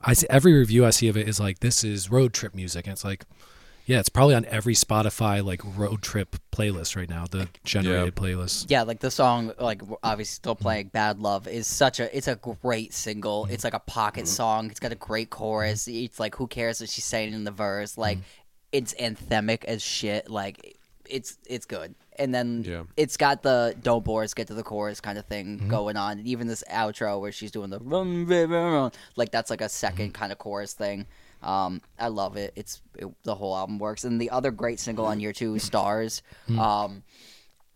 I 0.00 0.14
see 0.14 0.26
every 0.30 0.54
review 0.54 0.86
I 0.86 0.90
see 0.90 1.08
of 1.08 1.16
it 1.16 1.28
is 1.28 1.38
like 1.38 1.58
this 1.58 1.84
is 1.84 2.10
road 2.10 2.32
trip 2.32 2.54
music, 2.54 2.86
and 2.86 2.92
it's 2.92 3.04
like, 3.04 3.24
yeah, 3.84 3.98
it's 3.98 4.08
probably 4.08 4.34
on 4.34 4.46
every 4.46 4.74
Spotify 4.74 5.44
like 5.44 5.60
road 5.76 6.00
trip 6.00 6.36
playlist 6.52 6.96
right 6.96 7.10
now, 7.10 7.26
the 7.30 7.48
generated 7.64 8.14
playlist. 8.14 8.66
Yeah, 8.68 8.82
like 8.82 9.00
the 9.00 9.10
song, 9.10 9.52
like 9.58 9.82
obviously 10.02 10.36
still 10.36 10.54
mm-hmm. 10.54 10.62
playing 10.62 10.88
"Bad 10.88 11.18
Love" 11.18 11.46
is 11.46 11.66
such 11.66 12.00
a 12.00 12.16
it's 12.16 12.28
a 12.28 12.36
great 12.36 12.94
single. 12.94 13.44
Mm-hmm. 13.44 13.54
It's 13.54 13.64
like 13.64 13.74
a 13.74 13.80
pocket 13.80 14.24
mm-hmm. 14.24 14.26
song. 14.28 14.70
It's 14.70 14.80
got 14.80 14.92
a 14.92 14.96
great 14.96 15.30
chorus. 15.30 15.88
It's 15.88 16.18
like 16.20 16.36
who 16.36 16.46
cares 16.46 16.80
what 16.80 16.88
she's 16.88 17.04
saying 17.04 17.34
in 17.34 17.44
the 17.44 17.50
verse? 17.50 17.98
Like 17.98 18.18
it's 18.72 18.94
anthemic 18.94 19.64
as 19.64 19.82
shit. 19.82 20.30
Like 20.30 20.78
it's 21.08 21.38
it's 21.46 21.66
good. 21.66 21.94
And 22.18 22.34
then 22.34 22.64
Yeah. 22.66 22.82
it's 22.96 23.16
got 23.16 23.42
the 23.42 23.74
"Don't 23.82 24.04
bore 24.04 24.22
us, 24.22 24.34
get 24.34 24.46
to 24.48 24.54
the 24.54 24.62
chorus" 24.62 25.00
kind 25.00 25.18
of 25.18 25.26
thing 25.26 25.68
going 25.68 25.96
on. 25.96 26.18
And 26.18 26.26
even 26.26 26.46
this 26.46 26.64
outro 26.70 27.20
where 27.20 27.32
she's 27.32 27.50
doing 27.50 27.70
the 27.70 27.78
run, 27.78 28.24
baby, 28.24 28.52
run, 28.52 28.92
like 29.16 29.30
that's 29.30 29.50
like 29.50 29.60
a 29.60 29.68
2nd 29.68 30.12
kind 30.14 30.32
of 30.32 30.38
chorus 30.38 30.72
thing. 30.72 31.06
Um, 31.42 31.82
I 31.98 32.08
love 32.08 32.36
it. 32.36 32.52
It's 32.56 32.82
it, 32.98 33.06
the 33.22 33.34
whole 33.34 33.54
album 33.56 33.78
works. 33.78 34.04
And 34.04 34.20
the 34.20 34.30
other 34.30 34.50
great 34.50 34.80
single 34.80 35.06
on 35.06 35.20
year 35.20 35.32
two, 35.32 35.58
"Stars." 35.58 36.22
Um, 36.58 37.02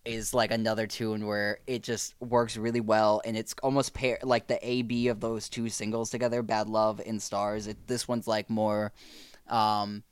is 0.06 0.32
like 0.32 0.50
another 0.50 0.86
tune 0.86 1.26
where 1.26 1.58
it 1.66 1.82
just 1.82 2.14
works 2.20 2.56
really 2.56 2.80
well 2.80 3.20
and 3.26 3.36
it's 3.36 3.54
almost 3.62 3.92
pair 3.92 4.18
like 4.22 4.46
the 4.46 4.58
A 4.66 4.80
B 4.80 5.08
of 5.08 5.20
those 5.20 5.50
two 5.50 5.68
singles 5.68 6.08
together, 6.08 6.42
Bad 6.42 6.68
Love 6.70 7.02
and 7.04 7.20
Stars. 7.20 7.66
It, 7.66 7.86
this 7.86 8.08
one's 8.08 8.26
like 8.26 8.48
more 8.48 8.92
um 9.46 10.02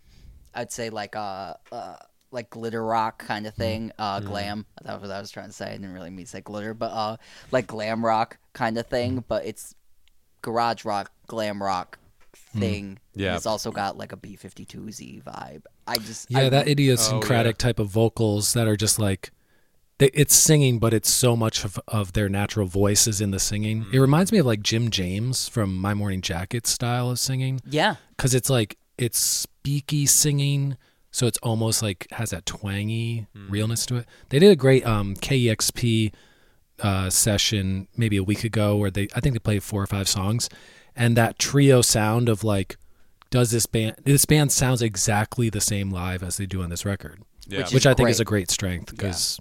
I'd 0.55 0.71
say 0.73 0.91
like 0.91 1.17
uh, 1.17 1.55
uh 1.73 1.97
like 2.31 2.51
glitter 2.51 2.85
rock 2.85 3.19
kind 3.25 3.47
of 3.47 3.55
thing, 3.55 3.93
uh 3.99 4.21
glam. 4.21 4.67
That 4.83 5.01
was 5.01 5.09
what 5.09 5.17
I 5.17 5.21
was 5.21 5.31
trying 5.31 5.49
to 5.49 5.53
say. 5.53 5.67
I 5.69 5.73
didn't 5.73 5.95
really 5.95 6.11
mean 6.11 6.25
to 6.27 6.31
say 6.31 6.41
glitter, 6.41 6.75
but 6.75 6.91
uh 6.93 7.17
like 7.51 7.67
glam 7.67 8.05
rock 8.05 8.38
kind 8.53 8.77
of 8.79 8.87
thing, 8.87 9.25
but 9.29 9.45
it's 9.47 9.75
garage 10.43 10.85
rock, 10.85 11.11
glam 11.27 11.62
rock 11.62 11.99
thing. 12.35 12.99
Yeah. 13.14 13.37
It's 13.37 13.47
also 13.47 13.71
got 13.73 13.97
like 13.97 14.12
a 14.12 14.17
B-52's 14.17 15.01
vibe. 15.25 15.62
I 15.87 15.97
just 15.97 16.31
Yeah, 16.31 16.41
I, 16.41 16.49
that 16.51 16.69
idiosyncratic 16.69 17.57
Oh, 17.57 17.59
type 17.59 17.79
of 17.79 17.88
vocals 17.88 18.53
that 18.55 18.69
are 18.69 18.77
just 18.77 18.99
like 18.99 19.31
they, 19.99 20.11
it's 20.14 20.35
singing, 20.35 20.79
but 20.79 20.95
it's 20.95 21.11
so 21.11 21.35
much 21.35 21.64
of, 21.64 21.81
of 21.88 22.12
their 22.12 22.29
natural 22.29 22.67
voices 22.69 23.21
in 23.21 23.33
the 23.33 23.41
singing. 23.41 23.83
Mm-hmm. 23.83 23.95
It 23.97 23.99
reminds 23.99 24.31
me 24.31 24.38
of 24.38 24.47
like 24.47 24.62
Jim 24.62 24.91
James 24.91 25.49
from 25.49 25.77
My 25.77 25.93
Morning 25.93 26.21
Jacket 26.21 26.67
style 26.69 27.11
of 27.11 27.19
singing. 27.19 27.61
yeah. 27.69 27.97
because 28.17 28.35
it's 28.35 28.49
like 28.51 28.77
it's 28.97 29.47
speaky 29.47 30.09
singing 30.09 30.77
so 31.18 31.26
it's 31.26 31.38
almost 31.38 31.83
like 31.83 32.07
has 32.12 32.31
that 32.31 32.46
twangy 32.46 33.26
realness 33.48 33.85
to 33.87 33.96
it 33.96 34.07
they 34.28 34.38
did 34.38 34.50
a 34.50 34.57
great 34.57 34.87
um 34.87 35.14
kexp 35.16 36.12
uh 36.81 37.11
session 37.11 37.88
maybe 37.96 38.16
a 38.16 38.22
week 38.22 38.44
ago 38.44 38.76
where 38.76 38.90
they 38.90 39.09
i 39.16 39.20
think 39.20 39.35
they 39.35 39.38
played 39.40 39.62
four 39.62 39.83
or 39.83 39.87
five 39.87 40.09
songs 40.09 40.48
and 40.94 41.16
that 41.16 41.38
trio 41.38 41.83
sound 41.83 42.28
of 42.28 42.44
like 42.44 42.76
does 43.31 43.50
this 43.50 43.66
band 43.66 43.96
this 44.04 44.24
band 44.24 44.52
sounds 44.52 44.81
exactly 44.81 45.50
the 45.50 45.61
same 45.61 45.90
live 45.90 46.22
as 46.22 46.37
they 46.37 46.46
do 46.46 46.62
on 46.62 46.70
this 46.70 46.85
record 46.85 47.18
Yeah. 47.48 47.59
Which 47.61 47.72
which 47.74 47.87
i 47.87 47.90
think 47.94 48.07
great. 48.07 48.11
is 48.12 48.20
a 48.20 48.24
great 48.24 48.50
strength 48.50 48.90
because 48.92 49.40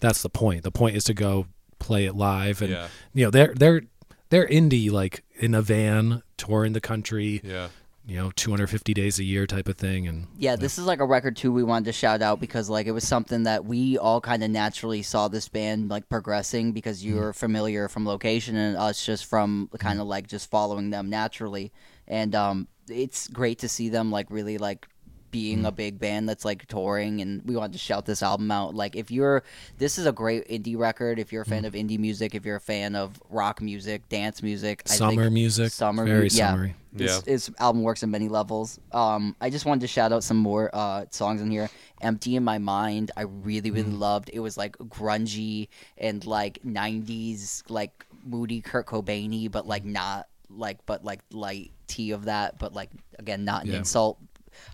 that's 0.00 0.22
the 0.22 0.30
point 0.30 0.62
the 0.62 0.70
point 0.72 0.96
is 0.96 1.04
to 1.04 1.14
go 1.14 1.46
play 1.78 2.06
it 2.06 2.14
live 2.16 2.62
and 2.62 2.70
Yeah. 2.70 2.88
you 3.12 3.24
know 3.26 3.30
they're 3.30 3.52
they're 3.54 3.82
they're 4.30 4.48
indie 4.48 4.90
like 4.90 5.24
in 5.34 5.54
a 5.54 5.60
van 5.62 6.22
touring 6.38 6.72
the 6.72 6.80
country 6.80 7.40
yeah. 7.44 7.68
You 8.06 8.16
know 8.16 8.30
250 8.34 8.94
days 8.94 9.18
a 9.18 9.24
year 9.24 9.46
type 9.46 9.68
of 9.68 9.76
thing 9.76 10.08
and 10.08 10.26
Yeah, 10.36 10.56
this 10.56 10.78
is 10.78 10.86
like 10.86 11.00
a 11.00 11.06
record 11.06 11.36
too 11.36 11.52
we 11.52 11.62
wanted 11.62 11.84
to 11.86 11.92
shout 11.92 12.20
out 12.20 12.40
because 12.40 12.68
like 12.68 12.86
it 12.86 12.92
was 12.92 13.06
something 13.06 13.44
that 13.44 13.64
we 13.64 13.96
all 13.96 14.20
kind 14.20 14.42
of 14.42 14.50
naturally 14.50 15.02
saw 15.02 15.28
this 15.28 15.48
band 15.48 15.88
like 15.88 16.08
progressing 16.08 16.72
because 16.72 17.04
you 17.04 17.16
were 17.16 17.32
familiar 17.32 17.88
from 17.88 18.06
location 18.06 18.56
and 18.56 18.76
us 18.76 19.04
just 19.04 19.26
from 19.26 19.70
kind 19.78 20.00
of 20.00 20.06
like 20.06 20.26
just 20.26 20.50
following 20.50 20.90
them 20.90 21.10
naturally. 21.10 21.72
And 22.08 22.34
um 22.34 22.68
it's 22.88 23.28
great 23.28 23.60
to 23.60 23.68
see 23.68 23.88
them 23.88 24.10
like 24.10 24.30
really 24.30 24.58
like 24.58 24.88
being 25.32 25.64
a 25.64 25.72
big 25.72 25.98
band 25.98 26.28
that's 26.28 26.44
like 26.44 26.64
touring 26.66 27.20
and 27.22 27.42
we 27.44 27.56
wanted 27.56 27.72
to 27.72 27.78
shout 27.78 28.04
this 28.06 28.22
album 28.22 28.50
out 28.52 28.74
like 28.74 28.94
if 28.94 29.10
you're 29.10 29.42
this 29.78 29.98
is 29.98 30.06
a 30.06 30.12
great 30.12 30.46
indie 30.48 30.76
record 30.78 31.18
if 31.18 31.32
you're 31.32 31.42
a 31.42 31.46
fan 31.46 31.64
of 31.64 31.72
indie 31.72 31.98
music 31.98 32.34
if 32.36 32.44
you're 32.44 32.56
a 32.56 32.60
fan 32.60 32.94
of 32.94 33.20
rock 33.30 33.60
music 33.60 34.06
dance 34.10 34.42
music 34.42 34.82
I 34.88 34.92
summer 34.94 35.22
think 35.22 35.32
music 35.32 35.72
summer 35.72 36.04
very 36.04 36.20
mu- 36.20 36.24
yeah. 36.32 36.50
summery 36.50 36.74
this, 36.92 37.10
Yeah. 37.10 37.20
this 37.24 37.50
album 37.58 37.82
works 37.82 38.02
on 38.02 38.10
many 38.10 38.28
levels. 38.28 38.78
Um, 38.92 39.34
I 39.40 39.48
just 39.48 39.64
wanted 39.64 39.80
to 39.80 39.86
shout 39.86 40.12
out 40.12 40.22
some 40.22 40.36
more 40.36 40.68
uh, 40.74 41.06
songs 41.10 41.40
in 41.40 41.50
here. 41.50 41.70
"Empty 42.02 42.36
in 42.36 42.44
My 42.44 42.58
Mind," 42.58 43.10
I 43.16 43.22
really, 43.22 43.70
really 43.70 43.90
Mm. 43.90 43.98
loved. 43.98 44.28
It 44.30 44.40
was 44.40 44.58
like 44.58 44.76
grungy 44.76 45.68
and 45.96 46.22
like 46.26 46.58
'90s, 46.66 47.62
like 47.70 48.04
moody 48.26 48.60
Kurt 48.60 48.84
Cobainy, 48.86 49.50
but 49.50 49.66
like 49.66 49.86
not 49.86 50.28
like, 50.50 50.84
but 50.84 51.02
like 51.02 51.20
light 51.32 51.70
tea 51.86 52.10
of 52.10 52.26
that, 52.26 52.58
but 52.58 52.74
like 52.74 52.90
again, 53.18 53.46
not 53.46 53.64
an 53.64 53.70
Yeah. 53.72 53.78
insult. 53.78 54.18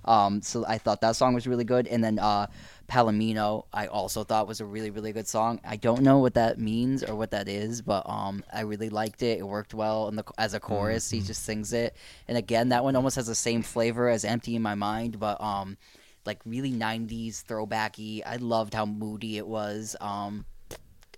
Um, 0.05 0.43
so 0.43 0.65
I 0.67 0.79
thought 0.79 1.01
that 1.01 1.17
song 1.17 1.35
was 1.35 1.47
really 1.47 1.65
good. 1.65 1.87
And 1.87 2.03
then 2.03 2.19
uh, 2.19 2.47
Palomino, 2.89 3.65
I 3.73 3.87
also 3.87 4.25
thought 4.25 4.49
was 4.49 4.61
a 4.61 4.65
really, 4.65 4.91
really 4.91 5.13
good 5.13 5.29
song. 5.29 5.61
I 5.65 5.77
don't 5.77 6.03
know 6.03 6.19
what 6.19 6.35
that 6.35 6.59
means 6.59 7.05
or 7.05 7.15
what 7.15 7.31
that 7.33 7.49
is, 7.49 7.83
but 7.83 8.09
um, 8.09 8.43
I 8.53 8.63
really 8.63 8.89
liked 8.89 9.23
it. 9.23 9.39
It 9.39 9.47
worked 9.47 9.75
well 9.75 10.09
in 10.09 10.17
the, 10.17 10.25
as 10.39 10.55
a 10.55 10.61
chorus. 10.61 11.11
He 11.11 11.21
just 11.21 11.45
sings 11.45 11.73
it, 11.73 11.95
and 12.27 12.39
again, 12.39 12.71
that 12.71 12.83
one 12.85 12.97
almost 12.97 13.17
has 13.17 13.27
the 13.27 13.35
same 13.35 13.63
flavor 13.63 14.09
as 14.09 14.25
"Empty 14.25 14.57
in 14.57 14.63
My 14.63 14.75
Mind," 14.75 15.21
but 15.21 15.41
um, 15.41 15.77
like 16.25 16.41
really 16.47 16.73
'90s 16.73 17.45
throwbacky. 17.45 18.23
I 18.25 18.37
loved 18.37 18.73
how 18.73 18.87
moody 18.87 19.37
it 19.37 19.47
was. 19.47 19.95
Um, 20.01 20.47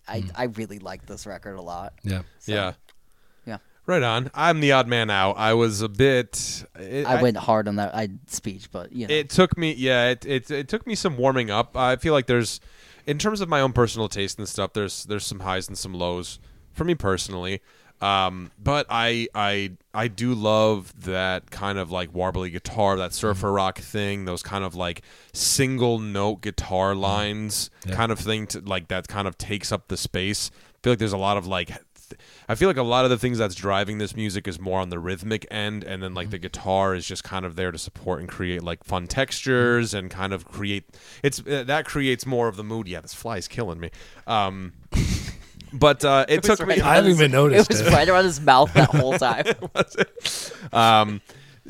I 0.08 0.24
I 0.34 0.44
really 0.44 0.80
liked 0.80 1.06
this 1.06 1.26
record 1.26 1.56
a 1.56 1.62
lot. 1.62 1.94
yeah 2.02 2.22
So, 2.40 2.52
yeah. 2.52 2.72
Yeah. 3.86 3.94
Right 3.94 4.02
on. 4.02 4.30
I'm 4.34 4.60
the 4.60 4.72
odd 4.72 4.86
man 4.88 5.10
out. 5.10 5.32
I 5.38 5.54
was 5.54 5.80
a 5.80 5.88
bit. 5.88 6.64
It, 6.78 7.06
I 7.06 7.20
went 7.22 7.36
hard 7.36 7.68
on 7.68 7.76
that 7.76 7.94
I, 7.94 8.08
speech, 8.26 8.70
but 8.70 8.92
you 8.92 9.06
know. 9.06 9.14
It 9.14 9.30
took 9.30 9.56
me, 9.58 9.72
yeah, 9.74 10.10
it, 10.10 10.24
it 10.26 10.50
it 10.50 10.68
took 10.68 10.86
me 10.86 10.94
some 10.94 11.16
warming 11.16 11.50
up. 11.50 11.76
I 11.76 11.96
feel 11.96 12.12
like 12.12 12.26
there's, 12.26 12.60
in 13.06 13.18
terms 13.18 13.40
of 13.40 13.48
my 13.48 13.60
own 13.60 13.72
personal 13.72 14.08
taste 14.08 14.38
and 14.38 14.48
stuff, 14.48 14.72
there's 14.72 15.04
there's 15.04 15.26
some 15.26 15.40
highs 15.40 15.68
and 15.68 15.76
some 15.76 15.94
lows 15.94 16.38
for 16.72 16.84
me 16.84 16.94
personally. 16.94 17.60
Um, 18.00 18.50
but 18.58 18.86
I 18.88 19.28
I 19.34 19.72
I 19.92 20.08
do 20.08 20.32
love 20.32 20.94
that 21.04 21.50
kind 21.50 21.76
of 21.78 21.90
like 21.90 22.12
warbly 22.14 22.50
guitar, 22.50 22.96
that 22.96 23.12
surfer 23.12 23.52
rock 23.52 23.78
thing, 23.78 24.24
those 24.24 24.42
kind 24.42 24.64
of 24.64 24.74
like 24.74 25.02
single 25.34 25.98
note 25.98 26.40
guitar 26.40 26.94
lines 26.94 27.68
Yeah. 27.84 27.96
kind 27.96 28.10
of 28.10 28.18
thing 28.18 28.46
to 28.48 28.60
like 28.60 28.88
that 28.88 29.06
kind 29.08 29.28
of 29.28 29.36
takes 29.36 29.70
up 29.70 29.88
the 29.88 29.98
space. 29.98 30.50
I 30.54 30.78
feel 30.82 30.92
like 30.92 30.98
there's 30.98 31.12
a 31.12 31.18
lot 31.18 31.36
of 31.36 31.46
like 31.46 31.66
th- 31.68 31.80
I 32.48 32.54
feel 32.54 32.68
like 32.68 32.76
a 32.76 32.82
lot 32.82 33.04
of 33.04 33.10
the 33.10 33.18
things 33.18 33.38
that's 33.38 33.54
driving 33.54 33.98
this 33.98 34.14
music 34.16 34.46
is 34.48 34.58
more 34.60 34.80
on 34.80 34.88
the 34.90 34.98
rhythmic 34.98 35.46
end 35.50 35.84
and 35.84 36.02
then 36.02 36.14
like 36.14 36.30
the 36.30 36.38
guitar 36.38 36.94
is 36.94 37.06
just 37.06 37.24
kind 37.24 37.44
of 37.44 37.56
there 37.56 37.70
to 37.70 37.78
support 37.78 38.20
and 38.20 38.28
create 38.28 38.62
like 38.62 38.84
fun 38.84 39.06
textures 39.06 39.94
and 39.94 40.10
kind 40.10 40.32
of 40.32 40.44
create 40.46 40.84
it's 41.22 41.40
uh, 41.46 41.64
that 41.66 41.84
creates 41.84 42.26
more 42.26 42.48
of 42.48 42.56
the 42.56 42.64
mood. 42.64 42.88
Yeah, 42.88 43.00
this 43.00 43.14
fly 43.14 43.36
is 43.36 43.48
killing 43.48 43.80
me. 43.80 43.90
Um 44.26 44.72
but 45.72 46.04
uh, 46.04 46.24
it, 46.28 46.44
It 46.44 46.48
was 46.48 46.58
took 46.58 46.68
me 46.68 46.80
I 46.80 46.96
haven't 46.96 47.12
even 47.12 47.30
noticed 47.30 47.70
It 47.70 47.74
was 47.78 47.86
it. 47.86 47.92
right 47.92 48.08
around 48.08 48.24
his 48.24 48.40
mouth 48.40 48.72
that 48.74 48.90
whole 48.90 49.16
time. 49.18 49.44
um 50.72 51.20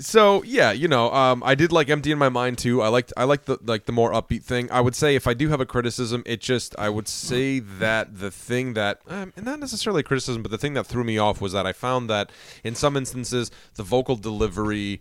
so 0.01 0.43
yeah 0.45 0.73
you 0.73 0.89
know 0.89 1.13
um 1.13 1.43
i 1.45 1.55
did 1.55 1.73
like 1.73 1.89
empty 1.89 2.11
in 2.11 2.19
my 2.19 2.29
mind 2.29 2.59
too. 2.59 2.83
I 2.83 2.89
liked 2.89 3.13
i 3.17 3.25
liked 3.25 3.47
the 3.47 3.59
like 3.63 3.85
the 3.85 3.93
more 3.93 4.13
upbeat 4.13 4.43
thing. 4.43 4.71
I 4.71 4.81
would 4.81 4.95
say 4.95 5.15
if 5.15 5.27
i 5.27 5.35
do 5.35 5.49
have 5.49 5.61
a 5.61 5.67
criticism 5.67 6.23
it 6.27 6.41
just 6.41 6.75
i 6.79 6.89
would 6.89 7.07
say 7.09 7.59
that 7.61 8.19
the 8.19 8.31
thing 8.31 8.75
that 8.75 9.01
um, 9.07 9.33
and 9.37 9.45
not 9.45 9.61
necessarily 9.61 10.03
criticism 10.03 10.43
but 10.43 10.51
the 10.51 10.59
thing 10.59 10.75
that 10.75 10.87
threw 10.87 11.05
me 11.05 11.19
off 11.19 11.41
was 11.41 11.53
that 11.53 11.67
i 11.67 11.73
found 11.73 12.09
that 12.11 12.31
in 12.65 12.75
some 12.75 12.97
instances 12.97 13.51
the 13.75 13.83
vocal 13.83 14.17
delivery 14.17 15.01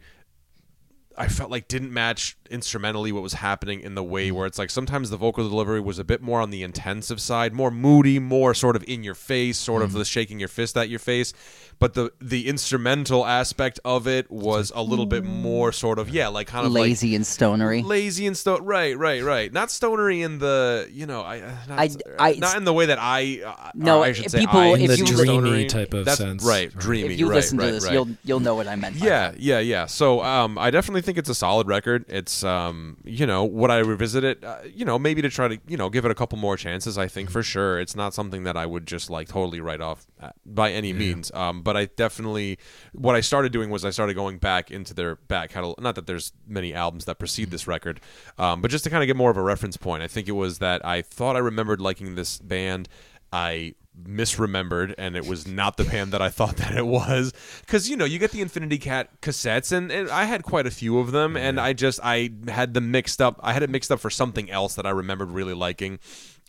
I 1.20 1.28
felt 1.28 1.52
like 1.52 1.68
didn't 1.68 1.92
match 1.92 2.38
instrumentally 2.50 3.12
what 3.12 3.22
was 3.22 3.34
happening 3.34 3.82
in 3.82 3.94
the 3.94 4.04
way 4.04 4.32
where 4.32 4.48
it's 4.48 4.58
like 4.58 4.70
sometimes 4.70 5.10
the 5.10 5.18
vocal 5.18 5.48
delivery 5.50 5.82
was 5.82 6.00
a 6.00 6.06
bit 6.06 6.22
more 6.22 6.40
on 6.40 6.50
the 6.50 6.64
intensive 6.64 7.20
side, 7.20 7.52
more 7.52 7.70
moody, 7.70 8.20
more 8.20 8.54
sort 8.54 8.78
of 8.78 8.86
in 8.88 9.04
your 9.04 9.16
face, 9.16 9.58
sort 9.58 9.82
of 9.82 9.92
the 9.92 10.06
shaking 10.06 10.40
your 10.40 10.48
fist 10.48 10.78
at 10.78 10.88
your 10.88 10.98
face. 10.98 11.34
But 11.80 11.94
the 11.94 12.12
the 12.20 12.48
instrumental 12.50 13.26
aspect 13.26 13.80
of 13.86 14.06
it 14.06 14.30
was 14.30 14.72
a 14.76 14.82
little 14.84 15.06
bit 15.06 15.24
more 15.24 15.72
sort 15.72 15.98
of 15.98 16.10
yeah, 16.10 16.28
like 16.28 16.48
kind 16.48 16.66
of 16.66 16.74
like 16.74 16.82
lazy 16.82 17.16
and 17.16 17.26
stonery. 17.26 17.82
lazy 17.84 18.28
and 18.28 18.36
stone 18.36 18.64
right 18.66 18.98
right 18.98 19.24
right 19.24 19.52
not 19.54 19.72
stonery 19.72 20.22
in 20.22 20.40
the 20.40 20.90
you 20.92 21.06
know 21.06 21.22
i 21.22 21.40
uh, 21.40 21.52
not, 21.70 21.80
I- 21.80 21.90
I- 22.20 22.34
not 22.34 22.58
in 22.58 22.66
the 22.66 22.74
way 22.74 22.88
that 22.88 23.00
i 23.00 23.42
uh, 23.46 23.72
No, 23.76 24.04
i 24.04 24.12
should 24.12 24.30
say 24.30 24.40
people- 24.42 24.60
I 24.60 24.68
if 24.74 24.80
In 24.82 24.88
the 24.90 24.98
you- 24.98 25.06
dreamy 25.06 25.24
stonery. 25.24 25.66
type 25.68 25.94
of 25.94 26.04
That's 26.06 26.18
sense. 26.18 26.44
right 26.44 26.70
dreamy 26.78 27.14
if 27.14 27.20
you 27.20 27.30
right, 27.30 27.36
listen 27.36 27.58
to 27.60 27.64
right, 27.66 27.72
this, 27.72 27.86
right. 27.86 27.94
you'll 27.94 28.10
you'll 28.26 28.40
know 28.42 28.56
what 28.56 28.68
I 28.68 28.76
meant. 28.76 29.00
by 29.00 29.06
yeah 29.06 29.32
yeah 29.38 29.60
yeah 29.60 29.86
so 29.86 30.22
um 30.22 30.58
i 30.58 30.70
definitely 30.72 31.02
think 31.02 31.18
it's 31.18 31.30
a 31.30 31.36
solid 31.36 31.68
record 31.68 32.04
it's 32.10 32.44
um 32.44 32.98
you 33.06 33.26
know 33.26 33.46
would 33.46 33.72
i 33.72 33.78
revisit 33.78 34.24
it 34.26 34.44
uh, 34.44 34.58
you 34.80 34.84
know 34.86 35.00
maybe 35.00 35.22
to 35.22 35.30
try 35.30 35.48
to 35.48 35.58
you 35.68 35.78
know 35.78 35.90
give 35.90 36.04
it 36.04 36.12
a 36.12 36.16
couple 36.16 36.38
more 36.38 36.58
chances 36.58 36.98
i 36.98 37.08
think 37.08 37.30
for 37.32 37.42
sure 37.42 37.80
it's 37.80 37.96
not 37.96 38.14
something 38.14 38.44
that 38.44 38.58
i 38.58 38.66
would 38.66 38.86
just 38.86 39.10
like 39.10 39.28
totally 39.30 39.62
write 39.62 39.80
off 39.82 40.06
uh, 40.22 40.30
by 40.46 40.72
any 40.72 40.92
means 40.92 41.32
um 41.34 41.62
but 41.70 41.78
i 41.78 41.86
definitely 41.86 42.58
what 42.94 43.16
i 43.16 43.22
started 43.22 43.52
doing 43.52 43.70
was 43.70 43.86
i 43.86 43.92
started 43.92 44.16
going 44.16 44.40
back 44.40 44.72
into 44.72 44.94
their 44.94 45.16
back 45.16 45.52
catalog. 45.52 45.80
Not 45.80 45.94
that 45.96 46.08
there's 46.08 46.32
many 46.48 46.74
albums 46.74 47.06
that 47.06 47.20
precede 47.20 47.52
this 47.52 47.68
record 47.68 48.00
um 48.40 48.62
but 48.62 48.72
just 48.72 48.84
to 48.86 48.90
kind 48.90 49.04
of 49.04 49.08
get 49.08 49.16
more 49.16 49.30
of 49.30 49.38
a 49.38 49.44
reference 49.54 49.78
point 49.78 50.02
i 50.02 50.08
think 50.08 50.28
it 50.28 50.38
was 50.44 50.58
that 50.58 50.84
i 50.84 51.04
thought 51.04 51.36
i 51.36 51.40
remembered 51.40 51.80
liking 51.80 52.16
this 52.16 52.40
band. 52.40 52.90
I 53.32 53.76
misremembered 54.08 54.96
and 54.98 55.16
it 55.16 55.28
was 55.28 55.46
not 55.46 55.78
the 55.78 55.84
band 55.84 56.12
that 56.14 56.22
I 56.22 56.30
thought 56.30 56.58
that 56.58 56.76
it 56.76 56.86
was. 56.86 57.34
Cuz 57.68 57.90
you 57.90 57.96
know 57.96 58.06
you 58.06 58.18
get 58.18 58.32
the 58.32 58.42
Infinity 58.42 58.78
Cat 58.78 59.22
cassettes 59.22 59.72
and, 59.72 59.92
and 59.92 60.10
I 60.10 60.24
had 60.26 60.44
quite 60.44 60.66
a 60.66 60.72
few 60.72 61.00
of 61.00 61.12
them 61.12 61.36
and 61.36 61.60
I 61.60 61.74
just 61.74 62.00
I 62.04 62.32
had 62.48 62.74
them 62.74 62.92
mixed 62.92 63.22
up. 63.22 63.40
I 63.44 63.54
had 63.54 63.64
it 63.64 63.70
mixed 63.70 63.92
up 63.92 64.00
for 64.00 64.10
something 64.10 64.50
else 64.50 64.76
that 64.76 64.86
I 64.86 64.92
remembered 64.92 65.32
really 65.32 65.54
liking. 65.54 66.00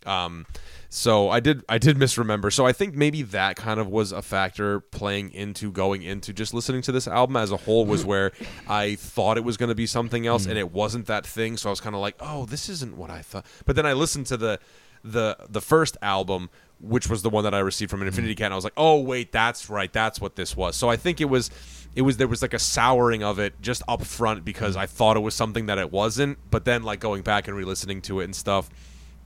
Um 0.05 0.45
so 0.93 1.29
I 1.29 1.39
did 1.39 1.63
I 1.69 1.77
did 1.77 1.97
misremember. 1.97 2.51
So 2.51 2.65
I 2.65 2.73
think 2.73 2.95
maybe 2.95 3.21
that 3.21 3.55
kind 3.55 3.79
of 3.79 3.87
was 3.87 4.11
a 4.11 4.21
factor 4.21 4.81
playing 4.81 5.31
into 5.31 5.71
going 5.71 6.03
into 6.03 6.33
just 6.33 6.53
listening 6.53 6.81
to 6.81 6.91
this 6.91 7.07
album 7.07 7.37
as 7.37 7.49
a 7.49 7.55
whole 7.55 7.85
was 7.85 8.03
where 8.03 8.33
I 8.67 8.95
thought 8.95 9.37
it 9.37 9.45
was 9.45 9.55
going 9.55 9.69
to 9.69 9.75
be 9.75 9.85
something 9.85 10.27
else 10.27 10.45
and 10.45 10.55
mm. 10.55 10.59
it 10.59 10.73
wasn't 10.73 11.05
that 11.05 11.25
thing. 11.25 11.55
So 11.55 11.69
I 11.69 11.71
was 11.71 11.79
kind 11.79 11.95
of 11.95 12.01
like 12.01 12.15
oh 12.19 12.45
this 12.45 12.67
isn't 12.67 12.97
what 12.97 13.09
I 13.09 13.21
thought. 13.21 13.45
But 13.65 13.77
then 13.77 13.85
I 13.85 13.93
listened 13.93 14.25
to 14.27 14.37
the 14.37 14.59
the 15.01 15.37
the 15.49 15.61
first 15.61 15.95
album 16.01 16.49
which 16.81 17.09
was 17.09 17.21
the 17.21 17.29
one 17.29 17.45
that 17.45 17.53
I 17.53 17.59
received 17.59 17.89
from 17.89 18.01
an 18.01 18.07
Infinity 18.07 18.35
mm. 18.35 18.39
Cat 18.39 18.45
and 18.47 18.53
I 18.53 18.57
was 18.57 18.65
like 18.65 18.73
oh 18.75 18.99
wait 18.99 19.31
that's 19.31 19.69
right. 19.69 19.93
That's 19.93 20.19
what 20.19 20.35
this 20.35 20.57
was. 20.57 20.75
So 20.75 20.89
I 20.89 20.97
think 20.97 21.21
it 21.21 21.29
was 21.29 21.51
it 21.95 22.01
was 22.01 22.17
there 22.17 22.27
was 22.27 22.41
like 22.41 22.53
a 22.53 22.59
souring 22.59 23.23
of 23.23 23.39
it 23.39 23.61
just 23.61 23.81
up 23.87 24.03
front 24.03 24.43
because 24.43 24.75
mm. 24.75 24.79
I 24.79 24.87
thought 24.87 25.15
it 25.15 25.21
was 25.21 25.35
something 25.35 25.67
that 25.67 25.77
it 25.77 25.89
wasn't. 25.89 26.37
But 26.51 26.65
then 26.65 26.83
like 26.83 26.99
going 26.99 27.21
back 27.21 27.47
and 27.47 27.55
re-listening 27.55 28.01
to 28.03 28.19
it 28.19 28.25
and 28.25 28.35
stuff 28.35 28.69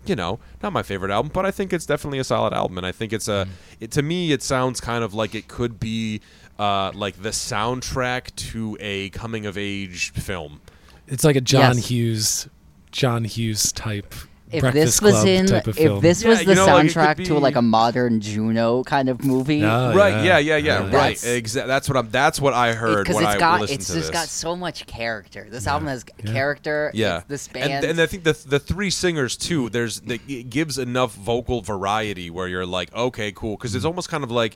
you 0.10 0.16
know, 0.16 0.40
not 0.64 0.74
my 0.74 0.84
favorite 0.84 1.12
album, 1.12 1.32
but 1.34 1.46
I 1.46 1.52
think 1.52 1.74
it's 1.74 1.86
definitely 1.86 2.20
a 2.20 2.24
solid 2.24 2.54
album, 2.54 2.78
and 2.78 2.86
I 2.86 2.92
think 2.92 3.14
it's 3.14 3.28
a. 3.28 3.48
It, 3.80 3.92
to 3.92 4.02
me, 4.02 4.32
it 4.32 4.42
sounds 4.42 4.80
kind 4.82 5.04
of 5.04 5.14
like 5.14 5.36
it 5.36 5.48
could 5.48 5.80
be, 5.80 6.22
uh, 6.60 6.92
like 6.94 7.22
the 7.22 7.30
soundtrack 7.30 8.36
to 8.36 8.78
a 8.80 9.10
coming 9.10 9.46
of 9.46 9.58
age 9.58 10.12
film. 10.12 10.62
It's 11.08 11.24
like 11.24 11.36
a 11.36 11.42
John 11.42 11.76
Yes. 11.78 11.88
Hughes, 11.88 12.50
John 12.92 13.24
Hughes 13.26 13.72
type. 13.72 14.14
If 14.56 14.62
Breakfast 14.62 14.86
this 14.86 15.02
was 15.02 15.14
Club 15.14 15.28
in, 15.28 15.46
type 15.48 15.68
of 15.68 15.78
if 15.78 15.84
film. 15.84 16.02
this 16.02 16.24
Yeah, 16.24 16.30
was 16.30 16.40
you 16.42 16.46
the 16.48 16.56
know, 16.56 16.66
like, 16.66 16.86
it 16.86 16.94
could 16.94 16.98
soundtrack 16.98 17.16
to 17.26 17.34
be- 17.36 17.40
like 17.40 17.56
a 17.56 17.62
modern 17.62 18.20
Juno 18.22 18.84
kind 18.84 19.10
of 19.10 19.24
movie, 19.24 19.64
Oh, 19.64 19.94
right? 19.96 20.24
Yeah, 20.24 20.38
yeah, 20.38 20.58
yeah. 20.58 20.58
yeah. 20.58 20.78
right. 20.84 20.92
That's- 20.92 21.26
Exactly. 21.26 21.68
That's 21.68 21.90
what 21.90 21.98
I'm. 21.98 22.10
That's 22.10 22.40
what 22.40 22.54
I 22.54 22.74
heard 22.74 23.04
because 23.04 23.16
when 23.16 23.26
it's 23.26 23.36
I 23.36 23.40
got 23.40 23.62
listened 23.62 23.80
it's 23.80 23.88
to 23.88 23.94
just 23.94 24.08
this. 24.08 24.14
got 24.14 24.28
so 24.28 24.56
much 24.56 24.86
character. 24.86 25.48
This 25.50 25.68
album 25.68 25.88
has 25.88 26.04
character. 26.04 26.92
yeah, 26.94 27.18
it's 27.18 27.28
this 27.28 27.48
band. 27.48 27.72
and, 27.72 27.86
and 27.86 28.02
I 28.02 28.06
think 28.06 28.24
the 28.24 28.34
the 28.48 28.60
three 28.60 28.90
singers 28.90 29.36
too. 29.38 29.70
There's 29.70 30.02
the, 30.02 30.20
it 30.28 30.50
gives 30.50 30.78
enough 30.78 31.14
vocal 31.14 31.62
variety 31.62 32.30
where 32.30 32.48
you're 32.48 32.66
like, 32.66 32.94
okay, 32.94 33.32
cool, 33.32 33.58
because 33.58 33.76
it's 33.76 33.84
mm. 33.86 33.90
almost 33.90 34.10
kind 34.10 34.24
of 34.24 34.32
like, 34.32 34.56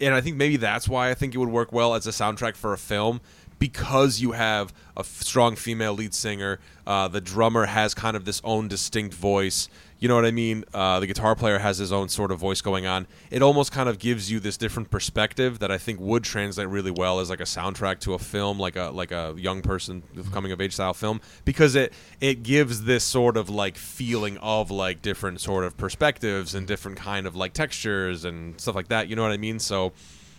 and 0.00 0.14
I 0.14 0.20
think 0.20 0.36
maybe 0.36 0.56
that's 0.56 0.88
why 0.88 1.10
I 1.10 1.14
think 1.14 1.34
it 1.34 1.38
would 1.38 1.48
work 1.48 1.72
well 1.72 1.94
as 1.94 2.06
a 2.06 2.10
soundtrack 2.10 2.56
for 2.56 2.72
a 2.72 2.78
film 2.78 3.20
because 3.58 4.20
you 4.20 4.32
have 4.32 4.72
a 4.96 5.00
f- 5.00 5.22
strong 5.22 5.56
female 5.56 5.92
lead 5.92 6.14
singer. 6.14 6.60
Uh, 6.86 7.08
the 7.08 7.20
drummer 7.20 7.66
has 7.66 7.94
kind 7.94 8.16
of 8.16 8.24
this 8.24 8.40
own 8.44 8.68
distinct 8.68 9.14
voice. 9.14 9.68
You 10.00 10.06
know 10.06 10.14
what 10.14 10.24
I 10.24 10.30
mean? 10.30 10.64
Uh, 10.72 11.00
the 11.00 11.08
guitar 11.08 11.34
player 11.34 11.58
has 11.58 11.78
his 11.78 11.90
own 11.90 12.08
sort 12.08 12.30
of 12.30 12.38
voice 12.38 12.60
going 12.60 12.86
on. 12.86 13.08
It 13.32 13.42
almost 13.42 13.72
kind 13.72 13.88
of 13.88 13.98
gives 13.98 14.30
you 14.30 14.38
this 14.38 14.56
different 14.56 14.90
perspective 14.90 15.58
that 15.58 15.72
I 15.72 15.78
think 15.78 15.98
would 15.98 16.22
translate 16.22 16.68
really 16.68 16.92
well 16.92 17.18
as 17.18 17.30
like 17.30 17.40
a 17.40 17.44
soundtrack 17.44 17.98
to 18.00 18.14
a 18.14 18.18
film, 18.18 18.60
like 18.60 18.76
a 18.76 18.90
like 18.90 19.10
a 19.10 19.34
young 19.36 19.60
person 19.60 20.04
coming 20.32 20.52
of 20.52 20.60
age 20.60 20.74
style 20.74 20.94
film, 20.94 21.20
because 21.44 21.74
it 21.74 21.92
it 22.20 22.44
gives 22.44 22.84
this 22.84 23.02
sort 23.02 23.36
of 23.36 23.50
like 23.50 23.76
feeling 23.76 24.38
of 24.38 24.70
like 24.70 25.02
different 25.02 25.40
sort 25.40 25.64
of 25.64 25.76
perspectives 25.76 26.54
and 26.54 26.68
different 26.68 26.96
kind 26.96 27.26
of 27.26 27.34
like 27.34 27.52
textures 27.52 28.24
and 28.24 28.60
stuff 28.60 28.76
like 28.76 28.88
that. 28.88 29.08
You 29.08 29.16
know 29.16 29.22
what 29.22 29.32
I 29.32 29.36
mean? 29.36 29.58
So, 29.58 29.92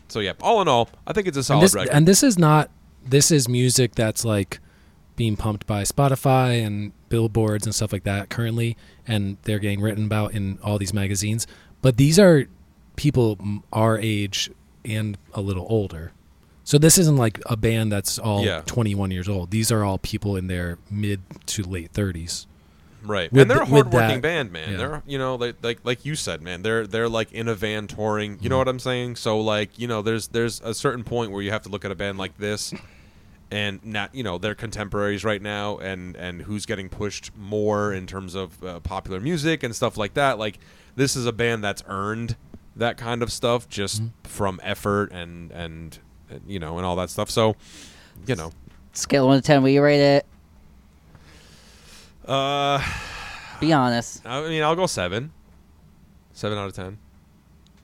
so 0.08 0.22
yeah. 0.22 0.34
All 0.42 0.62
in 0.62 0.70
all, 0.70 0.90
I 1.06 1.12
think 1.12 1.28
it's 1.28 1.36
a 1.36 1.44
solid 1.44 1.60
and 1.60 1.66
this, 1.66 1.76
record. 1.76 1.92
and 1.92 2.08
this 2.08 2.24
is 2.24 2.40
not. 2.40 2.72
This 3.06 3.32
is 3.32 3.48
music 3.50 3.96
that's 3.96 4.24
like 4.24 4.60
being 5.16 5.36
pumped 5.36 5.68
by 5.68 5.84
Spotify 5.84 6.66
and 6.66 6.92
billboards 7.10 7.66
and 7.66 7.74
stuff 7.76 7.92
like 7.92 8.04
that 8.04 8.30
currently, 8.30 8.78
and 9.08 9.38
they're 9.44 9.60
getting 9.60 9.82
written 9.82 10.06
about 10.06 10.34
in 10.34 10.60
all 10.64 10.78
these 10.78 10.94
magazines. 10.94 11.48
But 11.82 11.98
these 11.98 12.18
are 12.20 12.46
people 12.96 13.38
our 13.74 13.98
age 13.98 14.50
and 14.86 15.18
a 15.34 15.42
little 15.42 15.66
older. 15.70 16.12
So 16.64 16.78
this 16.78 16.98
isn't 16.98 17.18
like 17.18 17.40
a 17.48 17.58
band 17.58 17.92
that's 17.92 18.20
all 18.20 18.46
Yeah. 18.46 18.62
21 18.66 19.10
years 19.12 19.28
old. 19.28 19.50
These 19.50 19.72
are 19.72 19.84
all 19.84 19.98
people 19.98 20.36
in 20.36 20.48
their 20.48 20.78
mid 20.92 21.22
to 21.48 21.64
late 21.64 21.92
30s. 21.94 22.46
Right, 23.04 23.32
With 23.32 23.42
and 23.44 23.50
they're 23.52 23.62
a 23.62 23.66
th- 23.66 23.72
with 23.72 23.84
hardworking 23.94 24.16
that- 24.18 24.22
band, 24.22 24.52
man. 24.52 24.72
yeah. 24.72 24.78
They're 24.78 25.04
you 25.08 25.18
know 25.18 25.36
like 25.36 25.56
like 25.64 25.80
like 25.84 26.06
you 26.06 26.16
said, 26.16 26.42
man. 26.42 26.62
They're 26.64 26.86
they're 26.86 27.08
like 27.10 27.32
in 27.32 27.48
a 27.48 27.56
van 27.56 27.88
touring. 27.88 28.38
You 28.42 28.50
know 28.50 28.56
Mm-hmm. 28.56 28.60
what 28.60 28.68
I'm 28.68 28.80
saying? 28.80 29.16
So 29.16 29.40
like 29.40 29.80
you 29.80 29.88
know, 29.88 30.02
there's 30.02 30.28
there's 30.28 30.60
a 30.62 30.74
certain 30.74 31.04
point 31.04 31.32
where 31.32 31.42
you 31.42 31.52
have 31.52 31.62
to 31.64 31.70
look 31.70 31.86
at 31.86 31.92
a 31.92 31.96
band 31.96 32.18
like 32.18 32.38
this, 32.38 32.74
and 33.52 33.84
not 33.86 34.14
you 34.14 34.24
know 34.24 34.38
they're 34.38 34.56
contemporaries 34.56 35.24
right 35.24 35.42
now, 35.42 35.78
and 35.78 36.16
and 36.18 36.42
who's 36.42 36.66
getting 36.66 36.90
pushed 36.90 37.32
more 37.38 37.94
in 37.94 38.06
terms 38.06 38.36
of 38.36 38.64
uh, 38.64 38.80
popular 38.82 39.20
music 39.20 39.64
and 39.64 39.76
stuff 39.76 39.98
like 39.98 40.14
that. 40.16 40.38
Like 40.38 40.60
this 40.96 41.16
is 41.16 41.26
a 41.26 41.32
band 41.32 41.64
that's 41.64 41.84
earned 41.88 42.36
that 42.76 42.98
kind 42.98 43.24
of 43.24 43.32
stuff 43.32 43.68
just 43.70 44.02
Mm-hmm. 44.02 44.28
from 44.30 44.60
effort 44.64 45.12
and 45.12 45.52
and 45.52 46.00
and, 46.30 46.42
you 46.48 46.60
know 46.60 46.78
and 46.78 46.86
all 46.86 46.96
that 46.98 47.10
stuff. 47.10 47.30
So 47.30 47.56
you 48.28 48.36
know, 48.36 48.52
Scale 48.94 49.28
one 49.28 49.38
to 49.42 49.42
ten, 49.46 49.64
will 49.64 49.70
you 49.70 49.82
rate 49.82 50.02
it? 50.02 50.26
Uh, 52.30 52.82
Be 53.60 53.74
honest. 53.74 54.26
I 54.26 54.42
mean, 54.48 54.64
I'll 54.64 54.76
go 54.76 54.86
seven, 54.86 55.32
seven 56.34 56.58
out 56.58 56.68
of 56.68 56.74
ten. 56.74 56.98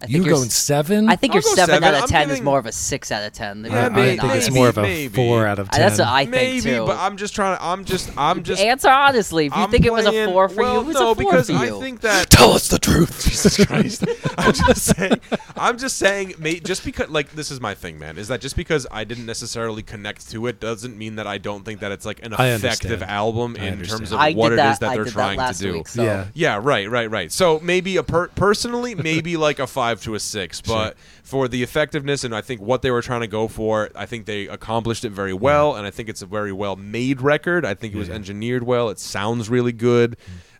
I 0.01 0.07
You 0.07 0.23
you're 0.23 0.33
going 0.33 0.47
s- 0.47 0.53
seven? 0.55 1.09
I 1.09 1.15
think 1.15 1.31
I'll 1.31 1.35
your 1.37 1.43
go 1.43 1.55
seven, 1.55 1.75
seven. 1.75 1.83
out 1.87 1.93
of 1.95 2.01
I'm 2.03 2.07
ten 2.09 2.21
is 2.23 2.27
giving- 2.35 2.43
more 2.43 2.59
of 2.59 2.65
a 2.65 2.71
six 2.71 3.11
out 3.11 3.23
of 3.23 3.31
ten. 3.33 3.61
than 3.61 3.71
Yeah, 3.71 3.85
I, 3.85 3.89
maybe- 3.89 4.01
I 4.01 4.05
think 4.21 4.23
it's 4.35 4.45
honest. 4.47 4.51
more 4.51 4.67
of 4.69 4.77
a 4.77 4.81
maybe. 4.81 5.15
four 5.15 5.47
out 5.47 5.59
of 5.59 5.69
Uh, 5.69 5.71
ten. 5.71 5.81
That's 5.81 5.99
what 5.99 6.07
I 6.09 6.19
think 6.25 6.31
Maybe, 6.31 6.61
too. 6.61 6.85
but 6.85 6.97
I'm 6.99 7.17
just 7.17 7.33
trying. 7.33 7.57
To 7.57 7.63
I'm 7.63 7.85
just. 7.85 8.11
I'm 8.17 8.43
just. 8.43 8.61
Answer 8.61 8.89
honestly. 8.89 9.45
If 9.47 9.55
you 9.55 9.61
I'm 9.61 9.71
think 9.71 9.85
it 9.85 9.93
was 9.93 10.05
a 10.05 10.09
playing- 10.09 10.29
four 10.29 10.49
for 10.49 10.61
well, 10.61 10.83
you, 10.83 10.89
it's 10.89 10.99
no, 10.99 11.11
a 11.11 11.15
four 11.15 11.23
because 11.23 11.47
for 11.47 11.53
you. 11.53 11.77
I 11.77 11.79
think 11.79 12.01
that. 12.01 12.29
Tell 12.29 12.51
us 12.51 12.67
the 12.67 12.79
truth. 12.79 13.23
Jesus 13.25 13.65
Christ! 13.65 14.03
I'm 14.37 14.53
just 14.53 14.83
saying. 14.95 15.19
I'm 15.55 15.77
just 15.77 15.97
saying. 15.97 16.33
Mate, 16.39 16.63
just 16.65 16.83
because, 16.83 17.09
like, 17.09 17.31
this 17.31 17.49
is 17.49 17.61
my 17.61 17.73
thing, 17.73 17.97
man. 17.97 18.17
Is 18.17 18.27
that 18.27 18.41
just 18.41 18.55
because 18.57 18.85
I 18.91 19.03
didn't 19.05 19.25
necessarily 19.25 19.81
connect 19.83 20.29
to 20.31 20.47
it 20.47 20.59
doesn't 20.59 20.97
mean 20.97 21.15
that 21.15 21.25
I 21.27 21.37
don't 21.37 21.63
think 21.63 21.79
that 21.79 21.91
it's 21.91 22.05
like 22.05 22.23
an 22.25 22.33
I 22.33 22.47
effective 22.49 23.01
album 23.01 23.55
I 23.59 23.63
in 23.65 23.73
understand. 23.73 23.99
terms 23.99 24.11
of 24.11 24.19
I 24.19 24.33
what 24.33 24.49
did 24.49 24.55
it 24.55 24.57
that. 24.57 24.71
is 24.73 24.79
that 24.79 24.89
I 24.89 24.95
they're 24.95 25.03
did 25.05 25.13
trying 25.13 25.37
that 25.37 25.43
last 25.45 25.57
to 25.59 25.63
do. 25.63 25.73
Week, 25.73 25.87
so. 25.87 26.03
Yeah. 26.03 26.25
Yeah, 26.33 26.59
right, 26.61 26.89
right, 26.89 27.09
right. 27.09 27.31
So 27.31 27.59
maybe 27.63 27.97
a 27.97 28.03
per- 28.03 28.27
personally, 28.29 28.93
maybe 28.95 29.37
like 29.37 29.59
a 29.59 29.67
five 29.85 30.01
to 30.01 30.15
a 30.15 30.19
six, 30.19 30.61
but 30.61 30.97
for 31.23 31.47
the 31.47 31.61
effectiveness 31.61 32.23
and 32.23 32.35
I 32.35 32.41
think 32.41 32.59
what 32.61 32.81
they 32.81 32.89
were 32.89 33.01
trying 33.03 33.21
to 33.21 33.27
go 33.27 33.47
for, 33.47 33.89
I 33.95 34.05
think 34.07 34.25
they 34.25 34.47
accomplished 34.47 35.05
it 35.05 35.11
very 35.11 35.33
well, 35.33 35.75
and 35.75 35.85
I 35.85 35.91
think 35.91 36.09
it's 36.09 36.23
a 36.23 36.25
very 36.25 36.51
well 36.51 36.75
made 36.75 37.21
record. 37.21 37.65
I 37.65 37.75
think 37.75 37.93
it 37.93 37.97
was 37.97 38.07
Yeah. 38.07 38.15
engineered 38.15 38.63
well. 38.63 38.89
It 38.89 38.97
sounds 38.99 39.47
really 39.49 39.71
good. 39.73 40.17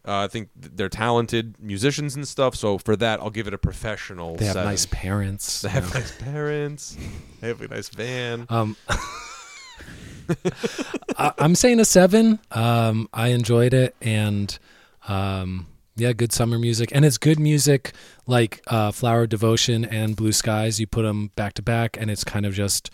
Uh, 0.08 0.26
I 0.26 0.28
think 0.28 0.50
th- 0.62 0.74
they're 0.76 0.90
talented 0.90 1.56
musicians 1.60 2.16
and 2.16 2.28
stuff. 2.28 2.56
So 2.56 2.78
for 2.78 2.96
that, 2.98 3.20
I'll 3.20 3.32
give 3.32 3.48
it 3.48 3.56
a 3.56 3.58
professional. 3.58 4.36
They 4.36 4.46
have 4.46 4.54
seven. 4.54 4.70
nice 4.70 4.86
parents. 4.86 5.62
They 5.62 5.70
have 5.70 5.92
know. 5.92 6.00
nice 6.00 6.12
parents. 6.20 6.98
They 7.42 7.48
have 7.48 7.60
a 7.62 7.68
nice 7.68 7.90
van. 7.90 8.46
Um, 8.50 8.76
I, 11.18 11.32
I'm 11.40 11.56
saying 11.56 11.80
a 11.80 11.86
seven. 11.86 12.40
Um, 12.52 13.10
I 13.14 13.30
enjoyed 13.30 13.74
it, 13.74 13.96
and 14.02 14.58
um, 15.08 15.66
yeah, 15.96 16.14
good 16.14 16.32
summer 16.34 16.58
music, 16.60 16.90
and 16.94 17.06
it's 17.06 17.18
good 17.18 17.40
music 17.40 17.94
like 18.28 18.62
uh, 18.68 18.92
"Flower 18.92 19.28
Devotion" 19.28 19.86
and 19.86 20.16
"Blue 20.16 20.32
Skies." 20.32 20.80
You 20.80 20.88
put 20.88 21.04
them 21.04 21.32
back 21.36 21.54
to 21.56 21.62
back, 21.62 21.98
and 22.00 22.10
it's 22.12 22.24
kind 22.24 22.46
of 22.46 22.54
just 22.54 22.90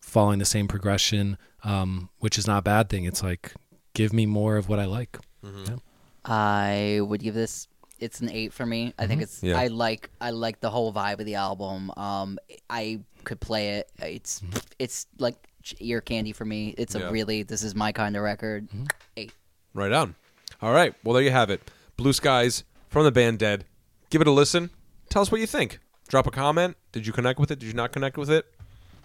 following 0.00 0.38
the 0.38 0.44
same 0.44 0.68
progression, 0.68 1.36
um, 1.64 2.08
which 2.20 2.38
is 2.38 2.46
not 2.46 2.58
a 2.58 2.62
bad 2.62 2.88
thing. 2.88 3.04
It's 3.04 3.22
like 3.22 3.52
give 3.94 4.12
me 4.12 4.26
more 4.26 4.56
of 4.56 4.68
what 4.68 4.78
I 4.78 4.84
like. 4.86 5.18
Yeah. 5.42 5.76
I 6.24 7.00
would 7.02 7.20
give 7.22 7.34
this. 7.34 7.68
It's 7.98 8.20
an 8.20 8.30
eight 8.30 8.52
for 8.52 8.66
me. 8.66 8.92
I 8.98 9.06
think 9.06 9.22
it's. 9.22 9.42
Yeah. 9.42 9.58
I 9.58 9.68
like. 9.68 10.10
I 10.20 10.30
like 10.30 10.60
the 10.60 10.70
whole 10.70 10.92
vibe 10.92 11.18
of 11.20 11.26
the 11.26 11.36
album. 11.36 11.90
Um, 11.96 12.38
I 12.68 13.00
could 13.24 13.40
play 13.40 13.76
it. 13.78 13.90
It's. 13.98 14.42
It's 14.78 15.06
like 15.18 15.36
ear 15.80 16.00
candy 16.00 16.32
for 16.32 16.44
me. 16.44 16.74
It's 16.78 16.94
a 16.94 17.00
Yeah. 17.00 17.10
really 17.10 17.42
this 17.42 17.62
is 17.62 17.74
my 17.74 17.92
kind 17.92 18.16
of 18.16 18.22
record. 18.22 18.68
Mm-hmm. 18.68 18.84
Eight. 19.16 19.32
Right 19.74 19.92
on. 19.92 20.14
All 20.62 20.72
right. 20.72 20.94
Well, 21.04 21.14
there 21.14 21.22
you 21.22 21.30
have 21.30 21.50
it. 21.50 21.60
Blue 21.96 22.12
Skies 22.12 22.64
from 22.88 23.04
the 23.04 23.12
band 23.12 23.38
Dehd. 23.38 23.62
Give 24.10 24.20
it 24.20 24.26
a 24.26 24.30
listen. 24.30 24.70
Tell 25.08 25.22
us 25.22 25.32
what 25.32 25.40
you 25.40 25.46
think. 25.46 25.78
Drop 26.08 26.26
a 26.26 26.30
comment. 26.30 26.76
Did 26.92 27.06
you 27.06 27.12
connect 27.12 27.38
with 27.38 27.50
it? 27.50 27.58
Did 27.58 27.66
you 27.66 27.72
not 27.72 27.92
connect 27.92 28.16
with 28.16 28.30
it? 28.30 28.46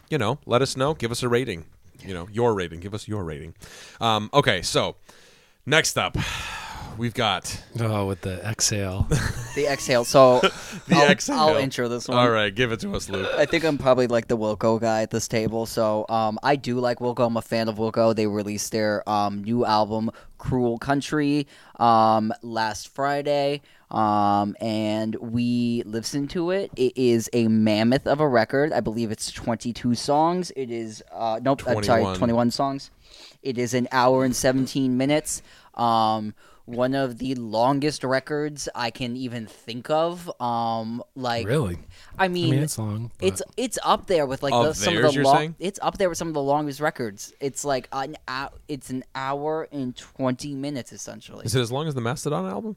You 0.10 0.18
know, 0.18 0.40
let 0.46 0.62
us 0.62 0.76
know. 0.76 0.94
Give 0.94 1.12
us 1.12 1.24
a 1.24 1.30
rating. 1.30 1.66
You 2.06 2.14
know, 2.14 2.28
your 2.32 2.54
rating. 2.54 2.80
Give 2.80 2.94
us 2.94 3.08
your 3.08 3.24
rating. 3.24 3.56
Um, 4.00 4.30
okay, 4.34 4.62
so 4.62 4.96
next 5.66 5.98
up, 5.98 6.18
we've 7.02 7.16
got 7.16 7.60
Oh, 7.80 8.06
with 8.06 8.22
the 8.22 8.40
exhale. 8.46 9.08
The 9.54 9.66
exhale. 9.66 10.06
So 10.06 10.40
the 10.88 10.96
I'll, 10.96 11.10
exhale. 11.12 11.38
I'll 11.38 11.58
intro 11.58 11.90
this 11.90 12.08
one. 12.08 12.18
All 12.18 12.30
right, 12.30 12.56
give 12.56 12.72
it 12.72 12.80
to 12.82 12.96
us, 12.96 13.10
Luke. 13.10 13.30
I 13.36 13.46
think 13.46 13.66
I'm 13.66 13.78
probably 13.78 14.08
like 14.08 14.30
the 14.30 14.38
Wilco 14.38 14.80
guy 14.80 15.02
at 15.02 15.10
this 15.10 15.28
table. 15.28 15.66
So 15.66 16.06
um, 16.08 16.40
I 16.42 16.56
do 16.56 16.80
like 16.80 17.00
Wilco. 17.00 17.26
I'm 17.28 17.36
a 17.36 17.42
fan 17.42 17.68
of 17.68 17.76
Wilco. 17.76 18.16
They 18.16 18.28
released 18.28 18.72
their 18.72 19.08
um, 19.10 19.44
new 19.44 19.66
album, 19.66 20.10
Cruel 20.38 20.78
Country, 20.78 21.48
um, 21.82 22.32
last 22.42 22.88
Friday. 22.96 23.62
Um, 23.90 24.56
and 24.62 25.16
we 25.16 25.84
listened 25.86 26.30
to 26.30 26.52
it. 26.52 26.72
It 26.78 26.94
is 26.96 27.30
a 27.34 27.50
mammoth 27.50 28.08
of 28.08 28.22
a 28.22 28.28
record. 28.28 28.72
I 28.72 28.80
believe 28.80 29.12
it's 29.12 29.34
22 29.34 29.96
songs. 29.96 30.54
It 30.56 30.72
is, 30.72 31.04
uh, 31.12 31.42
nope, 31.44 31.68
I'm 31.68 31.84
sorry, 31.84 32.04
21. 32.04 32.18
21 32.18 32.52
songs. 32.52 32.90
It 33.44 33.58
is 33.58 33.74
an 33.74 33.90
hour 33.92 34.24
and 34.24 34.34
17 34.34 34.96
minutes. 34.96 35.42
Um, 35.74 36.34
one 36.72 36.96
of 36.96 37.18
the 37.18 37.36
longest 37.36 38.04
records 38.04 38.68
I 38.74 38.90
can 38.92 39.16
even 39.16 39.46
think 39.48 39.90
of. 39.90 40.32
Um, 40.42 41.04
like, 41.16 41.46
really? 41.48 41.78
I 42.18 42.26
I 42.26 42.28
mean, 42.28 42.52
mean, 42.52 42.64
it's 42.64 42.78
long. 42.78 43.12
but- 43.20 43.28
it's 43.28 43.42
it's 43.58 43.78
up 43.84 44.08
there 44.08 44.26
with 44.26 44.42
like 44.44 44.54
Of 44.54 44.66
the, 44.66 44.74
some 44.74 44.96
of 44.98 45.04
the 45.04 45.12
you're 45.12 45.24
long. 45.24 45.56
It's 45.60 45.80
up 45.82 45.98
there 45.98 46.10
with 46.10 46.18
some 46.18 46.28
of 46.30 46.34
the 46.34 46.42
longest 46.42 46.80
records. 46.80 47.34
It's 47.40 47.64
like 47.66 47.88
an 47.92 48.18
hour. 48.28 48.52
It's 48.68 48.90
an 48.90 49.04
hour 49.16 49.68
and 49.72 49.96
twenty 49.96 50.56
minutes 50.56 50.92
essentially. 50.92 51.46
Is 51.46 51.56
it 51.56 51.62
as 51.62 51.72
long 51.72 51.88
as 51.88 51.94
the 51.96 52.02
Mastodon 52.02 52.46
album? 52.46 52.76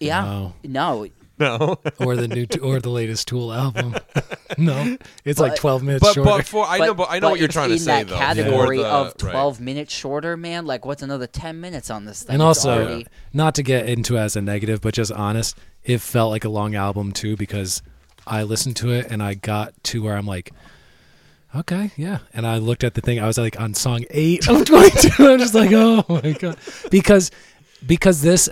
yeah. 0.00 0.22
No. 0.24 0.54
No. 0.64 1.08
No. 1.38 1.78
or 1.98 2.14
the 2.14 2.28
new 2.28 2.46
or 2.62 2.78
the 2.78 2.90
latest 2.90 3.26
Tool 3.26 3.52
album. 3.52 3.96
no, 4.58 4.96
it's 5.24 5.40
like 5.40 5.56
12 5.56 5.82
minutes 5.82 6.04
but 6.04 6.14
shorter. 6.14 6.30
but 6.30 6.46
for 6.46 6.64
I 6.64 6.78
know, 6.78 6.94
but 6.94 7.08
I 7.10 7.18
know 7.18 7.30
what 7.30 7.40
you're 7.40 7.48
trying 7.48 7.70
to 7.70 7.78
say. 7.78 8.02
in 8.02 8.06
say 8.08 8.10
that 8.10 8.10
though. 8.10 8.16
category 8.18 8.76
For 8.78 8.82
the- 8.84 8.88
of 8.88 9.06
right. 9.06 9.18
twelve 9.18 9.60
minutes 9.60 9.92
shorter, 9.92 10.36
man. 10.36 10.64
Like, 10.64 10.84
what's 10.86 11.02
another 11.02 11.26
ten 11.26 11.60
minutes 11.60 11.90
on 11.90 12.04
this 12.04 12.22
thing? 12.22 12.34
and 12.34 12.42
It's 12.42 12.46
also, 12.46 12.84
already- 12.84 13.06
not 13.32 13.56
to 13.56 13.64
get 13.64 13.88
into 13.88 14.16
as 14.16 14.36
a 14.36 14.40
negative, 14.42 14.80
but 14.80 14.94
just 14.94 15.10
honest, 15.10 15.58
it 15.82 16.00
felt 16.00 16.30
like 16.30 16.44
a 16.44 16.48
long 16.48 16.76
album 16.76 17.10
too 17.10 17.36
because 17.36 17.82
I 18.26 18.44
listened 18.44 18.76
to 18.76 18.92
it 18.92 19.08
and 19.10 19.20
I 19.20 19.34
got 19.34 19.74
to 19.84 20.02
where 20.04 20.16
I'm 20.16 20.26
like, 20.26 20.52
okay, 21.54 21.90
yeah. 21.96 22.18
And 22.32 22.46
I 22.46 22.58
looked 22.58 22.84
at 22.84 22.94
the 22.94 23.00
thing. 23.00 23.18
I 23.18 23.26
was 23.26 23.38
like 23.38 23.60
on 23.60 23.74
song 23.74 24.04
eight 24.10 24.48
of 24.48 24.64
22. 24.64 25.26
I'm 25.26 25.38
just 25.40 25.54
like, 25.54 25.70
oh 25.72 26.04
my 26.08 26.32
god, 26.32 26.58
because 26.90 27.30
because 27.84 28.22
this 28.22 28.48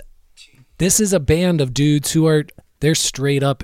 this 0.79 0.99
is 0.99 1.13
a 1.13 1.19
band 1.19 1.61
of 1.61 1.73
dudes 1.73 2.11
who 2.11 2.27
are 2.27 2.45
they're 2.83 2.95
straight 2.95 3.41
up. 3.43 3.63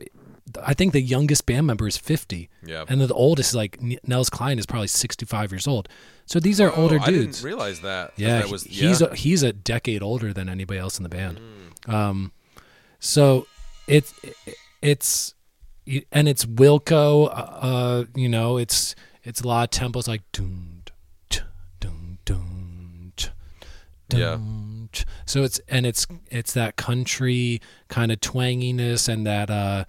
I 0.66 0.74
think 0.74 0.94
the 0.94 1.02
youngest 1.02 1.46
band 1.46 1.68
member 1.68 1.88
is 1.88 1.98
50. 1.98 2.50
Yeah. 2.66 2.86
And 2.88 3.00
the 3.02 3.14
oldest 3.14 3.50
is 3.52 3.56
like 3.56 3.78
Nels 4.08 4.30
Cline 4.32 4.58
is 4.58 4.66
probably 4.66 4.88
65 4.88 5.52
years 5.52 5.68
old. 5.68 5.88
So 6.26 6.40
these 6.40 6.60
are 6.60 6.72
older 6.76 6.96
Oh, 7.02 7.06
dudes. 7.06 7.08
I 7.08 7.12
didn't 7.12 7.44
realize 7.44 7.82
that. 7.82 8.14
Yeah, 8.16 8.40
that 8.40 8.50
was, 8.50 8.64
he- 8.64 8.88
he's 8.88 9.02
a, 9.02 9.14
he's 9.14 9.44
a 9.44 9.54
decade 9.54 10.02
older 10.02 10.34
than 10.34 10.48
anybody 10.50 10.80
else 10.80 10.98
in 10.98 11.04
the 11.04 11.10
band. 11.10 11.40
Mm. 11.86 11.94
Um, 11.94 12.32
so 13.00 13.46
it, 13.88 14.12
it 14.24 14.56
it's 14.82 15.34
and 16.12 16.28
it's 16.28 16.46
Wilco. 16.46 17.28
Uh, 17.28 17.32
uh, 17.32 18.06
you 18.16 18.30
know, 18.30 18.58
it's 18.58 18.96
it's 19.24 19.42
a 19.42 19.48
lot 19.48 19.64
of 19.76 19.80
tempos 19.80 20.08
like 20.08 20.22
doom 20.32 20.84
doom 21.80 22.18
doom 22.26 23.14
Yeah. 24.14 24.38
So 25.30 25.44
it's 25.44 25.60
and 25.68 25.86
it's 25.86 26.08
it's 26.32 26.54
that 26.54 26.76
country 26.76 27.62
kind 27.88 28.12
of 28.12 28.20
twanginess 28.20 29.08
and 29.08 29.28
that 29.28 29.50
uh 29.50 29.86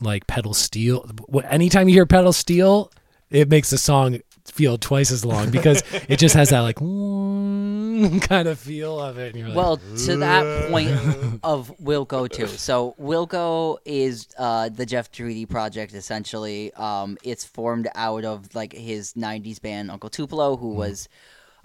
like 0.00 0.26
pedal 0.26 0.54
steel. 0.54 1.10
Anytime 1.44 1.88
you 1.88 1.94
hear 1.94 2.06
pedal 2.06 2.32
steel, 2.32 2.90
it 3.30 3.48
makes 3.48 3.70
the 3.70 3.78
song 3.78 4.20
feel 4.46 4.78
twice 4.78 5.10
as 5.10 5.26
long 5.26 5.50
because 5.50 5.82
it 6.08 6.18
just 6.18 6.34
has 6.34 6.50
that 6.50 6.60
like 6.60 6.76
kind 8.22 8.48
of 8.48 8.58
feel 8.58 8.98
of 8.98 9.18
it. 9.18 9.34
And 9.34 9.40
you're 9.40 9.48
like, 9.48 9.56
Well, 9.56 9.76
to 9.76 10.16
that 10.16 10.70
point 10.70 10.90
of 11.42 11.70
Wilco 11.82 12.30
too. 12.30 12.46
So 12.46 12.94
Wilco 12.98 13.76
is 13.84 14.26
uh, 14.38 14.70
the 14.70 14.86
Jeff 14.86 15.12
Tweedy 15.12 15.44
project 15.44 15.92
essentially. 15.92 16.72
Um, 16.74 17.18
it's 17.22 17.44
formed 17.44 17.88
out 17.94 18.24
of 18.24 18.54
like 18.54 18.72
his 18.72 19.12
'90s 19.14 19.60
band 19.60 19.90
Uncle 19.90 20.08
Tupelo, 20.08 20.56
who 20.56 20.70
was 20.70 21.08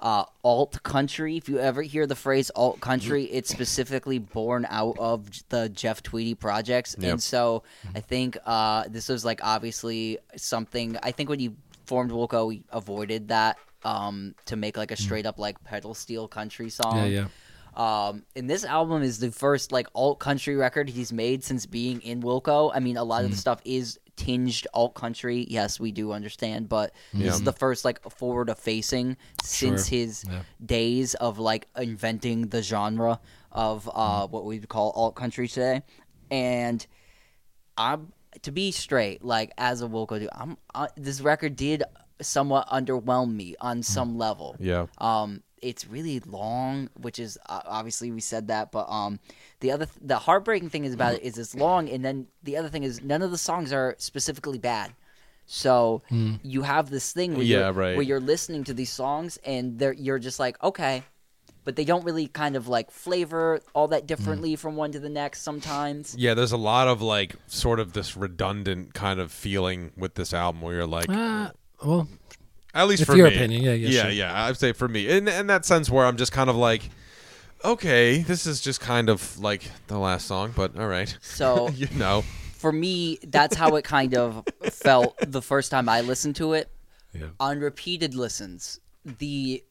uh, 0.04 0.26
alt 0.44 0.84
country. 0.84 1.38
If 1.38 1.48
you 1.50 1.58
ever 1.60 1.82
hear 1.82 2.06
the 2.06 2.16
phrase 2.16 2.52
alt 2.56 2.80
country, 2.82 3.24
it's 3.24 3.50
specifically 3.50 4.20
born 4.20 4.68
out 4.70 4.98
of 5.00 5.28
the 5.50 5.70
Jeff 5.70 6.04
Tweedy 6.04 6.36
projects. 6.36 6.96
Yep. 7.00 7.12
And 7.12 7.24
so 7.24 7.64
I 7.96 8.02
think 8.02 8.38
uh, 8.46 8.84
this 8.90 9.08
was 9.10 9.24
like 9.26 9.40
obviously 9.44 10.20
something. 10.36 10.98
I 11.02 11.12
think 11.12 11.30
when 11.30 11.40
he 11.40 11.52
formed 11.86 12.12
Wilco, 12.12 12.52
he 12.54 12.64
avoided 12.70 13.30
that. 13.30 13.58
Um, 13.86 14.34
to 14.46 14.56
make 14.56 14.78
like 14.78 14.92
a 14.92 14.96
straight 14.96 15.26
up 15.26 15.38
like 15.38 15.62
pedal 15.66 15.94
steel 15.94 16.30
country 16.30 16.70
song. 16.70 16.96
yeah, 17.00 17.06
yeah. 17.06 17.28
Um, 17.76 18.24
and 18.36 18.50
this 18.50 18.64
album 18.64 19.04
is 19.04 19.20
the 19.20 19.30
first 19.32 19.74
like 19.74 19.88
alt 19.94 20.20
country 20.20 20.56
record 20.56 20.88
he's 20.90 21.12
made 21.12 21.44
since 21.44 21.66
being 21.66 22.00
in 22.02 22.22
Wilco. 22.22 22.72
I 22.74 22.80
mean, 22.80 22.96
a 22.96 23.04
lot 23.04 23.24
of 23.26 23.32
Mm. 23.32 23.34
the 23.34 23.38
stuff 23.40 23.60
is 23.66 24.00
tinged 24.16 24.68
alt 24.74 24.94
country. 24.94 25.46
Yes, 25.50 25.80
we 25.80 25.92
do 25.92 26.12
understand, 26.12 26.70
but 26.70 26.94
this 27.14 27.36
is 27.36 27.44
the 27.44 27.54
first 27.54 27.84
like 27.86 28.02
forward 28.12 28.50
of 28.50 28.60
facing 28.60 29.18
since 29.44 29.88
Sure. 29.90 29.98
his 30.00 30.24
Yeah. 30.30 30.44
days 30.64 31.14
of 31.16 31.40
like 31.40 31.68
inventing 31.78 32.50
the 32.50 32.62
genre 32.62 33.20
of 33.52 33.90
uh, 33.94 34.28
what 34.28 34.46
we 34.46 34.60
call 34.60 34.92
alt 34.92 35.16
country 35.16 35.48
today. 35.48 35.82
And 36.32 36.86
I'm 37.78 38.14
to 38.42 38.52
be 38.52 38.72
straight, 38.72 39.24
like 39.24 39.52
as 39.58 39.82
a 39.82 39.88
Wilco 39.88 40.20
dude, 40.20 40.30
I'm 40.34 40.58
uh, 40.74 40.88
this 40.96 41.22
record 41.22 41.56
did 41.56 41.84
somewhat 42.22 42.68
underwhelm 42.70 43.34
me 43.36 43.56
on 43.60 43.80
Mm. 43.80 43.86
some 43.86 44.18
level. 44.18 44.56
Yeah. 44.60 44.86
Um, 45.00 45.42
it's 45.64 45.88
really 45.88 46.20
long, 46.20 46.90
which 47.00 47.18
is 47.20 47.38
uh, 47.48 47.62
obviously 47.66 48.12
we 48.12 48.20
said 48.22 48.48
that, 48.50 48.72
but 48.72 48.88
um, 48.90 49.20
the 49.62 49.72
other 49.72 49.86
th- 49.86 49.98
the 50.02 50.20
heartbreaking 50.20 50.70
thing 50.70 50.86
is 50.86 50.94
about 50.94 51.14
it 51.16 51.24
is 51.24 51.38
it's 51.38 51.56
long, 51.56 51.90
and 51.90 52.04
then 52.06 52.28
the 52.44 52.58
other 52.58 52.70
thing 52.70 52.84
is 52.84 53.02
none 53.02 53.22
of 53.22 53.32
the 53.32 53.38
songs 53.38 53.72
are 53.74 53.96
specifically 53.98 54.60
bad. 54.60 54.92
So 55.46 56.02
you 56.44 56.62
have 56.62 56.90
this 56.90 57.12
thing 57.12 57.34
where, 57.36 57.44
Yeah, 57.44 57.58
you're, 57.66 57.74
right. 57.74 57.96
where 57.96 58.04
you're 58.04 58.20
listening 58.22 58.64
to 58.66 58.74
these 58.74 58.92
songs 58.92 59.38
and 59.46 59.78
they're 59.78 59.94
you're 59.94 60.20
just 60.20 60.40
like 60.40 60.62
okay, 60.64 61.04
but 61.66 61.76
they 61.76 61.84
don't 61.84 62.04
really 62.06 62.28
kind 62.28 62.56
of 62.56 62.68
like 62.70 62.92
flavor 62.92 63.60
all 63.74 63.90
that 63.90 64.08
differently 64.08 64.56
from 64.56 64.76
one 64.78 64.92
to 64.94 65.00
the 65.00 65.10
next 65.10 65.42
sometimes. 65.42 66.16
Yeah, 66.18 66.34
there's 66.34 66.54
a 66.54 66.58
lot 66.58 66.88
of 66.88 67.02
like 67.02 67.36
sort 67.48 67.80
of 67.82 67.92
this 67.94 68.16
redundant 68.16 68.94
kind 68.94 69.20
of 69.20 69.32
feeling 69.32 69.92
with 69.98 70.16
this 70.16 70.34
album 70.34 70.62
where 70.62 70.76
you're 70.76 70.88
like, 70.88 71.10
Uh, 71.10 71.52
well, 71.84 72.08
at 72.74 72.88
least 72.88 73.02
if 73.04 73.08
for 73.08 73.16
your 73.16 73.30
me. 73.30 73.36
opinion, 73.36 73.62
yeah, 73.64 73.74
yeah, 73.74 73.90
yeah, 73.90 74.02
sure. 74.04 74.12
yeah. 74.12 74.46
I'd 74.46 74.58
say 74.58 74.72
for 74.74 74.88
me, 74.88 75.08
in 75.10 75.28
in 75.28 75.48
that 75.48 75.66
sense 75.66 75.90
where 75.90 76.06
I'm 76.06 76.18
just 76.18 76.32
kind 76.32 76.50
of 76.50 76.56
like, 76.56 76.90
okay, 77.64 78.20
this 78.20 78.46
is 78.46 78.62
just 78.62 78.80
kind 78.82 79.10
of 79.10 79.40
like 79.40 79.64
the 79.88 79.98
last 79.98 80.28
song, 80.28 80.54
but 80.56 80.78
all 80.78 80.88
right, 80.88 81.16
So 81.22 81.70
you 81.76 81.88
know, 81.96 82.24
for 82.56 82.72
me, 82.72 83.20
that's 83.28 83.56
how 83.56 83.76
it 83.76 83.84
kind 83.84 84.16
of 84.16 84.44
felt 84.72 85.16
the 85.26 85.42
first 85.42 85.72
time 85.72 85.88
I 85.90 86.02
listened 86.02 86.36
to 86.38 86.54
it. 86.54 86.70
yeah. 87.14 87.28
on 87.40 87.60
repeated 87.60 88.16
listens, 88.16 88.80
the 89.06 89.64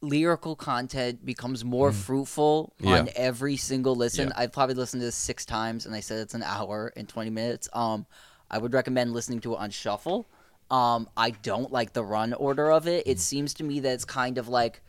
lyrical 0.00 0.54
content 0.54 1.24
becomes 1.24 1.64
more 1.64 1.90
fruitful 1.92 2.72
Mm. 2.80 2.90
Yeah. 2.90 2.98
on 2.98 3.08
every 3.16 3.56
single 3.56 3.94
listen. 3.94 4.28
Yeah. 4.28 4.34
I've 4.42 4.52
probably 4.52 4.74
listened 4.74 5.00
to 5.00 5.06
this 5.06 5.14
six 5.14 5.44
times, 5.46 5.86
and 5.86 5.94
I 5.94 6.00
said 6.00 6.18
it's 6.18 6.34
an 6.34 6.42
hour 6.42 6.92
and 6.96 7.08
twenty 7.08 7.30
minutes. 7.30 7.68
Um, 7.72 8.04
I 8.50 8.58
would 8.58 8.74
recommend 8.74 9.12
listening 9.14 9.40
to 9.40 9.54
it 9.54 9.58
on 9.58 9.70
shuffle. 9.70 10.26
Um, 10.70 11.08
I 11.16 11.30
don't 11.30 11.70
like 11.70 11.92
the 11.92 12.02
run 12.02 12.32
order 12.32 12.70
of 12.72 12.86
it. 12.88 13.06
It 13.06 13.20
seems 13.20 13.54
to 13.54 13.64
me 13.64 13.80
that 13.80 13.92
it's 13.92 14.04
kind 14.04 14.38
of 14.38 14.48
like, 14.48 14.80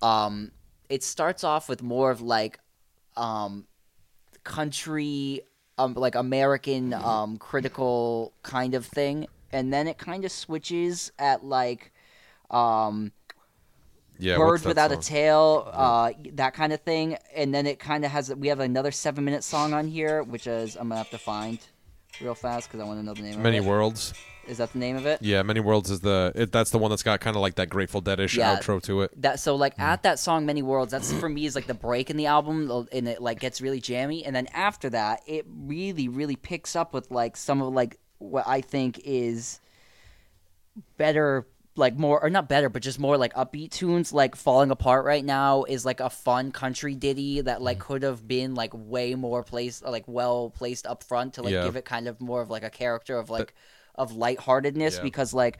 um, 0.00 0.50
it 0.88 1.02
starts 1.02 1.44
off 1.44 1.68
with 1.68 1.82
more 1.82 2.10
of 2.10 2.20
like, 2.20 2.58
um, 3.16 3.66
country, 4.44 5.42
um, 5.78 5.94
like 5.94 6.14
American, 6.14 6.90
Mm-hmm. 6.90 7.04
um, 7.04 7.36
critical 7.36 8.32
kind 8.42 8.74
of 8.74 8.86
thing, 8.86 9.26
and 9.52 9.72
then 9.72 9.86
it 9.86 9.98
kind 9.98 10.24
of 10.24 10.32
switches 10.32 11.12
at 11.18 11.44
like, 11.44 11.92
um, 12.50 13.12
yeah. 14.18 14.36
bird 14.36 14.64
without 14.64 14.90
song? 14.90 14.98
a 14.98 15.02
tail, 15.02 15.70
uh, 15.72 16.12
that 16.34 16.54
kind 16.54 16.72
of 16.72 16.80
thing, 16.80 17.16
and 17.34 17.54
then 17.54 17.66
it 17.66 17.78
kind 17.78 18.04
of 18.04 18.10
has. 18.10 18.34
We 18.34 18.48
have 18.48 18.60
another 18.60 18.90
seven 18.90 19.24
minute 19.24 19.42
song 19.44 19.72
on 19.72 19.88
here, 19.88 20.22
which 20.22 20.46
is 20.46 20.76
I'm 20.76 20.88
gonna 20.88 20.96
have 20.98 21.10
to 21.10 21.18
find 21.18 21.58
real 22.20 22.34
fast 22.34 22.68
because 22.68 22.80
I 22.80 22.84
want 22.84 23.00
to 23.00 23.04
know 23.04 23.14
the 23.14 23.22
name 23.22 23.42
Many 23.42 23.58
of 23.58 23.64
it. 23.64 23.66
Many 23.66 23.68
worlds. 23.68 24.14
Is 24.46 24.58
that 24.58 24.72
the 24.72 24.78
name 24.78 24.96
of 24.96 25.06
it? 25.06 25.22
Yeah, 25.22 25.42
many 25.42 25.60
worlds 25.60 25.90
is 25.90 26.00
the 26.00 26.32
it, 26.34 26.52
that's 26.52 26.70
the 26.70 26.78
one 26.78 26.90
that's 26.90 27.02
got 27.02 27.20
kind 27.20 27.36
of 27.36 27.42
like 27.42 27.54
that 27.56 27.68
Grateful 27.68 28.02
Deadish 28.02 28.36
Yeah. 28.36 28.56
outro 28.56 28.82
to 28.82 29.02
it. 29.02 29.22
That 29.22 29.38
so 29.40 29.54
like 29.54 29.76
mm. 29.76 29.82
at 29.82 30.02
that 30.02 30.18
song 30.18 30.46
"Many 30.46 30.62
Worlds," 30.62 30.90
that's 30.90 31.12
for 31.12 31.28
me 31.28 31.46
is 31.46 31.54
like 31.54 31.66
the 31.66 31.74
break 31.74 32.10
in 32.10 32.16
the 32.16 32.26
album, 32.26 32.88
and 32.92 33.08
it 33.08 33.22
like 33.22 33.40
gets 33.40 33.60
really 33.60 33.80
jammy, 33.80 34.24
and 34.24 34.34
then 34.34 34.48
after 34.52 34.90
that, 34.90 35.22
it 35.26 35.46
really 35.48 36.08
really 36.08 36.36
picks 36.36 36.74
up 36.74 36.92
with 36.92 37.10
like 37.10 37.36
some 37.36 37.62
of 37.62 37.72
like 37.72 37.98
what 38.18 38.46
I 38.46 38.60
think 38.60 39.00
is 39.04 39.60
better 40.96 41.46
like 41.74 41.96
more 41.96 42.22
or 42.22 42.28
not 42.28 42.48
better, 42.48 42.68
but 42.68 42.82
just 42.82 42.98
more 42.98 43.16
like 43.16 43.32
upbeat 43.34 43.70
tunes. 43.70 44.12
Like 44.12 44.36
"Falling 44.36 44.70
Apart" 44.70 45.04
right 45.04 45.24
now 45.24 45.64
is 45.64 45.86
like 45.86 46.00
a 46.00 46.10
fun 46.10 46.52
country 46.52 46.94
ditty 46.94 47.40
that 47.42 47.62
like 47.62 47.78
mm. 47.78 47.82
could 47.82 48.02
have 48.02 48.26
been 48.26 48.54
like 48.54 48.72
way 48.74 49.14
more 49.14 49.42
placed, 49.42 49.84
like 49.84 50.04
well 50.06 50.50
placed 50.50 50.86
up 50.86 51.02
front 51.02 51.34
to 51.34 51.42
like 51.42 51.52
Yeah. 51.52 51.64
give 51.64 51.76
it 51.76 51.84
kind 51.84 52.08
of 52.08 52.20
more 52.20 52.42
of 52.42 52.50
like 52.50 52.64
a 52.64 52.70
character 52.70 53.18
of 53.18 53.30
like 53.30 53.54
of 53.94 54.12
lightheartedness 54.12 54.96
Yeah. 54.96 55.02
because 55.02 55.34
like 55.34 55.58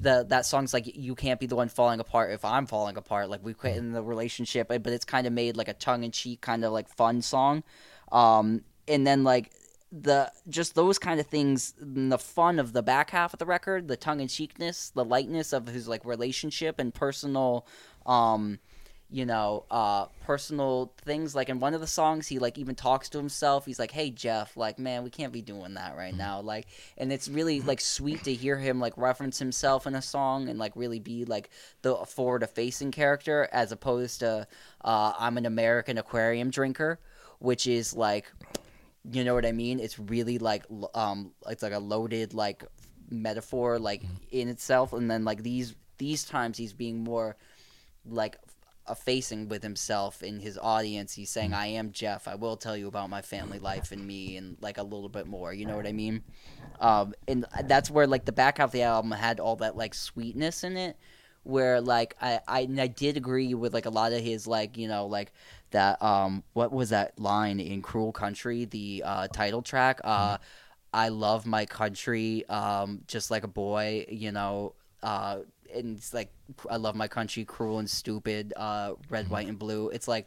the 0.00 0.24
that 0.28 0.44
song's 0.44 0.74
like 0.74 0.86
you 0.96 1.14
can't 1.14 1.38
be 1.38 1.46
the 1.46 1.54
one 1.56 1.68
falling 1.68 2.00
apart 2.00 2.32
if 2.32 2.44
I'm 2.44 2.66
falling 2.66 2.96
apart. 2.96 3.30
Like 3.30 3.44
we 3.44 3.54
quit 3.54 3.76
in 3.76 3.92
the 3.92 4.02
relationship, 4.02 4.68
but 4.68 4.86
it's 4.88 5.04
kind 5.04 5.26
of 5.26 5.32
made 5.32 5.56
like 5.56 5.68
a 5.68 5.74
tongue 5.74 6.02
in 6.04 6.10
cheek 6.10 6.40
kind 6.40 6.64
of 6.64 6.72
like 6.72 6.88
fun 6.88 7.22
song. 7.22 7.62
Um, 8.10 8.62
and 8.88 9.06
then 9.06 9.22
like 9.24 9.52
the 9.92 10.32
just 10.48 10.74
those 10.74 10.98
kind 10.98 11.20
of 11.20 11.26
things, 11.28 11.74
the 11.78 12.18
fun 12.18 12.58
of 12.58 12.72
the 12.72 12.82
back 12.82 13.10
half 13.10 13.32
of 13.32 13.38
the 13.38 13.46
record, 13.46 13.86
the 13.86 13.96
tongue 13.96 14.18
in 14.20 14.26
cheekness, 14.26 14.90
the 14.90 15.04
lightness 15.04 15.52
of 15.52 15.68
his 15.68 15.86
like 15.86 16.04
relationship 16.04 16.80
and 16.80 16.92
personal, 16.92 17.64
um, 18.04 18.58
you 19.14 19.24
know, 19.24 19.62
uh, 19.70 20.06
personal 20.24 20.92
things. 21.04 21.36
Like 21.36 21.48
in 21.48 21.60
one 21.60 21.72
of 21.72 21.80
the 21.80 21.86
songs, 21.86 22.26
he 22.26 22.40
like 22.40 22.58
even 22.58 22.74
talks 22.74 23.08
to 23.10 23.18
himself. 23.18 23.64
He's 23.64 23.78
like, 23.78 23.92
"Hey 23.92 24.10
Jeff, 24.10 24.56
like 24.56 24.76
man, 24.76 25.04
we 25.04 25.10
can't 25.10 25.32
be 25.32 25.40
doing 25.40 25.74
that 25.74 25.96
right 25.96 26.16
now." 26.16 26.40
Like, 26.40 26.66
and 26.98 27.12
it's 27.12 27.28
really 27.28 27.60
like 27.60 27.80
sweet 27.80 28.24
to 28.24 28.34
hear 28.34 28.58
him 28.58 28.80
like 28.80 28.92
reference 28.96 29.38
himself 29.38 29.86
in 29.86 29.94
a 29.94 30.02
song 30.02 30.48
and 30.48 30.58
like 30.58 30.72
really 30.74 30.98
be 30.98 31.24
like 31.24 31.50
the 31.82 31.94
forward 31.94 32.44
facing 32.50 32.90
character 32.90 33.48
as 33.52 33.70
opposed 33.70 34.18
to 34.18 34.48
uh, 34.84 35.12
I'm 35.16 35.38
an 35.38 35.46
American 35.46 35.96
aquarium 35.96 36.50
drinker, 36.50 36.98
which 37.38 37.68
is 37.68 37.94
like 37.94 38.32
you 39.12 39.22
know 39.22 39.34
what 39.34 39.46
I 39.46 39.52
mean? 39.52 39.78
It's 39.78 39.96
really 39.96 40.38
like 40.38 40.64
um 40.92 41.30
it's 41.46 41.62
like 41.62 41.72
a 41.72 41.78
loaded 41.78 42.34
like 42.34 42.64
metaphor 43.10 43.78
like 43.78 44.02
in 44.32 44.48
itself 44.48 44.92
and 44.92 45.08
then 45.08 45.24
like 45.24 45.44
these 45.44 45.76
these 45.98 46.24
times 46.24 46.58
he's 46.58 46.72
being 46.72 47.04
more 47.04 47.36
like 48.06 48.36
facing 48.94 49.48
with 49.48 49.62
himself 49.62 50.22
in 50.22 50.40
his 50.40 50.58
audience. 50.58 51.14
He's 51.14 51.30
saying 51.30 51.54
I 51.54 51.66
am 51.68 51.92
Jeff. 51.92 52.28
I 52.28 52.34
will 52.34 52.56
tell 52.56 52.76
you 52.76 52.88
about 52.88 53.08
my 53.08 53.22
family 53.22 53.58
life 53.58 53.92
and 53.92 54.06
me 54.06 54.36
and 54.36 54.56
like 54.60 54.78
a 54.78 54.82
little 54.82 55.08
bit 55.08 55.26
more. 55.26 55.52
You 55.54 55.64
know 55.64 55.76
what 55.76 55.86
I 55.86 55.92
mean? 55.92 56.22
Um 56.80 57.14
and 57.28 57.46
that's 57.64 57.90
where 57.90 58.06
like 58.06 58.24
the 58.24 58.32
back 58.32 58.58
half 58.58 58.68
of 58.68 58.72
the 58.72 58.82
album 58.82 59.12
had 59.12 59.40
all 59.40 59.56
that 59.56 59.76
like 59.76 59.94
sweetness 59.94 60.64
in 60.64 60.76
it 60.76 60.96
where 61.44 61.80
like 61.80 62.16
I, 62.20 62.40
I 62.48 62.60
and 62.60 62.80
I 62.80 62.86
did 62.88 63.16
agree 63.16 63.54
with 63.54 63.72
like 63.72 63.86
a 63.86 63.90
lot 63.90 64.12
of 64.12 64.20
his 64.20 64.46
like 64.46 64.76
you 64.76 64.88
know 64.88 65.06
like 65.06 65.32
that 65.70 66.02
um 66.02 66.42
what 66.54 66.72
was 66.72 66.90
that 66.90 67.18
line 67.18 67.60
in 67.60 67.82
Cruel 67.82 68.12
Country 68.12 68.64
the 68.64 69.02
uh 69.06 69.28
title 69.28 69.62
track? 69.62 70.00
Uh 70.04 70.38
I 70.92 71.08
love 71.08 71.46
my 71.46 71.66
country 71.66 72.46
um 72.48 73.02
just 73.06 73.30
like 73.30 73.44
a 73.44 73.48
boy 73.48 74.06
you 74.08 74.32
know 74.32 74.74
uh 75.02 75.40
and 75.74 75.96
it's 75.98 76.14
like 76.14 76.30
I 76.70 76.76
love 76.76 76.94
my 76.94 77.08
country 77.08 77.44
cruel 77.44 77.78
and 77.78 77.88
stupid 77.90 78.52
uh 78.56 78.94
red 79.10 79.28
white 79.28 79.48
and 79.48 79.58
blue 79.58 79.88
it's 79.90 80.06
like 80.08 80.26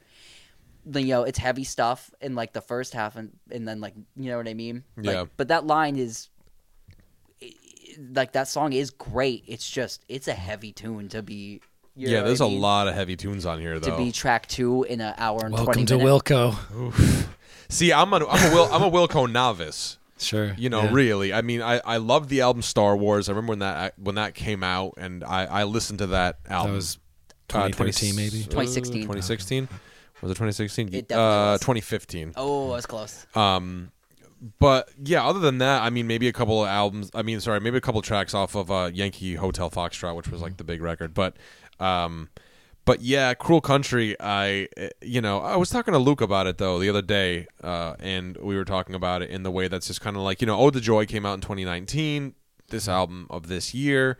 the 0.85 1.01
you 1.01 1.09
know 1.09 1.23
it's 1.23 1.37
heavy 1.39 1.63
stuff 1.63 2.11
in 2.21 2.35
like 2.35 2.53
the 2.53 2.61
first 2.61 2.93
half 2.93 3.15
and 3.15 3.31
and 3.51 3.67
then 3.67 3.81
like 3.81 3.93
you 4.15 4.29
know 4.29 4.37
what 4.37 4.47
I 4.47 4.53
mean 4.53 4.83
Like, 4.95 5.05
Yeah. 5.15 5.25
but 5.37 5.47
that 5.49 5.65
line 5.67 5.97
is 5.97 6.29
like 8.13 8.33
that 8.33 8.47
song 8.47 8.73
is 8.73 8.91
great. 8.91 9.43
It's 9.47 9.67
just 9.69 10.03
it's 10.07 10.27
a 10.27 10.33
heavy 10.33 10.71
tune 10.71 11.09
to 11.09 11.23
be. 11.23 11.61
you 11.95 12.09
yeah, 12.09 12.21
there's 12.21 12.39
what 12.39 12.47
a 12.47 12.49
I 12.49 12.53
mean? 12.53 12.61
lot 12.61 12.87
of 12.87 12.93
heavy 12.93 13.15
tunes 13.15 13.45
on 13.45 13.59
here 13.59 13.79
though. 13.79 13.91
to 13.91 13.97
be 13.97 14.11
track 14.11 14.47
two 14.47 14.83
in 14.83 15.01
an 15.01 15.15
hour 15.17 15.39
and 15.43 15.53
Welcome 15.53 15.73
twenty 15.73 15.85
to 15.85 15.97
minutes. 15.97 16.29
Wilco. 16.29 17.27
See, 17.69 17.91
I'm 17.91 18.13
a 18.13 18.17
I'm 18.27 18.51
a 18.51 18.55
Will 18.55 18.69
I'm 18.71 18.83
a 18.83 18.91
Wilco 18.91 19.29
novice. 19.31 19.97
Sure. 20.19 20.53
You 20.57 20.69
know, 20.69 20.83
yeah. 20.83 20.93
really. 20.93 21.33
I 21.33 21.41
mean, 21.41 21.61
I 21.61 21.79
I 21.85 21.97
loved 21.97 22.29
the 22.29 22.41
album 22.41 22.61
Star 22.61 22.97
Wars. 22.97 23.29
I 23.29 23.31
remember 23.33 23.51
when 23.51 23.59
that 23.59 23.93
when 23.99 24.15
that 24.15 24.33
came 24.33 24.63
out, 24.63 24.95
and 24.97 25.23
I 25.23 25.45
I 25.45 25.63
listened 25.63 25.99
to 25.99 26.07
that 26.07 26.43
That 26.45 26.51
album. 26.51 26.73
was 26.73 26.97
Uh, 27.53 27.69
2013 27.69 28.15
maybe. 28.15 28.43
2016. 28.43 29.01
2016. 29.03 29.69
Was 30.21 30.31
it 30.31 30.33
2016? 30.33 30.93
It 30.93 31.11
uh, 31.11 31.15
was. 31.15 31.59
2015. 31.61 32.33
Oh, 32.35 32.73
that's 32.73 32.85
close. 32.87 33.25
Um, 33.35 33.91
but 34.59 34.89
yeah, 35.03 35.25
other 35.25 35.39
than 35.39 35.59
that, 35.59 35.81
I 35.83 35.89
mean, 35.89 36.07
maybe 36.07 36.27
a 36.27 36.33
couple 36.33 36.63
of 36.63 36.67
albums. 36.67 37.11
I 37.13 37.21
mean, 37.21 37.39
sorry, 37.39 37.59
maybe 37.59 37.77
a 37.77 37.81
couple 37.81 38.01
tracks 38.01 38.33
off 38.33 38.55
of 38.55 38.71
uh, 38.71 38.89
Yankee 38.93 39.35
Hotel 39.35 39.69
Foxtrot, 39.69 40.15
which 40.15 40.29
was 40.29 40.41
like 40.41 40.57
the 40.57 40.63
big 40.63 40.81
record. 40.81 41.13
But, 41.13 41.37
um, 41.79 42.29
but 42.87 43.01
yeah, 43.01 43.33
Cruel 43.33 43.59
Country. 43.59 44.15
I, 44.17 44.69
eh, 44.77 44.89
you 45.01 45.19
know, 45.19 45.41
I 45.41 45.57
was 45.57 45.69
talking 45.69 45.91
to 45.91 45.99
Luke 45.99 46.21
about 46.21 46.47
it 46.47 46.57
though 46.57 46.79
the 46.79 46.87
other 46.87 47.01
day, 47.01 47.47
uh, 47.61 47.95
and 47.99 48.37
we 48.37 48.55
were 48.55 48.63
talking 48.63 48.95
about 48.95 49.21
it 49.21 49.29
in 49.29 49.43
the 49.43 49.51
way 49.51 49.67
that's 49.67 49.87
just 49.87 49.99
kind 49.99 50.15
of 50.15 50.21
like 50.21 50.39
you 50.39 50.47
know, 50.47 50.57
Oh, 50.57 50.69
the 50.69 50.79
Joy 50.79 51.05
came 51.05 51.25
out 51.25 51.33
in 51.33 51.41
2019. 51.41 52.33
This 52.69 52.87
album 52.87 53.27
of 53.29 53.49
this 53.49 53.73
year. 53.73 54.17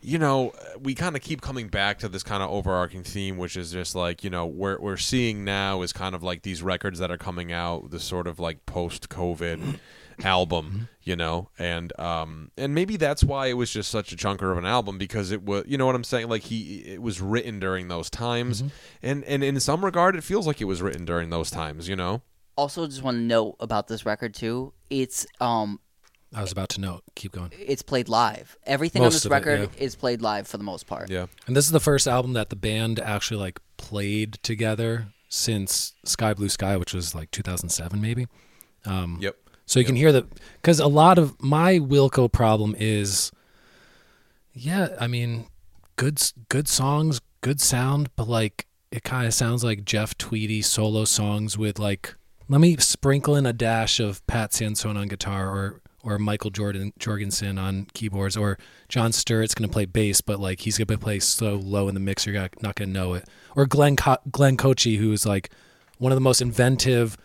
You 0.00 0.18
know, 0.18 0.52
we 0.80 0.94
kind 0.94 1.16
of 1.16 1.22
keep 1.22 1.40
coming 1.40 1.68
back 1.68 1.98
to 2.00 2.08
this 2.08 2.24
kind 2.24 2.42
of 2.42 2.50
overarching 2.50 3.04
theme, 3.04 3.36
which 3.36 3.56
is 3.56 3.72
just 3.72 3.94
like 3.94 4.24
you 4.24 4.30
know, 4.30 4.46
we're 4.46 4.80
we're 4.80 4.96
seeing 4.96 5.44
now 5.44 5.82
is 5.82 5.92
kind 5.92 6.16
of 6.16 6.22
like 6.22 6.42
these 6.42 6.60
records 6.60 6.98
that 6.98 7.12
are 7.12 7.18
coming 7.18 7.52
out, 7.52 7.92
this 7.92 8.02
sort 8.02 8.26
of 8.26 8.40
like 8.40 8.66
post-COVID 8.66 9.78
album, 10.24 10.88
you 11.02 11.16
know, 11.16 11.50
and 11.58 11.98
um, 11.98 12.50
and 12.56 12.74
maybe 12.74 12.96
that's 12.96 13.24
why 13.24 13.46
it 13.46 13.54
was 13.54 13.70
just 13.70 13.90
such 13.90 14.12
a 14.12 14.16
chunker 14.16 14.50
of 14.50 14.58
an 14.58 14.66
album 14.66 14.98
because 14.98 15.30
it 15.30 15.42
was, 15.42 15.64
you 15.66 15.78
know, 15.78 15.86
what 15.86 15.94
I'm 15.94 16.04
saying, 16.04 16.28
like 16.28 16.42
he, 16.42 16.78
it 16.80 17.02
was 17.02 17.20
written 17.20 17.60
during 17.60 17.88
those 17.88 18.10
times, 18.10 18.62
and 19.02 19.24
and 19.24 19.42
in 19.42 19.58
some 19.60 19.84
regard, 19.84 20.16
it 20.16 20.24
feels 20.24 20.46
like 20.46 20.60
it 20.60 20.66
was 20.66 20.82
written 20.82 21.04
during 21.04 21.30
those 21.30 21.50
times, 21.50 21.88
you 21.88 21.96
know. 21.96 22.22
Also, 22.56 22.86
just 22.86 23.02
want 23.02 23.16
to 23.16 23.22
note 23.22 23.56
about 23.60 23.86
this 23.88 24.04
record 24.04 24.34
too. 24.34 24.72
It's 24.90 25.26
um, 25.40 25.80
I 26.34 26.42
was 26.42 26.52
about 26.52 26.68
to 26.70 26.80
note. 26.80 27.04
Keep 27.14 27.32
going. 27.32 27.52
it's 27.58 27.82
played 27.82 28.08
live. 28.08 28.56
Everything 28.64 29.02
on 29.02 29.10
this 29.10 29.24
of 29.24 29.32
it, 29.32 29.34
record 29.34 29.60
yeah. 29.60 29.82
is 29.82 29.96
played 29.96 30.20
live 30.20 30.46
for 30.46 30.58
the 30.58 30.64
most 30.64 30.86
part. 30.86 31.10
Yeah, 31.10 31.26
And 31.46 31.56
this 31.56 31.64
is 31.64 31.72
the 31.72 31.80
first 31.80 32.06
album 32.06 32.34
that 32.34 32.50
the 32.50 32.56
band 32.56 33.00
actually 33.00 33.40
like 33.40 33.60
played 33.76 34.34
together 34.42 35.08
since 35.28 35.94
Sky 36.04 36.34
Blue 36.34 36.48
Sky, 36.48 36.76
which 36.76 36.92
was 36.92 37.14
like 37.14 37.30
2007 37.30 38.00
maybe. 38.00 38.26
Um, 38.84 39.18
yep, 39.20 39.36
So 39.68 39.78
you 39.78 39.84
can 39.84 39.96
hear 39.96 40.12
that 40.12 40.24
because 40.56 40.80
a 40.80 40.86
lot 40.86 41.18
of 41.18 41.40
my 41.42 41.74
Wilco 41.78 42.32
problem 42.32 42.74
is, 42.78 43.30
yeah, 44.54 44.96
I 44.98 45.06
mean, 45.06 45.44
good 45.96 46.20
good 46.48 46.66
songs, 46.68 47.20
good 47.42 47.60
sound, 47.60 48.08
but 48.16 48.26
like 48.28 48.66
it 48.90 49.02
kind 49.04 49.26
of 49.26 49.34
sounds 49.34 49.62
like 49.62 49.84
Jeff 49.84 50.16
Tweedy 50.16 50.62
solo 50.62 51.04
songs 51.04 51.58
with 51.58 51.78
like 51.78 52.14
let 52.48 52.62
me 52.62 52.78
sprinkle 52.78 53.36
in 53.36 53.44
a 53.44 53.52
dash 53.52 54.00
of 54.00 54.26
Pat 54.26 54.54
Sansone 54.54 54.96
on 54.96 55.06
guitar 55.06 55.50
or 55.50 55.82
or 56.02 56.18
Michael 56.18 56.48
Jordan 56.50 56.94
Jorgensen 56.98 57.58
on 57.58 57.88
keyboards 57.92 58.38
or 58.38 58.56
John 58.88 59.12
Stirratt's 59.12 59.54
going 59.54 59.68
to 59.68 59.72
play 59.72 59.84
bass, 59.84 60.22
but 60.22 60.40
like 60.40 60.60
he's 60.60 60.78
going 60.78 60.86
to 60.86 60.96
play 60.96 61.18
so 61.18 61.56
low 61.56 61.88
in 61.88 61.94
the 61.94 62.00
mix 62.00 62.24
you're 62.24 62.34
not- 62.36 62.62
not 62.62 62.76
going 62.76 62.88
to 62.88 62.92
know 62.98 63.12
it. 63.12 63.28
Or 63.54 63.66
Glenn 63.66 63.96
Co- 63.96 64.16
Glenn 64.32 64.56
Kotche, 64.56 64.96
who's 64.96 65.26
like 65.26 65.50
one 65.98 66.10
of 66.10 66.16
the 66.16 66.22
most 66.22 66.40
inventive 66.40 67.18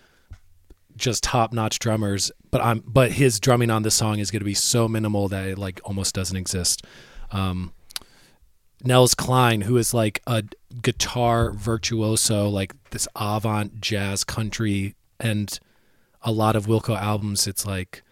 just 0.98 1.24
top 1.24 1.54
notch 1.54 1.80
drummers, 1.80 2.32
but 2.52 2.62
I'm 2.62 2.84
but 2.86 3.14
his 3.14 3.40
drumming 3.40 3.70
on 3.70 3.84
this 3.84 3.96
song 3.96 4.20
is 4.20 4.32
going 4.32 4.42
to 4.42 4.46
be 4.46 4.54
so 4.54 4.88
minimal 4.88 5.28
that 5.30 5.48
it 5.48 5.58
like 5.58 5.82
almost 5.84 6.16
doesn't 6.16 6.38
exist. 6.38 6.86
Um, 7.32 7.74
Nels 8.84 9.16
Cline, 9.16 9.62
who 9.62 9.78
is 9.78 9.94
like 9.94 10.22
a 10.28 10.44
guitar 10.82 11.52
virtuoso, 11.52 12.50
like 12.50 12.74
this 12.92 13.08
avant 13.16 13.80
jazz 13.80 14.24
country, 14.24 14.96
and 15.20 15.60
a 16.22 16.32
lot 16.32 16.56
of 16.56 16.68
Wilco 16.68 17.00
albums, 17.00 17.48
it's 17.48 17.66
like 17.66 18.04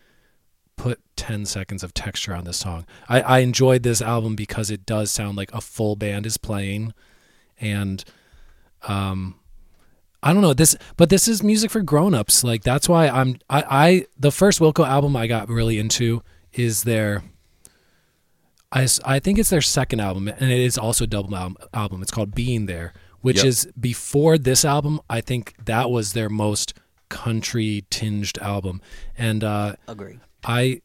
put 0.77 0.99
10 1.15 1.45
seconds 1.45 1.83
of 1.83 1.93
texture 1.93 2.33
on 2.33 2.45
this 2.45 2.57
song. 2.57 2.85
I, 3.07 3.21
I 3.21 3.39
enjoyed 3.39 3.83
this 3.83 4.01
album 4.01 4.35
because 4.35 4.71
it 4.71 4.85
does 4.85 5.11
sound 5.11 5.37
like 5.37 5.53
a 5.53 5.61
full 5.61 5.95
band 5.95 6.25
is 6.25 6.37
playing, 6.37 6.93
and 7.59 8.03
um, 8.87 9.35
I 10.23 10.33
don't 10.33 10.41
know 10.41 10.53
this, 10.53 10.75
but 10.97 11.09
this 11.09 11.27
is 11.27 11.41
music 11.41 11.71
for 11.71 11.81
grown-ups. 11.81 12.43
Like 12.43 12.63
that's 12.63 12.87
why 12.87 13.07
I'm 13.07 13.37
I, 13.49 13.63
I 13.69 14.05
the 14.19 14.31
first 14.31 14.59
Wilco 14.59 14.87
album 14.87 15.15
I 15.15 15.27
got 15.27 15.49
really 15.49 15.79
into 15.79 16.21
is 16.53 16.83
their 16.83 17.23
I, 18.71 18.87
I 19.03 19.19
think 19.19 19.37
it's 19.39 19.49
their 19.49 19.61
second 19.61 19.99
album 19.99 20.27
and 20.27 20.51
it 20.51 20.59
is 20.59 20.77
also 20.77 21.03
a 21.03 21.07
double 21.07 21.35
al- 21.35 21.55
album. 21.73 22.01
It's 22.01 22.11
called 22.11 22.33
Being 22.33 22.67
There, 22.67 22.93
which 23.21 23.37
Yep. 23.37 23.45
is 23.45 23.67
before 23.79 24.37
this 24.37 24.63
album. 24.63 25.01
I 25.09 25.21
think 25.21 25.55
that 25.65 25.89
was 25.91 26.13
their 26.13 26.29
most 26.29 26.73
country 27.09 27.83
tinged 27.89 28.37
album. 28.39 28.81
And 29.17 29.43
uh 29.43 29.75
Agree. 29.87 30.19
I 30.45 30.81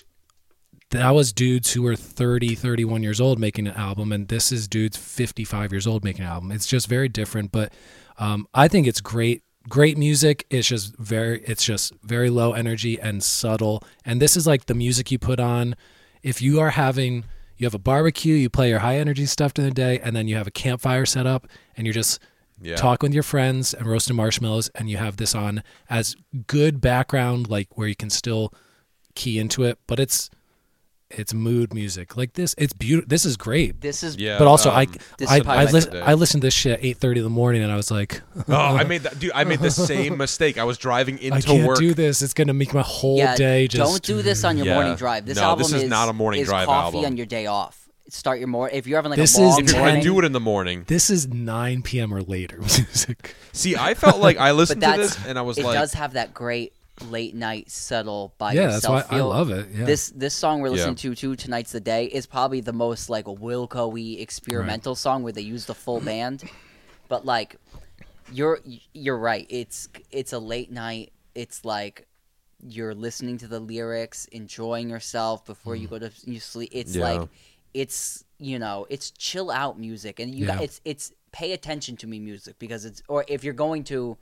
that 0.91 1.11
was 1.11 1.32
dudes 1.32 1.72
who 1.72 1.82
were 1.82 1.97
30, 1.97 2.55
31 2.55 3.03
years 3.03 3.20
old 3.20 3.41
making 3.41 3.66
an 3.66 3.74
album, 3.74 4.12
and 4.12 4.28
this 4.28 4.53
is 4.53 4.68
dudes 4.68 4.97
55 4.97 5.72
years 5.72 5.87
old 5.87 6.05
making 6.05 6.24
an 6.24 6.30
album. 6.30 6.53
It's 6.53 6.66
just 6.66 6.87
very 6.87 7.09
different, 7.09 7.51
but 7.51 7.72
um, 8.19 8.47
I 8.55 8.69
think 8.69 8.87
it's 8.87 9.01
great. 9.01 9.43
Great 9.69 9.99
music. 9.99 10.47
It's 10.49 10.69
just 10.69 10.97
very, 10.97 11.43
it's 11.43 11.64
just 11.64 11.93
very 12.05 12.31
low 12.31 12.53
energy 12.53 13.01
and 13.01 13.23
subtle. 13.23 13.83
And 14.05 14.23
this 14.23 14.37
is 14.37 14.47
like 14.47 14.67
the 14.67 14.75
music 14.75 15.11
you 15.11 15.19
put 15.19 15.41
on 15.41 15.75
if 16.23 16.41
you 16.41 16.61
are 16.61 16.71
having, 16.71 17.25
you 17.57 17.67
have 17.67 17.75
a 17.75 17.79
barbecue, 17.79 18.35
you 18.35 18.49
play 18.49 18.69
your 18.69 18.81
high 18.81 18.97
energy 18.99 19.27
stuff 19.27 19.55
during 19.55 19.71
the 19.71 19.75
day, 19.75 19.99
and 20.01 20.14
then 20.14 20.27
you 20.29 20.37
have 20.37 20.47
a 20.47 20.51
campfire 20.53 21.07
set 21.07 21.27
up, 21.27 21.47
and 21.77 21.87
you're 21.87 21.95
just 21.95 22.21
Yeah. 22.61 22.77
talking 22.77 23.09
with 23.11 23.14
your 23.14 23.23
friends 23.23 23.75
and 23.75 23.87
roasting 23.87 24.17
marshmallows, 24.17 24.69
and 24.75 24.89
you 24.91 24.97
have 24.97 25.19
this 25.19 25.35
on 25.35 25.62
as 25.91 26.17
good 26.47 26.81
background, 26.81 27.49
like 27.49 27.77
where 27.77 27.87
you 27.87 27.95
can 27.95 28.11
still 28.11 28.53
key 29.14 29.39
into 29.39 29.62
it, 29.62 29.79
but 29.87 29.99
it's 30.01 30.31
it's 31.11 31.33
mood 31.33 31.73
music. 31.73 32.17
Like 32.17 32.33
this, 32.35 32.55
it's 32.59 32.73
beautiful. 32.73 33.09
This 33.09 33.25
is 33.25 33.37
great. 33.37 33.81
This 33.81 34.03
is 34.03 34.17
Yeah. 34.17 34.39
But 34.39 34.47
also, 34.49 34.71
I 34.71 34.83
um, 34.85 34.95
This 35.19 35.31
I 35.31 35.37
I, 35.37 35.41
my 35.43 35.65
listen. 35.71 36.03
I 36.03 36.15
listened 36.15 36.41
to 36.43 36.47
this 36.49 36.55
shit 36.55 36.73
at 36.79 36.85
eight 36.85 36.97
thirty 36.99 37.21
in 37.21 37.25
the 37.25 37.31
morning, 37.31 37.63
and 37.63 37.71
I 37.73 37.77
was 37.77 37.91
like, 37.91 38.21
Oh, 38.49 38.55
I 38.55 38.85
made 38.85 39.03
that, 39.03 39.19
dude. 39.19 39.33
I 39.35 39.45
made 39.45 39.61
the 39.61 39.71
same 39.93 40.17
mistake. 40.19 40.59
I 40.59 40.65
was 40.65 40.79
driving 40.79 41.19
into 41.19 41.37
I 41.37 41.41
can't 41.41 41.67
work. 41.67 41.79
do 41.79 41.95
this. 41.95 42.23
It's 42.23 42.35
gonna 42.35 42.55
make 42.55 42.75
my 42.75 42.83
whole 42.83 43.19
yeah. 43.19 43.37
day 43.37 43.69
just. 43.69 43.83
don't 43.93 44.03
do 44.03 44.23
this 44.23 44.43
on 44.45 44.57
your 44.57 44.67
Yeah. 44.67 44.75
morning 44.75 44.97
drive. 44.97 45.27
This 45.27 45.37
No, 45.37 45.45
album 45.45 45.63
this 45.71 45.73
is 45.83 45.89
not 45.89 46.09
a 46.09 46.13
morning 46.13 46.41
is 46.43 46.49
drive 46.49 46.67
coffee 46.67 46.97
album. 46.99 47.13
on 47.13 47.17
your 47.17 47.27
day 47.27 47.47
off. 47.47 47.83
Start 48.09 48.39
your 48.39 48.47
morning 48.47 48.77
if 48.79 48.87
you're 48.87 48.99
having 48.99 49.11
like 49.11 49.17
This 49.17 49.37
a 49.37 49.43
is 49.43 49.49
long 49.51 49.61
If 49.65 49.71
you're 49.71 49.79
morning. 49.79 49.95
gonna 49.97 50.05
do 50.05 50.19
it 50.21 50.25
in 50.25 50.31
the 50.33 50.39
morning, 50.41 50.85
This 50.87 51.11
is 51.11 51.27
nine 51.27 51.83
p.m. 51.83 52.15
or 52.15 52.23
later 52.23 52.59
music. 52.61 53.35
see, 53.53 53.75
I 53.77 53.95
felt 53.95 54.19
like 54.19 54.37
I 54.39 54.53
listened 54.53 54.81
to 54.83 54.95
this 54.97 55.19
and 55.27 55.37
I 55.37 55.43
was 55.43 55.59
it 55.59 55.65
like, 55.65 55.75
it 55.75 55.79
does 55.81 55.95
have 55.95 56.13
that 56.13 56.33
great 56.33 56.73
late 57.03 57.34
night 57.34 57.70
settle 57.70 58.34
by 58.38 58.53
Yeah, 58.53 58.62
that's 58.62 58.74
yourself 58.76 59.11
why 59.11 59.18
I 59.18 59.20
love 59.20 59.51
it. 59.51 59.68
Yeah. 59.72 59.84
This 59.84 60.11
this 60.11 60.34
song 60.34 60.61
we're 60.61 60.68
Yeah. 60.68 60.74
listening 60.74 60.94
to 60.97 61.14
too 61.14 61.36
tonight's 61.36 61.72
the 61.72 61.80
day 61.80 62.07
is 62.07 62.26
probably 62.26 62.61
the 62.61 62.72
most 62.72 63.11
like 63.11 63.26
Wilco-y 63.26 64.16
experimental 64.20 64.94
song 64.94 65.22
where 65.22 65.32
they 65.32 65.42
use 65.42 65.66
the 65.66 65.74
full 65.74 66.01
band. 66.01 66.44
But 67.09 67.24
like 67.24 67.57
you're 68.32 68.61
you're 68.92 69.18
right. 69.18 69.47
It's 69.49 69.88
it's 70.11 70.32
a 70.32 70.38
late 70.38 70.70
night. 70.70 71.12
It's 71.34 71.64
like 71.64 72.07
you're 72.66 72.94
listening 72.94 73.38
to 73.38 73.49
the 73.49 73.61
lyrics, 73.61 74.26
enjoying 74.26 74.88
yourself 74.88 75.44
before 75.44 75.76
you 75.76 75.86
mm. 75.86 75.90
go 75.90 75.99
to 76.01 76.11
you 76.24 76.40
sleep. 76.40 76.70
It's 76.72 76.97
Yeah. 76.97 77.05
like 77.05 77.28
it's 77.74 78.24
you 78.38 78.59
know 78.59 78.86
it's 78.88 79.11
chill 79.11 79.51
out 79.51 79.78
music, 79.78 80.18
and 80.18 80.34
you 80.34 80.47
Yeah. 80.47 80.55
got, 80.55 80.64
it's 80.64 80.80
it's 80.84 81.12
pay 81.32 81.53
attention 81.53 81.97
to 81.99 82.07
me 82.07 82.18
music 82.18 82.59
because 82.59 82.84
it's 82.84 83.03
or 83.09 83.24
if 83.28 83.44
you're 83.44 83.55
going 83.55 83.84
to 83.84 84.16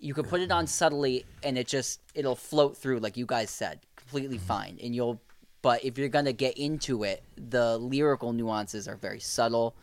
you 0.00 0.14
could 0.14 0.28
put 0.28 0.40
it 0.40 0.50
on 0.50 0.66
subtly 0.66 1.24
and 1.42 1.56
it 1.58 1.66
just 1.68 2.00
it'll 2.14 2.34
float 2.36 2.76
through 2.76 2.98
like 3.00 3.16
you 3.16 3.26
guys 3.26 3.50
said 3.50 3.80
completely 3.96 4.38
Mm-hmm. 4.38 4.46
fine 4.46 4.78
and 4.82 4.94
you'll 4.94 5.20
but 5.62 5.84
if 5.84 5.98
you're 5.98 6.08
gonna 6.08 6.32
get 6.32 6.56
into 6.58 7.04
it 7.04 7.22
the 7.36 7.76
lyrical 7.78 8.32
nuances 8.32 8.88
are 8.88 8.96
very 8.96 9.20
subtle 9.20 9.74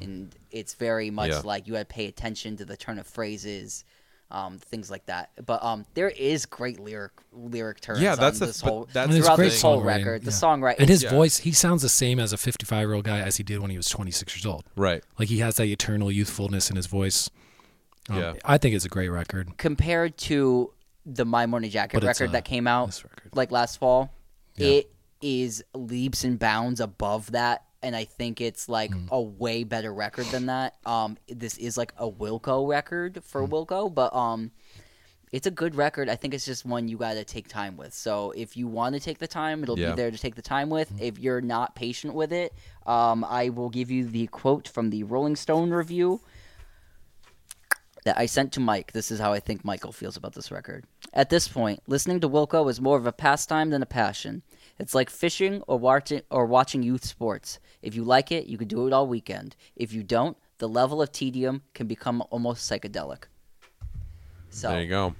and 0.00 0.34
it's 0.50 0.74
very 0.74 1.10
much 1.10 1.30
Yeah. 1.30 1.40
like 1.44 1.66
you 1.66 1.74
had 1.74 1.88
to 1.88 1.94
pay 1.94 2.06
attention 2.06 2.56
to 2.56 2.64
the 2.64 2.76
turn 2.76 2.98
of 2.98 3.06
phrases 3.06 3.84
um, 4.28 4.58
things 4.58 4.90
like 4.90 5.06
that 5.06 5.30
but 5.46 5.62
um, 5.62 5.86
there 5.94 6.08
is 6.08 6.46
great 6.46 6.80
lyric 6.80 7.12
lyric 7.32 7.80
turns 7.80 8.00
Yeah, 8.00 8.16
that's 8.16 8.36
on 8.40 8.40
the- 8.40 8.46
this 8.46 8.60
but 8.62 8.68
whole 8.68 8.88
that's 8.92 9.14
throughout 9.16 9.36
great 9.36 9.50
this 9.50 9.62
whole 9.62 9.80
songwriting, 9.80 9.84
record 9.86 10.22
the 10.24 10.30
yeah. 10.32 10.36
songwriting 10.36 10.76
And 10.80 10.88
his 10.88 11.02
Yeah. 11.04 11.10
voice, 11.10 11.36
he 11.38 11.52
sounds 11.52 11.82
the 11.82 11.88
same 11.88 12.18
as 12.18 12.32
a 12.32 12.36
55 12.36 12.80
year 12.80 12.94
old 12.94 13.04
guy 13.04 13.20
as 13.20 13.36
he 13.36 13.44
did 13.44 13.60
when 13.60 13.70
he 13.70 13.76
was 13.76 13.88
26 13.88 14.34
years 14.36 14.44
old. 14.46 14.64
right. 14.74 15.04
Like 15.18 15.28
he 15.28 15.38
has 15.38 15.56
that 15.56 15.66
eternal 15.66 16.10
youthfulness 16.10 16.70
in 16.70 16.76
his 16.76 16.86
voice. 16.86 17.30
Um, 18.08 18.16
Yeah. 18.18 18.32
I 18.44 18.58
think 18.58 18.74
it's 18.74 18.84
a 18.84 18.88
great 18.90 19.08
record. 19.08 19.56
compared 19.58 20.16
to 20.18 20.72
the 21.04 21.24
My 21.24 21.46
Morning 21.46 21.70
Jacket 21.70 21.94
But 22.00 22.04
it's, 22.08 22.20
record 22.20 22.30
uh, 22.30 22.32
that 22.32 22.44
came 22.44 22.66
out 22.66 22.86
this 22.86 23.04
record. 23.04 23.30
like 23.34 23.50
last 23.52 23.78
fall, 23.78 24.12
Yeah. 24.56 24.68
it 24.68 24.92
is 25.22 25.62
leaps 25.74 26.24
and 26.24 26.38
bounds 26.38 26.80
above 26.80 27.30
that, 27.32 27.64
and 27.82 27.94
I 27.96 28.04
think 28.04 28.40
it's 28.40 28.68
like 28.68 28.90
Mm. 28.90 29.08
a 29.10 29.20
way 29.20 29.64
better 29.64 29.92
record 29.94 30.26
than 30.26 30.46
that. 30.46 30.74
Um, 30.84 31.16
this 31.28 31.56
is 31.58 31.76
like 31.76 31.92
a 31.96 32.10
Wilco 32.10 32.68
record 32.68 33.22
for 33.24 33.42
Mm. 33.46 33.50
Wilco, 33.50 33.94
but 33.94 34.14
um, 34.14 34.50
it's 35.32 35.46
a 35.46 35.50
good 35.50 35.74
record. 35.74 36.08
I 36.08 36.16
think 36.16 36.34
it's 36.34 36.44
just 36.44 36.64
one 36.64 36.88
you 36.88 36.96
got 36.96 37.14
to 37.14 37.24
take 37.24 37.48
time 37.48 37.76
with. 37.76 37.94
So 37.94 38.32
if 38.32 38.56
you 38.56 38.66
want 38.68 38.94
to 38.94 39.00
take 39.00 39.18
the 39.18 39.26
time, 39.28 39.62
it'll 39.62 39.78
Yeah. 39.78 39.90
be 39.90 39.96
there 39.96 40.10
to 40.10 40.18
take 40.18 40.34
the 40.34 40.42
time 40.42 40.70
with. 40.70 40.92
Mm. 40.94 41.00
If 41.00 41.18
you're 41.18 41.40
not 41.40 41.74
patient 41.76 42.14
with 42.14 42.32
it, 42.32 42.52
um, 42.86 43.24
I 43.24 43.48
will 43.50 43.68
give 43.70 43.90
you 43.90 44.06
the 44.08 44.26
quote 44.28 44.66
from 44.68 44.90
the 44.90 45.02
Rolling 45.04 45.36
Stone 45.36 45.70
review 45.70 46.20
that 48.06 48.16
I 48.16 48.26
sent 48.26 48.52
to 48.52 48.60
Mike. 48.60 48.92
This 48.92 49.10
is 49.10 49.18
how 49.18 49.32
I 49.32 49.40
think 49.40 49.64
Michael 49.64 49.90
feels 49.90 50.16
about 50.16 50.32
this 50.32 50.52
record. 50.52 50.84
At 51.12 51.28
this 51.28 51.48
point, 51.48 51.82
listening 51.88 52.20
to 52.20 52.28
Wilco 52.28 52.70
is 52.70 52.80
more 52.80 52.96
of 52.96 53.04
a 53.04 53.12
pastime 53.12 53.70
than 53.70 53.82
a 53.82 53.86
passion. 53.86 54.42
It's 54.78 54.94
like 54.94 55.10
fishing 55.10 55.60
or 55.66 55.76
watching 55.76 56.22
or 56.30 56.46
watching 56.46 56.84
youth 56.84 57.04
sports. 57.04 57.58
If 57.82 57.96
you 57.96 58.04
like 58.04 58.30
it, 58.30 58.46
you 58.46 58.58
can 58.58 58.68
do 58.68 58.86
it 58.86 58.92
all 58.92 59.08
weekend. 59.08 59.56
If 59.74 59.92
you 59.92 60.04
don't, 60.04 60.36
the 60.58 60.68
level 60.68 61.02
of 61.02 61.10
tedium 61.10 61.62
can 61.74 61.88
become 61.88 62.22
almost 62.30 62.70
psychedelic. 62.70 63.24
So 64.50 64.68
There 64.68 64.82
you 64.82 64.88
go. 64.88 65.16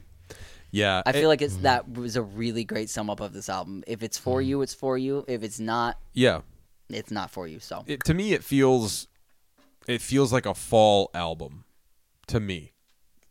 Yeah, 0.70 1.03
I 1.05 1.11
it- 1.11 1.14
feel 1.14 1.28
like 1.28 1.43
it's 1.43 1.57
that 1.57 1.93
was 1.93 2.14
a 2.14 2.22
really 2.22 2.62
great 2.62 2.89
sum 2.89 3.11
up 3.11 3.18
of 3.18 3.32
this 3.32 3.49
album. 3.49 3.82
If 3.89 4.05
it's 4.05 4.16
for 4.16 4.41
mm-hmm. 4.41 4.49
you, 4.49 4.62
it's 4.62 4.74
for 4.74 4.97
you. 4.97 5.24
If 5.26 5.43
it's 5.43 5.59
not, 5.59 5.99
yeah. 6.12 6.43
it's 6.89 7.11
not 7.11 7.32
for 7.32 7.49
you. 7.49 7.59
So 7.59 7.82
It, 7.89 8.05
to 8.05 8.14
me, 8.14 8.32
it 8.32 8.45
feels, 8.45 9.09
it 9.89 10.01
feels 10.01 10.32
like 10.32 10.47
a 10.47 10.55
fall 10.55 11.11
album. 11.14 11.64
To 12.28 12.41
me, 12.41 12.72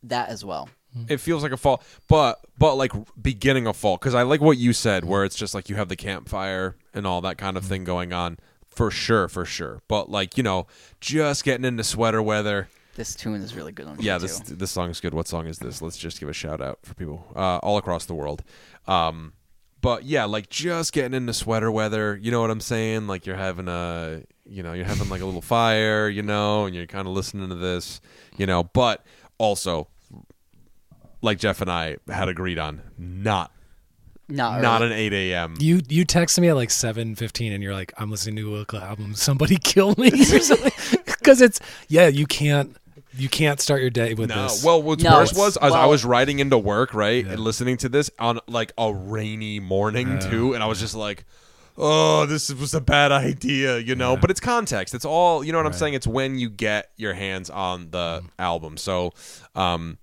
that 0.09 0.29
as 0.29 0.43
well. 0.45 0.69
it 1.09 1.17
feels 1.17 1.43
like 1.43 1.51
a 1.51 1.57
fall, 1.57 1.83
but 2.07 2.39
but 2.57 2.75
like 2.75 2.91
beginning 3.21 3.67
of 3.67 3.75
fall. 3.75 3.97
Because 3.97 4.15
I 4.15 4.21
like 4.23 4.39
what 4.41 4.57
you 4.57 4.71
said, 4.73 5.03
where 5.05 5.25
it's 5.25 5.35
just 5.35 5.53
like 5.53 5.69
you 5.69 5.75
have 5.75 5.89
the 5.89 5.95
campfire 5.97 6.75
and 6.93 7.05
all 7.05 7.21
that 7.21 7.37
kind 7.37 7.57
of 7.57 7.65
thing 7.65 7.83
going 7.83 8.13
on. 8.13 8.37
For 8.69 8.91
sure, 8.91 9.27
for 9.29 9.45
sure. 9.45 9.81
But 9.87 10.09
like 10.09 10.37
you 10.37 10.43
know, 10.43 10.67
just 11.01 11.43
getting 11.43 11.65
into 11.65 11.83
sweater 11.83 12.21
weather. 12.21 12.69
This 12.95 13.13
tune 13.13 13.41
is 13.41 13.53
really 13.55 13.73
good 13.73 13.87
on 13.87 13.97
Yeah, 13.99 14.17
this 14.17 14.39
too. 14.39 14.55
this 14.55 14.71
song 14.71 14.89
is 14.89 15.01
good. 15.01 15.13
What 15.13 15.27
song 15.27 15.47
is 15.47 15.59
this? 15.59 15.81
Let's 15.81 15.97
just 15.97 16.17
give 16.19 16.29
a 16.29 16.33
shout 16.33 16.61
out 16.61 16.79
for 16.83 16.93
people 16.93 17.25
uh, 17.35 17.57
all 17.57 17.77
across 17.77 18.05
the 18.05 18.15
world. 18.15 18.41
Um, 18.87 19.33
but 19.81 20.03
yeah, 20.05 20.23
like 20.25 20.49
just 20.49 20.93
getting 20.93 21.13
into 21.13 21.33
sweater 21.33 21.69
weather. 21.71 22.17
You 22.21 22.31
know 22.31 22.39
what 22.41 22.51
I'm 22.51 22.61
saying? 22.61 23.07
Like 23.07 23.25
you're 23.25 23.35
having 23.35 23.67
a, 23.67 24.23
you 24.45 24.63
know, 24.63 24.71
you're 24.73 24.85
having 24.85 25.09
like 25.09 25.21
a 25.21 25.25
little 25.25 25.41
fire, 25.41 26.07
you 26.07 26.21
know, 26.23 26.65
and 26.65 26.73
you're 26.75 26.87
kind 26.87 27.05
of 27.07 27.13
listening 27.13 27.49
to 27.49 27.55
this, 27.55 27.99
you 28.37 28.45
know. 28.45 28.63
But 28.63 29.05
also, 29.37 29.89
like 31.25 31.39
Jeff 31.39 31.59
and 31.61 31.69
I 31.71 31.97
had 32.07 32.29
agreed 32.29 32.57
on, 32.59 32.81
not 32.97 33.51
not 34.27 34.61
not 34.61 34.81
early. 34.81 34.91
an 34.93 34.97
8 34.99 35.13
a.m. 35.13 35.55
You 35.59 35.81
you 35.89 36.05
texted 36.05 36.39
me 36.39 36.49
at 36.49 36.55
like 36.55 36.69
7:15 36.69 37.53
and 37.53 37.61
you're 37.61 37.73
like, 37.73 37.93
I'm 37.97 38.09
listening 38.09 38.37
to 38.37 38.55
a 38.55 38.65
Wilco 38.65 38.81
album. 38.81 39.13
Somebody 39.15 39.57
kill 39.63 39.93
me 39.97 40.07
or 40.09 40.39
something. 40.39 40.71
Because 41.05 41.41
it's 41.41 41.59
yeah, 41.89 42.07
you 42.07 42.25
can't 42.25 42.75
you 43.17 43.29
can't 43.29 43.59
start 43.61 43.81
your 43.81 43.89
day 43.89 44.13
with 44.13 44.29
No, 44.29 44.43
this. 44.43 44.63
well, 44.63 44.81
what's 44.81 45.03
No, 45.03 45.11
worse 45.11 45.33
was 45.33 45.57
as 45.57 45.73
I 45.73 45.85
was 45.85 46.03
riding 46.03 46.39
into 46.39 46.57
work, 46.57 46.93
right, 46.93 47.25
Yeah. 47.25 47.33
and 47.33 47.39
listening 47.41 47.77
to 47.77 47.89
this 47.89 48.09
on 48.19 48.39
like 48.47 48.73
a 48.77 48.93
rainy 48.93 49.59
morning 49.59 50.19
too, 50.19 50.53
and 50.53 50.61
I 50.63 50.65
was 50.67 50.79
just 50.81 50.95
like, 50.95 51.23
"Oh, 51.77 52.25
this 52.25 52.51
was 52.53 52.73
a 52.73 52.81
bad 52.81 53.11
idea," 53.13 53.77
you 53.77 53.95
know. 53.95 54.13
Yeah. 54.15 54.19
But 54.19 54.31
it's 54.31 54.39
context. 54.41 54.93
It's 54.93 55.05
all 55.05 55.43
you 55.45 55.51
know 55.53 55.59
what 55.59 55.65
I'm 55.67 55.73
saying. 55.73 55.93
It's 55.93 56.07
when 56.07 56.37
you 56.39 56.49
get 56.49 56.89
your 56.97 57.13
hands 57.13 57.49
on 57.49 57.91
the 57.91 58.23
album. 58.37 58.75
So, 58.75 59.13
um, 59.55 59.97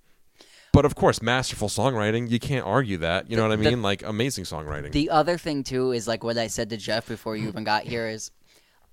but 0.73 0.85
of 0.85 0.95
course, 0.95 1.21
masterful 1.21 1.69
songwriting. 1.69 2.29
You 2.29 2.39
can't 2.39 2.65
argue 2.65 2.97
that. 2.97 3.29
You 3.29 3.37
know 3.37 3.43
what 3.43 3.53
I 3.53 3.55
The- 3.55 3.69
mean? 3.69 3.81
like 3.81 4.03
amazing 4.03 4.43
songwriting. 4.43 4.91
The 4.91 5.09
other 5.11 5.37
thing 5.37 5.63
too 5.63 5.93
is 5.93 6.07
like 6.07 6.23
what 6.23 6.37
I 6.37 6.47
said 6.47 6.71
to 6.71 6.77
Jeff 6.77 7.07
before 7.07 7.37
you 7.37 7.47
even 7.47 7.63
got 7.63 7.83
here 7.83 8.09
is 8.09 8.31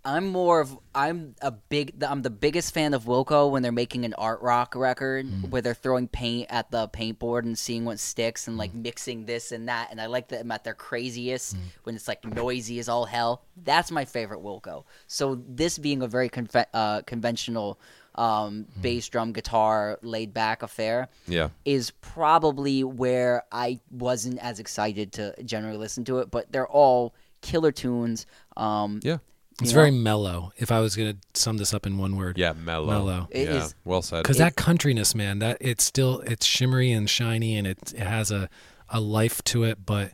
I'm 0.05 0.29
more 0.29 0.61
of 0.61 0.79
I'm 0.95 1.35
a 1.43 1.51
big 1.51 2.03
I'm 2.03 2.23
the 2.23 2.31
biggest 2.31 2.73
fan 2.73 2.95
of 2.95 3.05
Wilco 3.05 3.51
when 3.51 3.63
they're 3.63 3.71
making 3.71 4.07
an 4.07 4.15
art 4.15 4.41
rock 4.41 4.75
record 4.75 5.27
hmm. 5.27 5.51
where 5.51 5.61
they're 5.61 5.75
throwing 5.75 6.09
paint 6.09 6.47
at 6.51 6.71
the 6.71 6.89
paintboard 6.89 7.45
and 7.45 7.59
seeing 7.59 7.85
what 7.85 7.99
sticks 7.99 8.49
and 8.49 8.57
like 8.57 8.71
hmm. 8.73 8.83
mixing 8.83 9.27
this 9.27 9.53
and 9.53 9.69
that 9.69 9.89
and 9.91 10.01
I 10.01 10.07
like 10.07 10.29
them 10.29 10.51
at 10.53 10.65
their 10.65 10.75
craziest 10.75 11.55
hmm. 11.55 11.63
when 11.85 11.95
it's 11.97 12.09
like 12.09 12.25
noisy 12.25 12.79
as 12.79 12.89
all 12.89 13.05
hell. 13.05 13.43
That's 13.63 13.91
my 13.91 14.07
favorite 14.07 14.41
Wilco. 14.41 14.85
So 15.07 15.43
this 15.47 15.77
being 15.77 16.01
a 16.01 16.09
very 16.09 16.31
conve- 16.31 16.67
uh, 16.73 17.03
conventional 17.03 17.79
um, 18.15 18.67
bass 18.81 19.09
drum 19.09 19.33
guitar 19.33 19.99
laid 20.03 20.35
back 20.35 20.63
affair 20.63 21.09
yeah, 21.27 21.51
is 21.65 21.91
probably 22.01 22.85
where 22.85 23.45
I 23.53 23.81
wasn't 23.91 24.39
as 24.41 24.59
excited 24.59 25.13
to 25.13 25.35
generally 25.45 25.79
listen 25.79 26.05
to 26.07 26.19
it, 26.19 26.31
but 26.31 26.51
they're 26.51 26.69
all 26.69 27.15
killer 27.41 27.73
tunes. 27.73 28.27
Um, 28.57 29.01
yeah, 29.03 29.19
it's 29.61 29.71
you 29.71 29.75
very 29.75 29.91
mellow. 29.91 30.53
If 30.57 30.73
I 30.73 30.81
was 30.81 30.97
gonna 30.97 31.17
sum 31.35 31.57
this 31.57 31.73
up 31.73 31.87
in 31.87 31.99
one 31.99 32.17
word, 32.17 32.39
yeah. 32.39 32.53
Mellow. 32.53 32.87
Mellow. 32.87 33.29
It 33.31 33.49
yeah, 33.49 33.65
is- 33.65 33.75
well 33.85 34.03
said. 34.03 34.23
because 34.23 34.39
that 34.39 34.57
countryness, 34.57 35.15
man, 35.15 35.39
that 35.41 35.59
it's 35.61 35.85
still 35.85 36.21
it's 36.21 36.47
shimmery 36.47 36.93
and 36.93 37.09
shiny 37.09 37.57
and 37.57 37.67
it 37.67 37.93
it 37.93 38.07
has 38.07 38.31
a 38.31 38.49
a 38.89 39.01
life 39.01 39.43
to 39.45 39.65
it, 39.65 39.87
but 39.87 40.13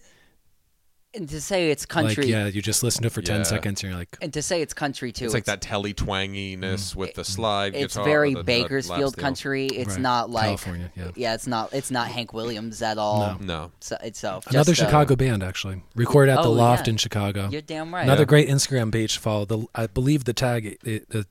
and 1.17 1.29
to 1.31 1.41
say 1.41 1.71
it's 1.71 1.85
country, 1.87 2.25
like 2.25 2.31
yeah, 2.31 2.47
you 2.47 2.63
just 2.63 2.83
listen 2.83 3.03
to 3.03 3.07
it 3.09 3.13
for 3.13 3.21
Yeah. 3.21 3.27
ten 3.27 3.45
seconds 3.45 3.83
and 3.83 3.91
you're 3.91 3.99
like, 3.99 4.17
and 4.21 4.33
to 4.35 4.43
say 4.43 4.63
it's 4.63 4.75
country 4.75 5.13
too. 5.13 5.25
it's 5.25 5.35
like 5.35 5.45
that 5.47 5.61
telly 5.61 5.95
twanginess 5.95 6.95
with 6.95 7.15
the 7.15 7.25
slide. 7.25 7.75
It's 7.75 7.95
guitar, 7.95 8.05
very 8.05 8.33
the- 8.35 8.41
the 8.41 8.45
Bakersfield 8.45 9.01
lap 9.01 9.09
steel. 9.13 9.23
country. 9.23 9.67
It's 9.67 9.91
Right. 9.95 10.01
not 10.01 10.31
like 10.31 10.45
California, 10.47 10.93
yeah. 11.17 11.35
it's 11.35 11.47
not. 11.47 11.73
It's 11.73 11.91
not 11.91 12.09
Hank 12.09 12.33
Williams 12.33 12.83
at 12.83 12.99
all. 12.99 13.37
No. 13.41 13.47
No, 13.47 13.73
So 13.81 13.97
it's 14.03 14.21
so 14.21 14.41
another 14.49 14.73
just, 14.73 14.83
uh, 14.83 14.87
Chicago 14.87 15.17
band 15.17 15.43
actually 15.43 15.83
recorded 15.95 16.33
at 16.33 16.43
the 16.43 16.49
Oh, 16.49 16.53
Loft 16.53 16.87
yeah. 16.87 16.93
in 16.93 16.97
Chicago. 16.99 17.49
You're 17.51 17.63
damn 17.63 17.93
right. 17.95 18.03
Another 18.05 18.23
Yeah. 18.23 18.27
great 18.27 18.49
Instagram 18.49 18.93
page 18.93 19.15
to 19.15 19.21
follow. 19.21 19.45
The 19.45 19.67
I 19.75 19.87
believe 19.87 20.25
the 20.25 20.35
tag 20.35 20.79
it, 20.85 21.09
the 21.11 21.27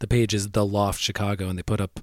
the 0.00 0.06
page 0.06 0.34
is 0.34 0.50
the 0.50 0.64
Loft 0.66 1.00
Chicago, 1.00 1.48
and 1.48 1.58
they 1.58 1.62
put 1.62 1.80
up 1.80 2.00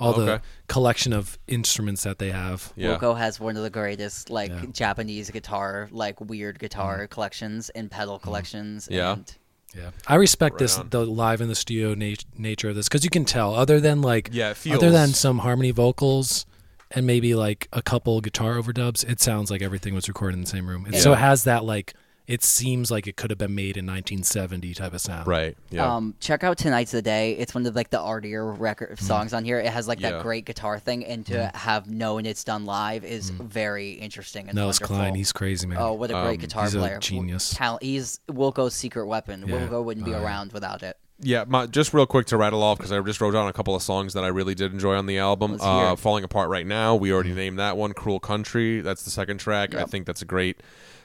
all 0.00 0.12
the 0.14 0.40
collection 0.66 1.12
of 1.12 1.38
instruments 1.46 2.02
that 2.04 2.18
they 2.18 2.30
have. 2.30 2.72
yeah. 2.76 2.96
Wilco 2.96 3.16
has 3.16 3.38
one 3.38 3.56
of 3.56 3.62
the 3.62 3.70
greatest 3.70 4.30
like 4.30 4.50
Yeah. 4.50 4.64
Japanese 4.72 5.30
guitar, 5.30 5.88
like 5.92 6.20
weird 6.20 6.58
guitar 6.58 7.06
Mm. 7.06 7.10
collections 7.10 7.68
and 7.70 7.90
pedal 7.90 8.18
collections. 8.18 8.88
Yeah. 8.90 9.12
and 9.12 9.32
Yeah, 9.76 9.90
I 10.08 10.16
respect 10.16 10.54
Right 10.54 10.58
this 10.58 10.78
on. 10.78 10.88
the 10.90 11.06
live 11.06 11.40
in 11.40 11.46
the 11.48 11.54
studio 11.54 11.94
nat- 11.94 12.24
nature 12.36 12.70
of 12.70 12.74
this 12.74 12.88
because 12.88 13.04
you 13.04 13.10
can 13.10 13.24
tell 13.24 13.54
other 13.54 13.78
than 13.78 14.02
like 14.02 14.30
Yeah, 14.32 14.52
feels 14.54 14.76
other 14.78 14.90
than 14.90 15.10
some 15.10 15.38
harmony 15.38 15.70
vocals 15.70 16.44
and 16.90 17.06
maybe 17.06 17.36
like 17.36 17.68
a 17.72 17.80
couple 17.80 18.20
guitar 18.20 18.56
overdubs, 18.56 19.08
it 19.08 19.20
sounds 19.20 19.48
like 19.48 19.62
everything 19.62 19.94
was 19.94 20.08
recorded 20.08 20.34
in 20.38 20.40
the 20.40 20.50
same 20.50 20.66
room. 20.68 20.86
And 20.86 20.96
so 20.96 21.12
it 21.12 21.18
has 21.20 21.44
that 21.44 21.64
like 21.64 21.94
it 22.30 22.44
seems 22.44 22.90
like 22.92 23.06
it 23.08 23.16
could 23.16 23.30
have 23.30 23.38
been 23.38 23.54
made 23.54 23.76
in 23.76 23.84
1970 23.86 24.72
type 24.74 24.94
of 24.94 25.00
sound. 25.00 25.26
Right. 25.26 25.56
Yeah. 25.70 25.94
Um, 25.96 26.14
check 26.20 26.44
out 26.44 26.58
tonight's 26.58 26.92
the 26.92 27.02
day. 27.02 27.32
It's 27.32 27.54
one 27.54 27.66
of 27.66 27.74
like 27.74 27.90
the 27.90 27.98
artier 27.98 28.46
record 28.52 28.98
songs 29.00 29.32
on 29.34 29.44
here. 29.44 29.58
It 29.58 29.66
has 29.66 29.88
like 29.88 29.98
Yeah. 30.00 30.12
that 30.12 30.22
great 30.22 30.44
guitar 30.44 30.78
thing, 30.78 31.04
and 31.04 31.26
to 31.26 31.50
have 31.54 31.90
known 31.90 32.26
it's 32.26 32.44
done 32.44 32.66
live 32.66 33.04
is 33.04 33.30
very 33.30 33.92
interesting 33.92 34.46
and 34.48 34.54
Nels 34.54 34.80
wonderful. 34.80 34.96
Cline, 34.96 35.14
he's 35.16 35.32
crazy 35.32 35.66
man. 35.66 35.78
Oh, 35.80 35.94
what 35.94 36.10
a 36.10 36.14
great 36.14 36.34
Um, 36.34 36.36
guitar 36.36 36.64
he's 36.64 36.74
a 36.74 36.78
player! 36.78 36.98
genius. 36.98 37.50
Talent. 37.54 37.82
He's 37.82 38.20
Wilco's 38.30 38.74
secret 38.74 39.06
weapon. 39.06 39.44
Yeah. 39.48 39.56
Wilco 39.66 39.82
wouldn't 39.82 40.06
be 40.06 40.12
yeah. 40.12 40.22
around 40.22 40.52
without 40.52 40.82
it. 40.84 40.96
Yeah, 41.22 41.44
my, 41.46 41.66
just 41.66 41.92
real 41.92 42.06
quick 42.06 42.26
to 42.28 42.36
rattle 42.38 42.62
off 42.62 42.78
because 42.78 42.92
I 42.92 43.00
just 43.00 43.20
wrote 43.20 43.32
down 43.32 43.46
a 43.48 43.52
couple 43.52 43.74
of 43.74 43.82
songs 43.82 44.14
that 44.14 44.24
I 44.24 44.28
really 44.28 44.54
did 44.54 44.72
enjoy 44.72 44.94
on 44.94 45.04
the 45.06 45.18
album. 45.18 45.58
Uh. 45.60 45.94
Falling 45.96 46.24
apart 46.24 46.48
right 46.48 46.66
now. 46.66 46.94
We 46.94 47.12
already 47.12 47.32
named 47.34 47.58
that 47.58 47.76
one. 47.76 47.92
Cruel 47.92 48.20
Country. 48.20 48.80
That's 48.80 49.02
the 49.02 49.10
second 49.10 49.38
track. 49.38 49.74
I 49.74 49.84
think 49.84 50.06
that's 50.06 50.22
a 50.22 50.24
great, 50.24 50.60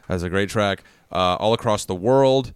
that's 0.07 0.23
a 0.23 0.29
great 0.29 0.49
track. 0.49 0.83
Uh, 1.11 1.35
All 1.39 1.53
across 1.53 1.85
the 1.85 1.95
world. 1.95 2.53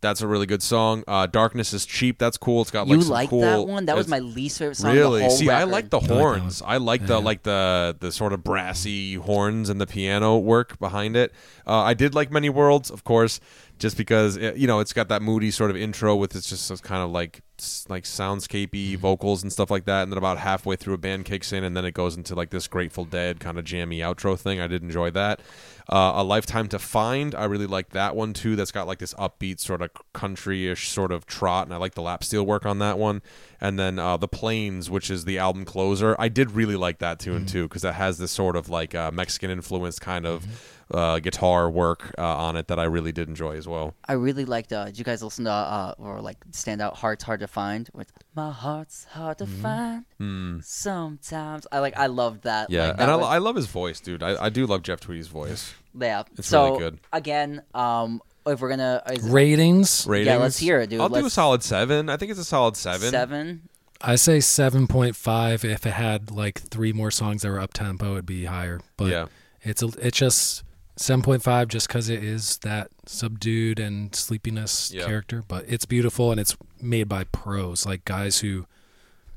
That's 0.00 0.20
a 0.20 0.26
really 0.26 0.44
good 0.44 0.62
song. 0.62 1.02
Uh, 1.08 1.26
Darkness 1.26 1.72
is 1.72 1.86
cheap. 1.86 2.18
That's 2.18 2.36
cool. 2.36 2.60
It's 2.60 2.70
got 2.70 2.86
like 2.86 2.96
you 2.96 3.02
some 3.04 3.10
like 3.10 3.30
cool. 3.30 3.40
that 3.40 3.66
one? 3.66 3.86
That 3.86 3.96
was 3.96 4.06
my 4.06 4.18
least 4.18 4.58
favorite 4.58 4.74
song. 4.74 4.94
Really? 4.94 5.20
Of 5.24 5.24
the 5.24 5.28
whole 5.30 5.36
See, 5.38 5.48
I 5.48 5.64
like 5.64 5.88
the 5.88 5.98
that 5.98 6.10
horns. 6.10 6.60
one. 6.60 6.70
I 6.70 6.76
like 6.76 7.06
the 7.06 7.14
Yeah. 7.18 7.24
like 7.24 7.42
the 7.44 7.96
the 7.98 8.12
sort 8.12 8.34
of 8.34 8.44
brassy 8.44 9.14
horns 9.14 9.70
and 9.70 9.80
the 9.80 9.86
piano 9.86 10.36
work 10.36 10.78
behind 10.78 11.16
it. 11.16 11.32
Uh, 11.66 11.78
I 11.78 11.94
did 11.94 12.14
like 12.14 12.30
Many 12.30 12.50
Worlds, 12.50 12.90
of 12.90 13.04
course, 13.04 13.40
just 13.78 13.96
because 13.96 14.36
it, 14.36 14.58
you 14.58 14.66
know 14.66 14.80
it's 14.80 14.92
got 14.92 15.08
that 15.08 15.22
moody 15.22 15.50
sort 15.50 15.70
of 15.70 15.76
intro 15.78 16.14
with 16.16 16.36
it's 16.36 16.50
just 16.50 16.82
kind 16.82 17.02
of 17.02 17.08
like 17.10 17.40
like 17.88 18.04
soundscapey 18.04 18.98
vocals 18.98 19.42
and 19.42 19.50
stuff 19.50 19.70
like 19.70 19.86
that, 19.86 20.02
and 20.02 20.12
then 20.12 20.18
about 20.18 20.36
halfway 20.36 20.76
through 20.76 20.92
a 20.92 20.98
band 20.98 21.24
kicks 21.24 21.50
in, 21.50 21.64
and 21.64 21.74
then 21.74 21.86
it 21.86 21.94
goes 21.94 22.14
into 22.14 22.34
like 22.34 22.50
this 22.50 22.68
Grateful 22.68 23.06
Dead 23.06 23.40
kind 23.40 23.58
of 23.58 23.64
jammy 23.64 24.00
outro 24.00 24.38
thing. 24.38 24.60
I 24.60 24.66
did 24.66 24.82
enjoy 24.82 25.10
that. 25.12 25.40
Uh, 25.86 26.12
a 26.16 26.24
Lifetime 26.24 26.66
to 26.68 26.78
Find, 26.78 27.34
I 27.34 27.44
really 27.44 27.66
like 27.66 27.90
that 27.90 28.16
one 28.16 28.32
too. 28.32 28.56
That's 28.56 28.72
got 28.72 28.86
like 28.86 28.98
this 28.98 29.12
upbeat 29.14 29.60
sort 29.60 29.82
of 29.82 29.90
country-ish 30.14 30.88
sort 30.88 31.12
of 31.12 31.26
trot, 31.26 31.66
and 31.66 31.74
I 31.74 31.76
like 31.76 31.94
the 31.94 32.00
lap 32.00 32.24
steel 32.24 32.46
work 32.46 32.64
on 32.64 32.78
that 32.78 32.98
one. 32.98 33.20
And 33.60 33.78
then 33.78 33.98
uh, 33.98 34.16
The 34.16 34.28
Plains, 34.28 34.88
which 34.88 35.10
is 35.10 35.26
the 35.26 35.38
album 35.38 35.66
closer, 35.66 36.16
I 36.18 36.28
did 36.28 36.52
really 36.52 36.76
like 36.76 36.98
that 37.00 37.18
tune 37.18 37.44
too 37.44 37.68
because 37.68 37.84
it 37.84 37.94
has 37.94 38.16
this 38.16 38.30
sort 38.30 38.56
of 38.56 38.70
like 38.70 38.94
uh, 38.94 39.10
Mexican 39.10 39.50
influenced 39.50 40.00
kind 40.00 40.26
of 40.26 40.46
uh, 40.92 41.18
guitar 41.18 41.70
work 41.70 42.14
uh, 42.18 42.22
on 42.22 42.56
it 42.56 42.68
that 42.68 42.78
I 42.78 42.84
really 42.84 43.12
did 43.12 43.28
enjoy 43.28 43.56
as 43.56 43.66
well. 43.66 43.94
I 44.06 44.12
really 44.14 44.44
liked. 44.44 44.72
Uh, 44.72 44.86
did 44.86 44.98
you 44.98 45.04
guys 45.04 45.22
listen 45.22 45.44
to 45.46 45.50
uh, 45.50 45.94
or 45.98 46.20
like 46.20 46.36
stand 46.52 46.80
out? 46.82 46.96
Heart's 46.96 47.24
hard 47.24 47.40
to 47.40 47.46
find. 47.48 47.88
With 47.92 48.10
my 48.34 48.50
heart's 48.50 49.04
hard 49.04 49.38
to 49.38 49.46
find. 49.46 50.04
Mm. 50.20 50.62
Sometimes 50.64 51.66
I 51.72 51.78
like. 51.80 51.96
I 51.98 52.06
loved 52.06 52.42
that. 52.44 52.70
Yeah, 52.70 52.88
like, 52.88 52.96
that 52.96 53.02
and 53.02 53.10
I, 53.10 53.16
was- 53.16 53.26
I 53.26 53.38
love 53.38 53.56
his 53.56 53.66
voice, 53.66 54.00
dude. 54.00 54.22
I, 54.22 54.44
I 54.44 54.48
do 54.48 54.66
love 54.66 54.82
Jeff 54.82 55.00
Tweedy's 55.00 55.28
voice. 55.28 55.74
yeah. 55.98 56.22
it's 56.38 56.48
so 56.48 56.66
really 56.66 56.78
good. 56.78 57.00
again, 57.12 57.62
um, 57.74 58.20
if 58.46 58.60
we're 58.60 58.68
gonna 58.68 59.02
is, 59.10 59.22
Ratings, 59.28 60.06
Ratings. 60.06 60.40
let's 60.40 60.58
hear 60.58 60.80
it, 60.80 60.90
dude. 60.90 61.00
I'll 61.00 61.08
do 61.08 61.24
a 61.26 61.30
solid 61.30 61.62
seven. 61.62 62.08
I 62.10 62.16
think 62.16 62.30
it's 62.30 62.40
a 62.40 62.44
solid 62.44 62.76
seven. 62.76 63.10
seven. 63.10 63.68
I 64.06 64.16
say 64.16 64.38
7.5. 64.38 65.64
If 65.64 65.86
it 65.86 65.90
had 65.92 66.30
like 66.30 66.60
three 66.60 66.92
more 66.92 67.10
songs 67.10 67.40
that 67.42 67.48
were 67.48 67.60
up 67.60 67.72
tempo, 67.72 68.12
it'd 68.12 68.26
be 68.26 68.44
higher. 68.44 68.80
But 68.98 69.06
Yeah. 69.10 69.26
it's 69.62 69.82
a, 69.82 69.86
it's 69.98 70.18
just 70.18 70.62
7.5 70.96 71.68
just 71.68 71.88
because 71.88 72.08
it 72.08 72.22
is 72.22 72.58
that 72.58 72.88
subdued 73.06 73.80
and 73.80 74.14
sleepiness 74.14 74.92
Yeah. 74.92 75.06
character. 75.06 75.42
But 75.46 75.64
it's 75.68 75.84
beautiful 75.86 76.30
and 76.30 76.40
it's 76.40 76.56
made 76.80 77.08
by 77.08 77.24
pros, 77.24 77.84
like 77.84 78.04
guys 78.04 78.40
who, 78.40 78.66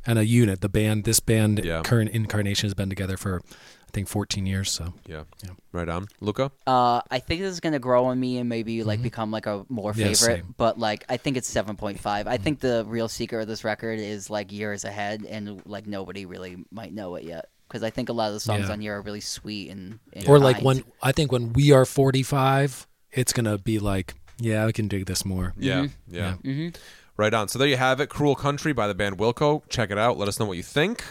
and 0.05 0.19
a 0.19 0.25
unit. 0.25 0.61
The 0.61 0.69
band, 0.69 1.03
this 1.03 1.19
band, 1.19 1.63
Yeah. 1.65 1.81
current 1.83 2.11
incarnation 2.11 2.67
has 2.67 2.73
been 2.75 2.89
together 2.89 3.17
for, 3.17 3.41
I 3.49 3.89
think, 3.91 4.07
14 4.07 4.45
years. 4.45 4.71
So 4.71 4.93
Yeah. 5.07 5.23
Yeah. 5.43 5.51
Right 5.71 5.89
on. 5.89 6.05
Luca? 6.21 6.51
Uh, 6.67 7.01
I 7.09 7.17
think 7.19 7.41
this 7.41 7.51
is 7.51 7.59
gonna 7.59 7.79
grow 7.79 8.05
on 8.05 8.19
me 8.19 8.37
and 8.37 8.47
maybe 8.47 8.83
like 8.83 9.01
become 9.01 9.31
like 9.31 9.47
a 9.47 9.65
more 9.67 9.93
Mm-hmm. 9.93 10.01
Yeah, 10.01 10.13
favorite. 10.13 10.45
But 10.57 10.77
like, 10.77 11.05
I 11.09 11.17
think 11.17 11.37
it's 11.37 11.47
seven 11.47 11.75
point 11.75 11.99
five. 11.99 12.27
I 12.27 12.37
think 12.37 12.59
the 12.59 12.85
real 12.87 13.07
secret 13.09 13.41
of 13.41 13.47
this 13.47 13.63
record 13.63 13.99
is 13.99 14.29
like 14.29 14.51
years 14.51 14.83
ahead, 14.83 15.25
and 15.27 15.61
like 15.65 15.87
nobody 15.87 16.25
really 16.27 16.63
might 16.71 16.93
know 16.93 17.15
it 17.15 17.23
yet. 17.23 17.49
Because 17.67 17.83
I 17.83 17.89
think 17.89 18.09
a 18.09 18.13
lot 18.13 18.27
of 18.29 18.33
the 18.33 18.39
songs 18.39 18.67
Yeah. 18.67 18.71
on 18.73 18.81
here 18.81 18.95
are 18.97 19.01
really 19.01 19.19
sweet 19.19 19.69
and, 19.69 19.99
and 20.13 20.27
or 20.27 20.39
like 20.39 20.57
kind. 20.57 20.65
when 20.65 20.83
I 21.03 21.11
think 21.11 21.31
when 21.31 21.51
we 21.53 21.71
are 21.73 21.85
45, 21.85 22.87
it's 23.11 23.33
gonna 23.33 23.57
be 23.57 23.77
like, 23.79 24.15
yeah, 24.39 24.65
I 24.65 24.71
can 24.71 24.87
dig 24.87 25.05
this 25.05 25.25
more. 25.25 25.53
Yeah. 25.57 25.87
Yeah. 26.07 26.35
Mhm. 26.43 26.75
Right 27.17 27.33
on. 27.33 27.47
So 27.49 27.57
there 27.59 27.67
you 27.67 27.77
have 27.77 27.99
it. 27.99 28.09
Cruel 28.09 28.35
Country 28.35 28.71
by 28.73 28.87
the 28.87 28.93
band 28.93 29.17
Wilco. 29.17 29.63
Check 29.69 29.91
it 29.91 29.97
out. 29.97 30.17
Let 30.17 30.27
us 30.27 30.39
know 30.39 30.45
what 30.45 30.57
you 30.57 30.63
think. 30.63 31.03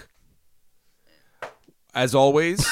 As 1.94 2.14
always, 2.14 2.66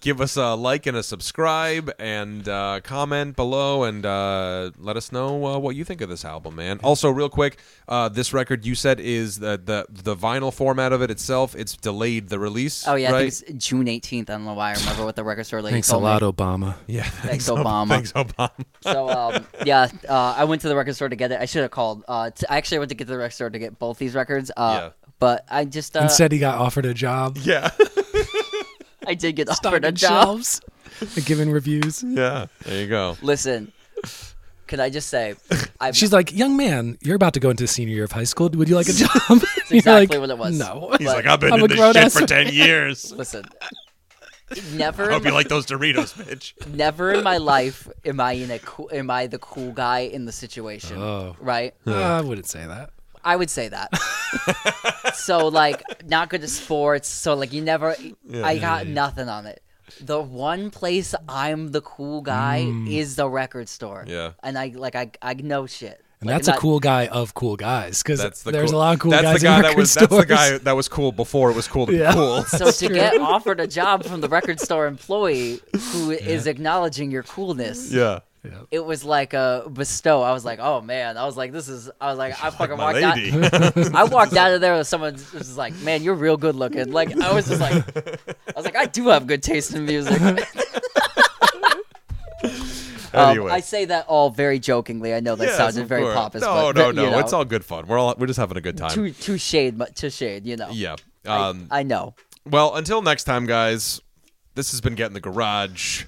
give 0.00 0.20
us 0.20 0.36
a 0.36 0.54
like 0.54 0.86
and 0.86 0.96
a 0.96 1.02
subscribe 1.02 1.90
and 1.98 2.48
uh, 2.48 2.80
comment 2.82 3.36
below 3.36 3.84
and 3.84 4.04
uh, 4.04 4.70
let 4.78 4.96
us 4.96 5.12
know 5.12 5.44
uh, 5.46 5.58
what 5.58 5.76
you 5.76 5.84
think 5.84 6.00
of 6.00 6.08
this 6.08 6.24
album, 6.24 6.56
man. 6.56 6.80
Also, 6.82 7.10
real 7.10 7.28
quick, 7.28 7.58
uh, 7.88 8.08
this 8.08 8.32
record 8.32 8.64
you 8.66 8.74
said 8.74 9.00
is 9.00 9.38
the, 9.38 9.60
the 9.62 9.86
the 9.90 10.16
vinyl 10.16 10.52
format 10.52 10.92
of 10.92 11.02
it 11.02 11.10
itself. 11.10 11.54
It's 11.54 11.76
delayed 11.76 12.28
the 12.28 12.38
release. 12.38 12.86
Oh 12.86 12.94
yeah, 12.94 13.12
right? 13.12 13.26
I 13.26 13.30
think 13.30 13.50
it's 13.56 13.66
June 13.66 13.88
eighteenth. 13.88 14.30
I 14.30 14.34
don't 14.34 14.44
know 14.44 14.54
why. 14.54 14.70
I 14.70 14.74
remember 14.74 15.04
what 15.04 15.16
the 15.16 15.24
record 15.24 15.44
store 15.44 15.62
lady 15.62 15.74
Thanks 15.74 15.88
a 15.88 15.92
told 15.92 16.02
me. 16.04 16.08
lot, 16.10 16.22
Obama. 16.22 16.74
yeah. 16.86 17.04
Thanks, 17.04 17.48
Obama. 17.50 17.88
Thanks, 17.96 18.12
Obama. 18.12 18.50
So 18.82 19.08
um, 19.08 19.46
yeah, 19.64 19.88
uh, 20.08 20.34
I 20.36 20.44
went 20.44 20.62
to 20.62 20.68
the 20.68 20.76
record 20.76 20.94
store 20.94 21.08
to 21.08 21.16
get 21.16 21.32
it. 21.32 21.40
I 21.40 21.44
should 21.46 21.62
have 21.62 21.70
called. 21.70 22.04
Uh, 22.08 22.30
t- 22.30 22.46
I 22.48 22.56
actually 22.56 22.78
went 22.80 22.88
to 22.90 22.94
get 22.94 23.04
to 23.06 23.12
the 23.12 23.18
record 23.18 23.34
store 23.34 23.50
to 23.50 23.58
get 23.58 23.78
both 23.78 23.98
these 23.98 24.14
records. 24.14 24.50
Uh, 24.56 24.78
Yeah. 24.82 24.90
But 25.18 25.46
I 25.50 25.64
just 25.64 25.96
uh, 25.96 26.00
Instead, 26.00 26.30
he 26.30 26.38
got 26.38 26.58
offered 26.58 26.84
a 26.84 26.92
job. 26.92 27.38
Yeah. 27.40 27.70
I 29.06 29.14
did 29.14 29.36
get 29.36 29.48
offered 29.48 29.56
Stocking 29.58 29.84
a 29.84 29.92
job. 29.92 30.24
shelves, 30.24 30.60
giving 31.24 31.50
reviews. 31.50 32.02
yeah. 32.06 32.46
There 32.64 32.80
you 32.80 32.88
go. 32.88 33.16
Listen, 33.22 33.72
can 34.66 34.80
I 34.80 34.90
just 34.90 35.08
say, 35.08 35.34
I 35.80 35.92
She's 35.92 36.12
like, 36.12 36.32
"Young 36.32 36.56
man, 36.56 36.98
you're 37.02 37.14
about 37.16 37.34
to 37.34 37.40
go 37.40 37.50
into 37.50 37.66
senior 37.66 37.94
year 37.94 38.04
of 38.04 38.12
high 38.12 38.24
school. 38.24 38.48
Would 38.50 38.68
you 38.68 38.74
like 38.74 38.88
a 38.88 38.92
job?" 38.92 39.10
That's 39.28 39.70
exactly 39.72 40.18
what 40.18 40.30
it 40.30 40.38
was. 40.38 40.58
No. 40.58 40.94
He's 40.98 41.06
like, 41.06 41.26
I've 41.26 41.40
been 41.40 41.52
I'm 41.52 41.60
in 41.60 41.68
this 41.68 41.78
grown 41.78 41.92
shit 41.94 42.02
ass 42.04 42.18
for 42.18 42.26
10 42.26 42.52
years. 42.52 43.12
listen. 43.16 43.44
Never, 44.74 45.10
I 45.10 45.14
hope 45.14 45.22
in 45.22 45.26
you 45.26 45.32
my, 45.32 45.38
like 45.38 45.48
those 45.48 45.66
Doritos, 45.66 46.14
bitch. 46.14 46.52
never 46.72 47.12
in 47.12 47.24
my 47.24 47.36
life 47.38 47.88
am 48.04 48.20
I 48.20 48.32
in 48.32 48.52
a 48.52 48.60
cool, 48.60 48.88
am 48.92 49.10
I 49.10 49.26
the 49.26 49.38
cool 49.40 49.72
guy 49.72 50.00
in 50.00 50.24
the 50.24 50.30
situation, 50.30 50.98
Oh. 51.02 51.34
right? 51.40 51.74
Uh, 51.84 51.94
I 51.96 52.20
wouldn't 52.20 52.46
say 52.46 52.64
that. 52.64 52.90
I 53.26 53.34
would 53.34 53.50
say 53.50 53.68
that. 53.68 53.90
so 55.14 55.48
like 55.48 55.82
not 56.06 56.30
good 56.30 56.42
at 56.44 56.48
sports. 56.48 57.08
So 57.08 57.34
like 57.34 57.52
you 57.52 57.60
never. 57.60 57.96
I 58.42 58.58
got 58.58 58.86
nothing 58.86 59.28
on 59.28 59.46
it. 59.46 59.62
The 60.00 60.20
one 60.20 60.70
place 60.70 61.14
I'm 61.28 61.72
the 61.72 61.80
cool 61.80 62.22
guy 62.22 62.64
mm. 62.66 62.90
is 62.90 63.16
the 63.16 63.28
record 63.28 63.68
store. 63.68 64.04
Yeah. 64.06 64.32
and 64.42 64.56
I 64.56 64.72
like 64.74 64.94
I 64.94 65.10
I 65.20 65.34
know 65.34 65.66
shit. 65.66 66.00
And 66.20 66.30
Like, 66.30 66.36
that's 66.36 66.48
a 66.56 66.60
cool 66.60 66.80
guy 66.80 67.08
of 67.08 67.34
cool 67.34 67.56
guys 67.56 68.02
because 68.02 68.20
the 68.42 68.50
there's 68.50 68.70
cool, 68.70 68.78
a 68.78 68.80
lot 68.80 68.94
of 68.94 69.00
cool 69.00 69.10
that's 69.10 69.22
guys 69.22 69.40
the 69.40 69.46
guy 69.46 69.56
in 69.56 69.62
that 69.62 69.68
record 69.68 69.80
was 69.80 69.94
that's 69.94 70.16
the 70.16 70.24
guy 70.24 70.58
that 70.58 70.72
was 70.72 70.88
cool 70.88 71.12
before 71.12 71.50
it 71.50 71.56
was 71.56 71.68
cool 71.68 71.86
to 71.86 71.94
Yeah. 71.94 72.12
be 72.12 72.14
cool. 72.14 72.42
So 72.44 72.70
to 72.70 72.88
get 72.88 73.20
offered 73.20 73.60
a 73.60 73.66
job 73.66 74.04
from 74.04 74.22
the 74.22 74.28
record 74.28 74.58
store 74.60 74.86
employee 74.86 75.60
who 75.92 76.12
is 76.12 76.46
acknowledging 76.46 77.10
your 77.10 77.22
coolness, 77.22 77.92
yeah. 77.92 78.20
It 78.70 78.84
was 78.84 79.04
like 79.04 79.32
a 79.34 79.68
bestow. 79.72 80.22
I 80.22 80.32
was 80.32 80.44
like, 80.44 80.58
oh 80.60 80.80
man, 80.80 81.16
I 81.16 81.24
was 81.26 81.36
like, 81.36 81.52
this 81.52 81.68
is. 81.68 81.90
I 82.00 82.10
was 82.10 82.18
like, 82.18 82.32
I 82.44 82.50
fucking 82.50 82.76
My 82.76 82.92
walked 82.92 83.02
out. 83.04 83.94
I 83.94 84.04
walked 84.10 84.36
out 84.36 84.52
of 84.52 84.60
there 84.60 84.76
with 84.76 84.86
someone 84.86 85.14
was 85.14 85.56
like, 85.56 85.74
man, 85.82 86.02
you're 86.02 86.14
real 86.14 86.36
good 86.36 86.56
looking. 86.56 86.92
Like 86.92 87.16
I 87.20 87.32
was 87.32 87.46
just 87.48 87.60
like, 87.60 87.72
I 87.96 88.52
was 88.56 88.64
like, 88.64 88.76
I 88.76 88.86
do 88.86 89.08
have 89.08 89.26
good 89.26 89.42
taste 89.42 89.74
in 89.74 89.84
music. 89.86 90.20
Um, 93.14 93.30
anyway. 93.30 93.50
I 93.50 93.60
say 93.60 93.86
that 93.86 94.04
all 94.08 94.28
very 94.28 94.58
jokingly. 94.58 95.14
I 95.14 95.20
know 95.20 95.36
that 95.36 95.46
Yes, 95.46 95.56
sounded 95.56 95.86
very 95.88 96.02
pompous. 96.02 96.42
No, 96.42 96.70
but, 96.74 96.76
no, 96.76 96.86
you 96.88 96.92
no. 96.92 97.10
know, 97.12 97.18
It's 97.20 97.32
all 97.32 97.46
good 97.46 97.64
fun. 97.64 97.86
We're 97.86 97.98
all 97.98 98.14
we're 98.18 98.26
just 98.26 98.38
having 98.38 98.58
a 98.58 98.60
good 98.60 98.76
time. 98.76 98.90
too 98.90 99.10
too 99.10 99.38
shade, 99.38 99.78
but 99.78 99.96
to 99.96 100.10
shade. 100.10 100.44
You 100.44 100.56
know. 100.56 100.68
yeah. 100.70 100.96
I- 101.24 101.48
Um, 101.48 101.66
I, 101.70 101.82
know. 101.82 102.14
well, 102.44 102.74
until 102.74 103.00
next 103.00 103.24
time, 103.24 103.46
guys. 103.46 104.02
This 104.54 104.70
has 104.72 104.82
been 104.82 104.94
getting 104.96 105.14
the 105.14 105.20
Garage, 105.20 106.04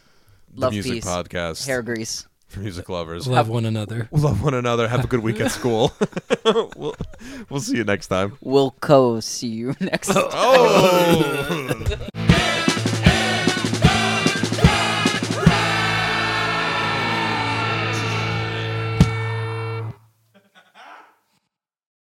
the 0.55 0.61
Love 0.61 0.73
music 0.73 0.93
peace. 0.93 1.05
podcast 1.07 1.67
Hair 1.67 1.83
grease. 1.83 2.27
For 2.49 2.61
music 2.61 2.89
lovers. 2.89 3.29
Love 3.29 3.49
one 3.49 3.65
another. 3.65 4.09
Love 4.13 4.43
one 4.43 4.55
another. 4.55 4.89
Have 4.89 5.05
a 5.05 5.07
good 5.07 5.21
week 5.21 5.41
at 5.41 5.51
school. 5.59 5.93
we'll, 6.45 6.97
we'll 7.49 7.61
see 7.61 7.77
you 7.77 7.85
next 7.85 8.09
time. 8.09 8.37
We'll 8.41 8.73
co 8.81 9.21
see 9.21 9.49
you 9.49 9.75
next. 9.81 10.11
Oh. 10.15 10.29
Time. 10.29 11.85
Oh. 11.91 12.09